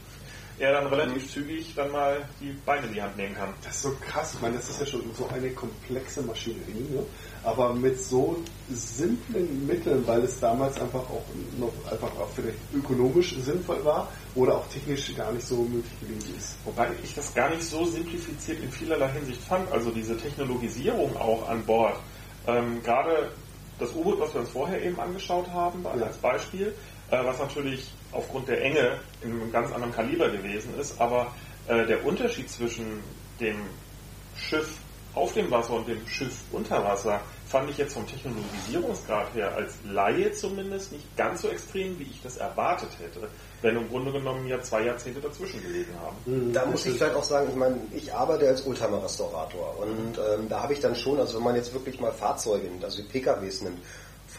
er 0.60 0.72
dann 0.72 0.86
relativ 0.88 1.22
Mhm. 1.24 1.28
zügig 1.28 1.74
dann 1.74 1.90
mal 1.90 2.28
die 2.40 2.52
Beine 2.66 2.86
in 2.86 2.92
die 2.92 3.02
Hand 3.02 3.16
nehmen 3.16 3.34
kann. 3.34 3.54
Das 3.64 3.76
ist 3.76 3.82
so 3.82 3.92
krass. 4.00 4.34
Ich 4.34 4.40
meine, 4.42 4.56
das 4.56 4.68
ist 4.68 4.78
ja 4.80 4.86
schon 4.86 5.02
so 5.14 5.26
eine 5.28 5.50
komplexe 5.50 6.20
Maschinerie, 6.22 6.86
ne? 6.90 7.02
aber 7.42 7.72
mit 7.74 7.98
so 7.98 8.36
simplen 8.68 9.66
Mitteln, 9.66 10.06
weil 10.06 10.22
es 10.22 10.38
damals 10.38 10.78
einfach 10.78 11.00
auch 11.00 11.24
noch 11.58 11.72
einfach 11.90 12.14
auch 12.18 12.28
vielleicht 12.34 12.58
ökonomisch 12.74 13.34
sinnvoll 13.38 13.82
war 13.84 14.08
oder 14.34 14.56
auch 14.58 14.66
technisch 14.68 15.14
gar 15.16 15.32
nicht 15.32 15.46
so 15.46 15.56
möglich 15.62 15.98
gewesen 16.00 16.34
ist. 16.36 16.56
Wobei 16.64 16.90
ich 17.02 17.14
das 17.14 17.32
gar 17.34 17.48
nicht 17.50 17.62
so 17.64 17.84
simplifiziert 17.86 18.60
in 18.62 18.70
vielerlei 18.70 19.10
Hinsicht 19.12 19.42
fand. 19.42 19.70
Also 19.72 19.90
diese 19.90 20.16
Technologisierung 20.16 21.16
auch 21.16 21.48
an 21.48 21.64
Bord. 21.64 21.96
Ähm, 22.46 22.82
gerade 22.82 23.32
das 23.78 23.94
U-Boot, 23.94 24.20
was 24.20 24.34
wir 24.34 24.42
uns 24.42 24.50
vorher 24.50 24.82
eben 24.82 25.00
angeschaut 25.00 25.48
haben, 25.48 25.82
Ja. 25.84 26.04
als 26.04 26.18
Beispiel, 26.18 26.66
äh, 26.68 26.72
was 27.10 27.38
natürlich 27.38 27.90
aufgrund 28.12 28.48
der 28.48 28.62
Enge 28.62 28.98
in 29.22 29.32
einem 29.32 29.52
ganz 29.52 29.72
anderen 29.72 29.94
Kaliber 29.94 30.28
gewesen 30.28 30.78
ist, 30.78 31.00
aber 31.00 31.32
äh, 31.68 31.86
der 31.86 32.04
Unterschied 32.04 32.50
zwischen 32.50 33.02
dem 33.40 33.56
Schiff 34.36 34.78
auf 35.14 35.32
dem 35.34 35.50
Wasser 35.50 35.74
und 35.74 35.88
dem 35.88 36.06
Schiff 36.06 36.36
unter 36.52 36.84
Wasser 36.84 37.20
fand 37.46 37.68
ich 37.68 37.78
jetzt 37.78 37.94
vom 37.94 38.06
Technologisierungsgrad 38.06 39.34
her 39.34 39.52
als 39.56 39.74
Laie 39.84 40.30
zumindest 40.30 40.92
nicht 40.92 41.16
ganz 41.16 41.42
so 41.42 41.48
extrem, 41.48 41.98
wie 41.98 42.04
ich 42.04 42.22
das 42.22 42.36
erwartet 42.36 42.90
hätte, 43.00 43.28
wenn 43.60 43.76
im 43.76 43.88
Grunde 43.88 44.12
genommen 44.12 44.46
ja 44.46 44.60
zwei 44.62 44.84
Jahrzehnte 44.84 45.20
dazwischen 45.20 45.60
gelegen 45.60 45.92
haben. 46.00 46.52
Da 46.52 46.64
muss 46.66 46.86
ich 46.86 46.96
vielleicht 46.96 47.16
auch 47.16 47.24
sagen, 47.24 47.48
ich 47.50 47.56
meine, 47.56 47.76
ich 47.92 48.14
arbeite 48.14 48.46
als 48.46 48.64
Oldtimer-Restaurator 48.64 49.78
und 49.80 50.18
ähm, 50.18 50.48
da 50.48 50.62
habe 50.62 50.74
ich 50.74 50.80
dann 50.80 50.94
schon, 50.94 51.18
also 51.18 51.38
wenn 51.38 51.44
man 51.44 51.56
jetzt 51.56 51.74
wirklich 51.74 51.98
mal 51.98 52.12
Fahrzeuge 52.12 52.68
nimmt, 52.68 52.84
also 52.84 53.02
die 53.02 53.08
PKWs 53.08 53.62
nimmt, 53.62 53.78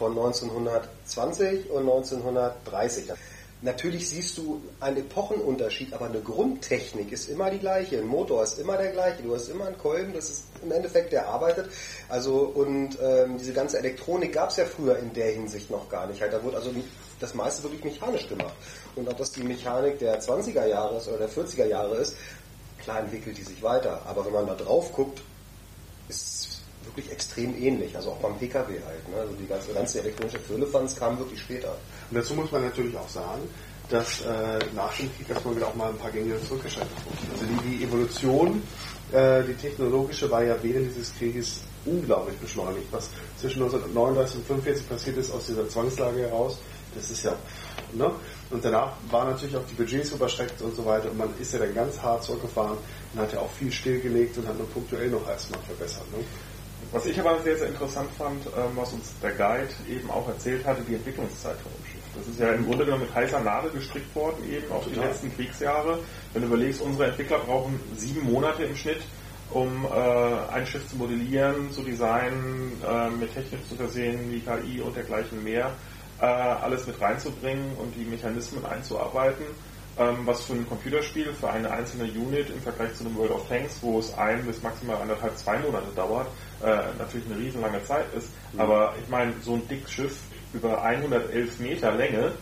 von 0.02 0.18
1920 0.18 1.70
und 1.70 1.88
1930. 1.88 3.12
Natürlich 3.60 4.10
siehst 4.10 4.36
du 4.36 4.60
einen 4.80 4.96
Epochenunterschied, 4.96 5.92
aber 5.92 6.06
eine 6.06 6.20
Grundtechnik 6.20 7.12
ist 7.12 7.28
immer 7.28 7.48
die 7.50 7.60
gleiche. 7.60 7.98
Ein 7.98 8.08
Motor 8.08 8.42
ist 8.42 8.58
immer 8.58 8.76
der 8.76 8.90
gleiche. 8.90 9.22
Du 9.22 9.32
hast 9.32 9.48
immer 9.48 9.66
einen 9.66 9.78
Kolben, 9.78 10.12
das 10.12 10.28
ist 10.28 10.44
im 10.64 10.72
Endeffekt 10.72 11.12
der 11.12 11.28
arbeitet. 11.28 11.70
Also 12.08 12.40
und 12.52 12.98
ähm, 13.00 13.38
diese 13.38 13.52
ganze 13.52 13.78
Elektronik 13.78 14.32
gab 14.32 14.50
es 14.50 14.56
ja 14.56 14.64
früher 14.64 14.98
in 14.98 15.12
der 15.12 15.30
Hinsicht 15.30 15.70
noch 15.70 15.88
gar 15.88 16.08
nicht. 16.08 16.20
Da 16.20 16.42
wurde 16.42 16.56
also 16.56 16.74
das 17.20 17.34
meiste 17.34 17.62
wirklich 17.62 17.84
mechanisch 17.84 18.28
gemacht. 18.28 18.54
Und 18.96 19.08
auch 19.08 19.12
dass 19.12 19.30
die 19.30 19.44
Mechanik 19.44 20.00
der 20.00 20.20
20er 20.20 20.66
Jahre 20.66 20.96
ist 20.96 21.06
oder 21.06 21.18
der 21.18 21.30
40er 21.30 21.66
Jahre 21.66 21.94
ist, 21.98 22.16
klar 22.82 22.98
entwickelt 22.98 23.38
die 23.38 23.44
sich 23.44 23.62
weiter. 23.62 24.02
Aber 24.04 24.26
wenn 24.26 24.32
man 24.32 24.48
da 24.48 24.56
drauf 24.56 24.92
guckt, 24.92 25.22
ist 26.08 26.51
wirklich 26.94 27.12
extrem 27.12 27.56
ähnlich, 27.56 27.96
also 27.96 28.10
auch 28.10 28.18
beim 28.18 28.38
PKW 28.38 28.72
halt. 28.86 29.08
Ne? 29.08 29.16
Also 29.20 29.34
die 29.34 29.46
ganze, 29.46 29.72
ganze 29.72 30.00
elektronische 30.00 30.38
Firlefanz 30.38 30.96
kam 30.96 31.18
wirklich 31.18 31.40
später. 31.40 31.76
Und 32.10 32.16
dazu 32.16 32.34
muss 32.34 32.50
man 32.52 32.62
natürlich 32.62 32.96
auch 32.96 33.08
sagen, 33.08 33.42
dass 33.88 34.20
äh, 34.22 34.58
nach 34.74 34.94
dem 34.96 35.14
Krieg 35.16 35.28
erstmal 35.28 35.56
wieder 35.56 35.68
auch 35.68 35.74
mal 35.74 35.90
ein 35.90 35.98
paar 35.98 36.10
Gänge 36.10 36.40
zurückgeschaltet 36.46 36.96
wurden. 37.04 37.32
Also 37.32 37.44
die, 37.44 37.76
die 37.76 37.84
Evolution, 37.84 38.62
äh, 39.12 39.42
die 39.44 39.54
technologische, 39.54 40.30
war 40.30 40.44
ja 40.44 40.56
während 40.62 40.90
dieses 40.90 41.14
Krieges 41.16 41.60
unglaublich 41.84 42.36
beschleunigt. 42.38 42.86
Was 42.90 43.08
zwischen 43.40 43.62
1939 43.62 44.36
und 44.36 44.42
1945 44.50 44.88
passiert 44.88 45.16
ist 45.16 45.32
aus 45.32 45.46
dieser 45.46 45.68
Zwangslage 45.68 46.20
heraus, 46.20 46.58
das 46.94 47.10
ist 47.10 47.24
ja, 47.24 47.34
ne? 47.92 48.10
Und 48.50 48.62
danach 48.64 48.92
waren 49.10 49.30
natürlich 49.30 49.56
auch 49.56 49.64
die 49.68 49.74
Budgets 49.74 50.10
überstreckt 50.10 50.60
und 50.60 50.74
so 50.74 50.84
weiter. 50.84 51.10
Und 51.10 51.18
man 51.18 51.28
ist 51.40 51.52
ja 51.54 51.58
dann 51.58 51.74
ganz 51.74 51.98
hart 52.00 52.22
zurückgefahren 52.22 52.76
und 53.14 53.20
hat 53.20 53.32
ja 53.32 53.40
auch 53.40 53.50
viel 53.50 53.72
stillgelegt 53.72 54.36
und 54.36 54.46
hat 54.46 54.58
nur 54.58 54.68
punktuell 54.68 55.08
noch 55.08 55.26
erstmal 55.26 55.60
verbessert. 55.60 56.04
Ne? 56.12 56.22
Was 56.90 57.06
ich 57.06 57.18
aber 57.18 57.40
sehr, 57.42 57.56
sehr 57.56 57.68
interessant 57.68 58.10
fand, 58.18 58.46
ähm, 58.46 58.72
was 58.74 58.92
uns 58.92 59.14
der 59.20 59.32
Guide 59.32 59.68
eben 59.88 60.10
auch 60.10 60.28
erzählt 60.28 60.64
hatte, 60.66 60.82
die 60.82 60.94
Entwicklungszeit 60.94 61.56
von 61.60 61.72
dem 61.72 61.84
Schiff. 61.86 62.02
Das 62.14 62.26
ist 62.26 62.38
ja 62.38 62.52
im 62.52 62.66
Grunde 62.66 62.84
genommen 62.84 63.04
mit 63.04 63.14
heißer 63.14 63.40
Nadel 63.40 63.70
gestrickt 63.70 64.14
worden, 64.14 64.44
eben 64.50 64.70
auf 64.70 64.86
die 64.86 64.98
letzten 64.98 65.34
Kriegsjahre. 65.34 66.00
Wenn 66.32 66.42
du 66.42 66.48
überlegst, 66.48 66.82
unsere 66.82 67.08
Entwickler 67.08 67.38
brauchen 67.38 67.80
sieben 67.96 68.30
Monate 68.30 68.64
im 68.64 68.76
Schnitt, 68.76 69.00
um 69.50 69.84
äh, 69.84 70.52
ein 70.52 70.66
Schiff 70.66 70.88
zu 70.88 70.96
modellieren, 70.96 71.70
zu 71.70 71.82
designen, 71.82 72.72
äh, 72.86 73.10
mit 73.10 73.32
Technik 73.32 73.66
zu 73.68 73.76
versehen, 73.76 74.30
wie 74.30 74.40
KI 74.40 74.80
und 74.80 74.96
dergleichen 74.96 75.42
mehr, 75.42 75.72
äh, 76.20 76.26
alles 76.26 76.86
mit 76.86 77.00
reinzubringen 77.00 77.74
und 77.76 77.94
die 77.94 78.04
Mechanismen 78.04 78.64
einzuarbeiten. 78.66 79.44
Ähm, 79.98 80.20
was 80.24 80.44
für 80.44 80.54
ein 80.54 80.66
Computerspiel, 80.66 81.34
für 81.34 81.50
eine 81.50 81.70
einzelne 81.70 82.04
Unit 82.04 82.48
im 82.48 82.62
Vergleich 82.62 82.94
zu 82.94 83.04
einem 83.04 83.14
World 83.14 83.32
of 83.32 83.46
Tanks, 83.46 83.76
wo 83.82 83.98
es 83.98 84.14
ein 84.14 84.42
bis 84.46 84.62
maximal 84.62 84.96
anderthalb, 84.96 85.36
zwei 85.36 85.58
Monate 85.58 85.88
dauert, 85.94 86.28
äh, 86.62 86.98
natürlich 86.98 87.26
eine 87.26 87.38
riesenlange 87.38 87.84
Zeit 87.84 88.06
ist. 88.16 88.28
Mhm. 88.52 88.60
Aber 88.60 88.94
ich 89.02 89.08
meine, 89.08 89.32
so 89.42 89.54
ein 89.54 89.66
dickes 89.68 89.90
Schiff 89.90 90.18
über 90.52 90.82
111 90.82 91.58
Meter 91.60 91.92
Länge 91.92 92.32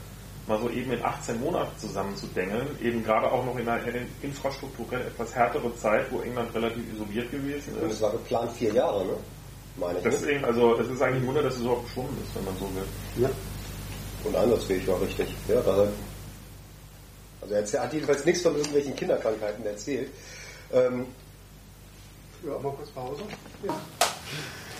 mal 0.46 0.58
so 0.58 0.68
eben 0.70 0.90
in 0.90 1.04
18 1.04 1.40
Monaten 1.40 1.78
zusammenzudengeln, 1.78 2.66
eben 2.82 3.04
gerade 3.04 3.30
auch 3.30 3.44
noch 3.44 3.56
in 3.58 3.68
einer 3.68 3.86
infrastrukturell 4.20 5.02
etwas 5.02 5.34
härtere 5.34 5.74
Zeit, 5.76 6.10
wo 6.10 6.20
England 6.20 6.52
relativ 6.54 6.82
isoliert 6.92 7.30
gewesen 7.30 7.76
ist. 7.76 7.92
Das 7.92 8.00
war 8.02 8.12
geplant 8.12 8.52
vier 8.52 8.72
Jahre, 8.72 9.04
ne? 9.04 9.12
Meine 9.76 9.98
ich. 9.98 10.04
Deswegen, 10.04 10.44
also 10.44 10.78
es 10.80 10.88
ist 10.88 11.00
eigentlich 11.00 11.22
ein 11.22 11.26
Wunder, 11.28 11.42
dass 11.42 11.54
es 11.54 11.60
überhaupt 11.60 11.86
geschwommen 11.86 12.16
ist, 12.22 12.34
wenn 12.34 12.44
man 12.44 12.56
so 12.56 12.64
will. 12.74 13.22
Ja. 13.22 13.30
Und 14.24 14.36
einsatzfähig 14.36 14.86
war 14.88 15.00
richtig. 15.00 15.28
Ja, 15.48 15.60
da, 15.60 15.86
also 17.40 17.54
er 17.54 17.82
hat 17.82 17.92
jedenfalls 17.92 18.24
nichts 18.24 18.42
von 18.42 18.54
irgendwelchen 18.54 18.96
Kinderkrankheiten 18.96 19.64
erzählt. 19.64 20.10
Ähm, 20.72 21.06
ja, 22.42 22.52
mal 22.62 22.72
kurz 22.72 22.90
Pause. 22.90 23.22
Ja. 23.62 23.74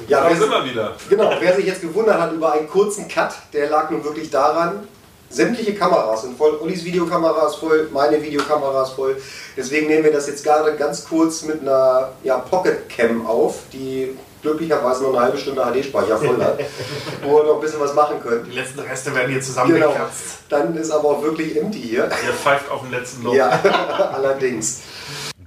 Ja, 0.09 0.29
da 0.29 0.35
sind 0.35 0.51
wir 0.51 0.64
wieder. 0.64 0.96
Genau, 1.09 1.31
wer 1.38 1.57
sich 1.57 1.66
jetzt 1.66 1.83
gewundert 1.83 2.18
hat 2.18 2.33
über 2.33 2.53
einen 2.53 2.68
kurzen 2.68 3.07
Cut, 3.07 3.35
der 3.53 3.68
lag 3.68 3.90
nun 3.90 4.03
wirklich 4.03 4.31
daran, 4.31 4.88
sämtliche 5.29 5.75
Kameras 5.75 6.23
sind 6.23 6.37
voll. 6.37 6.57
Ulis 6.57 6.85
Videokamera 6.85 7.46
ist 7.46 7.57
voll, 7.57 7.88
meine 7.92 8.23
Videokamera 8.23 8.83
ist 8.83 8.90
voll. 8.90 9.16
Deswegen 9.57 9.87
nehmen 9.87 10.05
wir 10.05 10.12
das 10.12 10.27
jetzt 10.27 10.44
gerade 10.44 10.75
ganz 10.77 11.05
kurz 11.05 11.42
mit 11.42 11.61
einer 11.61 12.12
ja, 12.23 12.38
Pocket 12.38 12.88
Cam 12.88 13.27
auf, 13.27 13.61
die 13.73 14.16
glücklicherweise 14.42 15.03
noch 15.03 15.11
eine 15.11 15.20
halbe 15.20 15.38
Stunde 15.38 15.62
HD-Speicher 15.62 16.16
voll 16.16 16.42
hat, 16.42 16.59
wo 17.23 17.37
wir 17.37 17.44
noch 17.44 17.55
ein 17.57 17.61
bisschen 17.61 17.81
was 17.81 17.94
machen 17.94 18.20
können. 18.23 18.44
Die 18.51 18.57
letzten 18.57 18.81
Reste 18.81 19.14
werden 19.14 19.31
hier 19.31 19.42
zusammengekratzt. 19.42 20.49
Genau. 20.49 20.62
Dann 20.62 20.77
ist 20.77 20.90
aber 20.90 21.09
auch 21.11 21.23
wirklich 21.23 21.57
empty 21.61 21.81
hier. 21.81 22.05
Ihr 22.05 22.33
pfeift 22.33 22.70
auf 22.70 22.81
den 22.83 22.90
letzten 22.90 23.23
Loch. 23.23 23.35
Ja, 23.35 23.51
allerdings. 24.14 24.81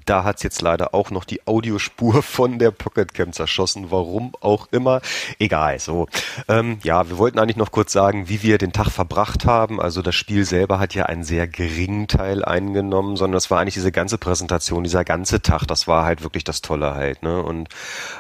Da 0.05 0.23
hat 0.23 0.37
es 0.37 0.43
jetzt 0.43 0.61
leider 0.61 0.93
auch 0.93 1.11
noch 1.11 1.25
die 1.25 1.45
Audiospur 1.47 2.23
von 2.23 2.59
der 2.59 2.71
Pocketcam 2.71 3.33
zerschossen. 3.33 3.87
Warum 3.89 4.33
auch 4.41 4.67
immer. 4.71 5.01
Egal, 5.39 5.79
so. 5.79 6.07
Ähm, 6.47 6.79
ja, 6.83 7.09
wir 7.09 7.17
wollten 7.17 7.39
eigentlich 7.39 7.57
noch 7.57 7.71
kurz 7.71 7.91
sagen, 7.91 8.29
wie 8.29 8.43
wir 8.43 8.57
den 8.57 8.73
Tag 8.73 8.89
verbracht 8.89 9.45
haben. 9.45 9.79
Also 9.79 10.01
das 10.01 10.15
Spiel 10.15 10.45
selber 10.45 10.79
hat 10.79 10.93
ja 10.95 11.05
einen 11.05 11.23
sehr 11.23 11.47
geringen 11.47 12.07
Teil 12.07 12.43
eingenommen, 12.43 13.15
sondern 13.15 13.37
es 13.37 13.51
war 13.51 13.59
eigentlich 13.59 13.73
diese 13.73 13.91
ganze 13.91 14.17
Präsentation, 14.17 14.83
dieser 14.83 15.03
ganze 15.03 15.41
Tag. 15.41 15.65
Das 15.67 15.87
war 15.87 16.05
halt 16.05 16.23
wirklich 16.23 16.43
das 16.43 16.61
Tolle 16.61 16.95
halt. 16.95 17.23
Ne? 17.23 17.41
Und 17.41 17.69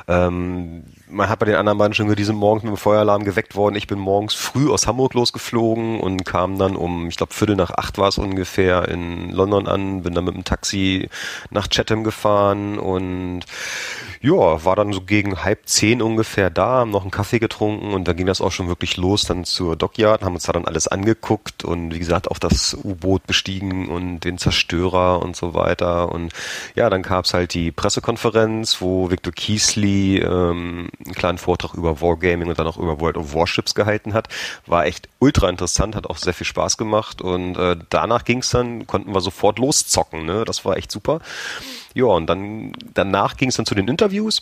ähm, 0.07 0.83
man 1.07 1.29
hat 1.29 1.39
bei 1.39 1.45
den 1.45 1.55
anderen 1.55 1.77
beiden 1.77 1.93
schon 1.93 2.07
gehört, 2.07 2.19
die 2.19 2.23
sind 2.23 2.39
mit 2.39 2.63
dem 2.63 2.77
Feueralarm 2.77 3.23
geweckt 3.23 3.55
worden. 3.55 3.75
Ich 3.75 3.87
bin 3.87 3.99
morgens 3.99 4.33
früh 4.33 4.69
aus 4.69 4.87
Hamburg 4.87 5.13
losgeflogen 5.13 5.99
und 5.99 6.25
kam 6.25 6.57
dann 6.57 6.75
um, 6.75 7.07
ich 7.07 7.17
glaube, 7.17 7.33
Viertel 7.33 7.55
nach 7.55 7.71
acht 7.71 7.97
war 7.97 8.09
es 8.09 8.17
ungefähr 8.17 8.87
in 8.87 9.29
London 9.31 9.67
an, 9.67 10.03
bin 10.03 10.13
dann 10.13 10.25
mit 10.25 10.35
dem 10.35 10.43
Taxi 10.43 11.09
nach 11.49 11.67
Chatham 11.73 12.03
gefahren 12.03 12.77
und 12.79 13.45
ja, 14.21 14.63
war 14.63 14.77
dann 14.77 14.93
so 14.93 15.01
gegen 15.01 15.43
halb 15.43 15.67
zehn 15.67 16.01
ungefähr 16.01 16.49
da, 16.49 16.79
haben 16.79 16.91
noch 16.91 17.01
einen 17.01 17.11
Kaffee 17.11 17.39
getrunken 17.39 17.93
und 17.93 18.07
da 18.07 18.13
ging 18.13 18.25
das 18.25 18.39
auch 18.39 18.53
schon 18.53 18.69
wirklich 18.69 18.95
los 18.95 19.23
dann 19.23 19.43
zur 19.43 19.75
Dockyard, 19.75 20.21
haben 20.21 20.35
uns 20.35 20.43
da 20.43 20.53
dann 20.53 20.65
alles 20.65 20.87
angeguckt 20.87 21.65
und 21.65 21.93
wie 21.93 21.99
gesagt 21.99 22.31
auch 22.31 22.39
das 22.39 22.73
U-Boot 22.73 23.27
bestiegen 23.27 23.89
und 23.89 24.21
den 24.21 24.37
Zerstörer 24.37 25.21
und 25.21 25.35
so 25.35 25.53
weiter 25.53 26.11
und 26.13 26.31
ja, 26.75 26.89
dann 26.89 27.01
gab's 27.01 27.33
halt 27.33 27.53
die 27.53 27.71
Pressekonferenz, 27.71 28.79
wo 28.79 29.11
Victor 29.11 29.33
Kiesley 29.33 30.19
ähm, 30.19 30.89
einen 31.05 31.15
kleinen 31.15 31.37
Vortrag 31.37 31.73
über 31.73 31.99
Wargaming 31.99 32.47
und 32.47 32.57
dann 32.57 32.67
auch 32.67 32.77
über 32.77 33.01
World 33.01 33.17
of 33.17 33.33
Warships 33.33 33.75
gehalten 33.75 34.13
hat. 34.13 34.29
War 34.65 34.85
echt 34.85 35.09
ultra 35.19 35.49
interessant, 35.49 35.95
hat 35.95 36.07
auch 36.07 36.17
sehr 36.17 36.33
viel 36.33 36.47
Spaß 36.47 36.77
gemacht 36.77 37.21
und 37.21 37.57
äh, 37.57 37.75
danach 37.89 38.23
ging's 38.23 38.51
dann, 38.51 38.87
konnten 38.87 39.13
wir 39.13 39.21
sofort 39.21 39.59
loszocken, 39.59 40.25
ne? 40.25 40.45
Das 40.45 40.63
war 40.63 40.77
echt 40.77 40.91
super. 40.91 41.19
Ja, 41.93 42.05
und 42.05 42.27
dann 42.27 42.73
danach 42.93 43.37
ging's 43.37 43.55
dann 43.55 43.65
zu 43.65 43.75
den 43.75 43.87
Interviews. 43.87 44.41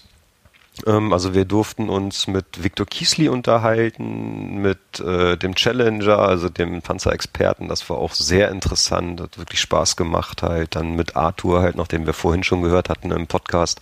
Ähm, 0.86 1.12
also 1.13 1.34
wir 1.34 1.45
durften 1.45 1.89
uns 1.89 2.27
mit 2.27 2.63
Victor 2.63 2.86
Kiesli 2.86 3.29
unterhalten, 3.29 4.62
mit 4.62 4.99
äh, 4.99 5.38
dem 5.38 5.55
Challenger, 5.55 6.19
also 6.19 6.49
dem 6.49 6.81
Panzerexperten. 6.81 7.67
Das 7.67 7.89
war 7.89 7.97
auch 7.97 8.13
sehr 8.13 8.49
interessant, 8.49 9.21
hat 9.21 9.38
wirklich 9.38 9.60
Spaß 9.60 9.95
gemacht 9.95 10.43
halt. 10.43 10.75
Dann 10.75 10.95
mit 10.95 11.15
Arthur 11.15 11.62
halt 11.62 11.75
noch, 11.75 11.88
wir 11.91 12.13
vorhin 12.13 12.43
schon 12.43 12.62
gehört 12.62 12.89
hatten 12.89 13.12
im 13.12 13.27
Podcast. 13.27 13.81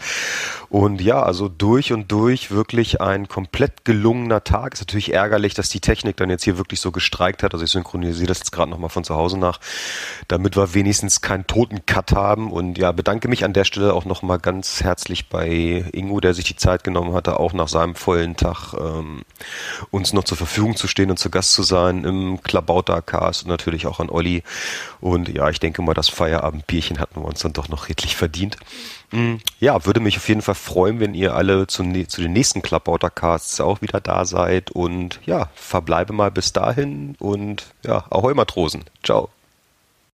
Und 0.69 1.01
ja, 1.01 1.21
also 1.21 1.47
durch 1.47 1.93
und 1.93 2.11
durch 2.11 2.51
wirklich 2.51 3.01
ein 3.01 3.27
komplett 3.27 3.85
gelungener 3.85 4.43
Tag. 4.43 4.73
Ist 4.73 4.81
natürlich 4.81 5.13
ärgerlich, 5.13 5.53
dass 5.53 5.69
die 5.69 5.79
Technik 5.79 6.17
dann 6.17 6.29
jetzt 6.29 6.43
hier 6.43 6.57
wirklich 6.57 6.81
so 6.81 6.91
gestreikt 6.91 7.43
hat. 7.43 7.53
Also 7.53 7.65
ich 7.65 7.71
synchronisiere 7.71 8.27
das 8.27 8.39
jetzt 8.39 8.51
gerade 8.51 8.69
nochmal 8.69 8.89
von 8.89 9.03
zu 9.03 9.15
Hause 9.15 9.37
nach, 9.37 9.59
damit 10.27 10.55
wir 10.55 10.73
wenigstens 10.73 11.21
keinen 11.21 11.47
toten 11.47 11.85
Cut 11.85 12.13
haben. 12.13 12.51
Und 12.51 12.77
ja, 12.77 12.91
bedanke 12.91 13.27
mich 13.27 13.45
an 13.45 13.53
der 13.53 13.63
Stelle 13.63 13.93
auch 13.93 14.05
nochmal 14.05 14.39
ganz 14.39 14.83
herzlich 14.83 15.29
bei 15.29 15.85
Ingo, 15.93 16.19
der 16.19 16.33
sich 16.33 16.45
die 16.45 16.55
Zeit 16.55 16.78
genommen 16.83 17.13
hatte, 17.13 17.39
auch 17.39 17.53
nach 17.53 17.67
seinem 17.67 17.95
vollen 17.95 18.35
Tag 18.35 18.73
ähm, 18.73 19.21
uns 19.91 20.13
noch 20.13 20.23
zur 20.23 20.37
Verfügung 20.37 20.75
zu 20.75 20.87
stehen 20.87 21.09
und 21.09 21.17
zu 21.17 21.29
Gast 21.29 21.53
zu 21.53 21.63
sein 21.63 22.03
im 22.03 22.41
Klabauter-Cast 22.41 23.43
und 23.43 23.49
natürlich 23.49 23.87
auch 23.87 23.99
an 23.99 24.09
Olli. 24.09 24.43
Und 25.01 25.29
ja, 25.29 25.49
ich 25.49 25.59
denke 25.59 25.81
mal, 25.81 25.93
das 25.93 26.09
Feierabendbierchen 26.09 26.99
hatten 26.99 27.21
wir 27.21 27.27
uns 27.27 27.39
dann 27.39 27.53
doch 27.53 27.69
noch 27.69 27.89
redlich 27.89 28.15
verdient. 28.15 28.57
Mm, 29.11 29.35
ja, 29.59 29.85
würde 29.85 29.99
mich 29.99 30.17
auf 30.17 30.27
jeden 30.27 30.41
Fall 30.41 30.55
freuen, 30.55 30.99
wenn 30.99 31.13
ihr 31.13 31.35
alle 31.35 31.67
zu, 31.67 31.83
zu 32.07 32.21
den 32.21 32.33
nächsten 32.33 32.61
Klabauter-Casts 32.61 33.61
auch 33.61 33.81
wieder 33.81 34.01
da 34.01 34.25
seid. 34.25 34.71
Und 34.71 35.19
ja, 35.25 35.49
verbleibe 35.55 36.13
mal 36.13 36.31
bis 36.31 36.53
dahin 36.53 37.15
und 37.19 37.65
ja, 37.85 38.05
ahoi 38.09 38.33
Matrosen. 38.33 38.83
Ciao. 39.03 39.29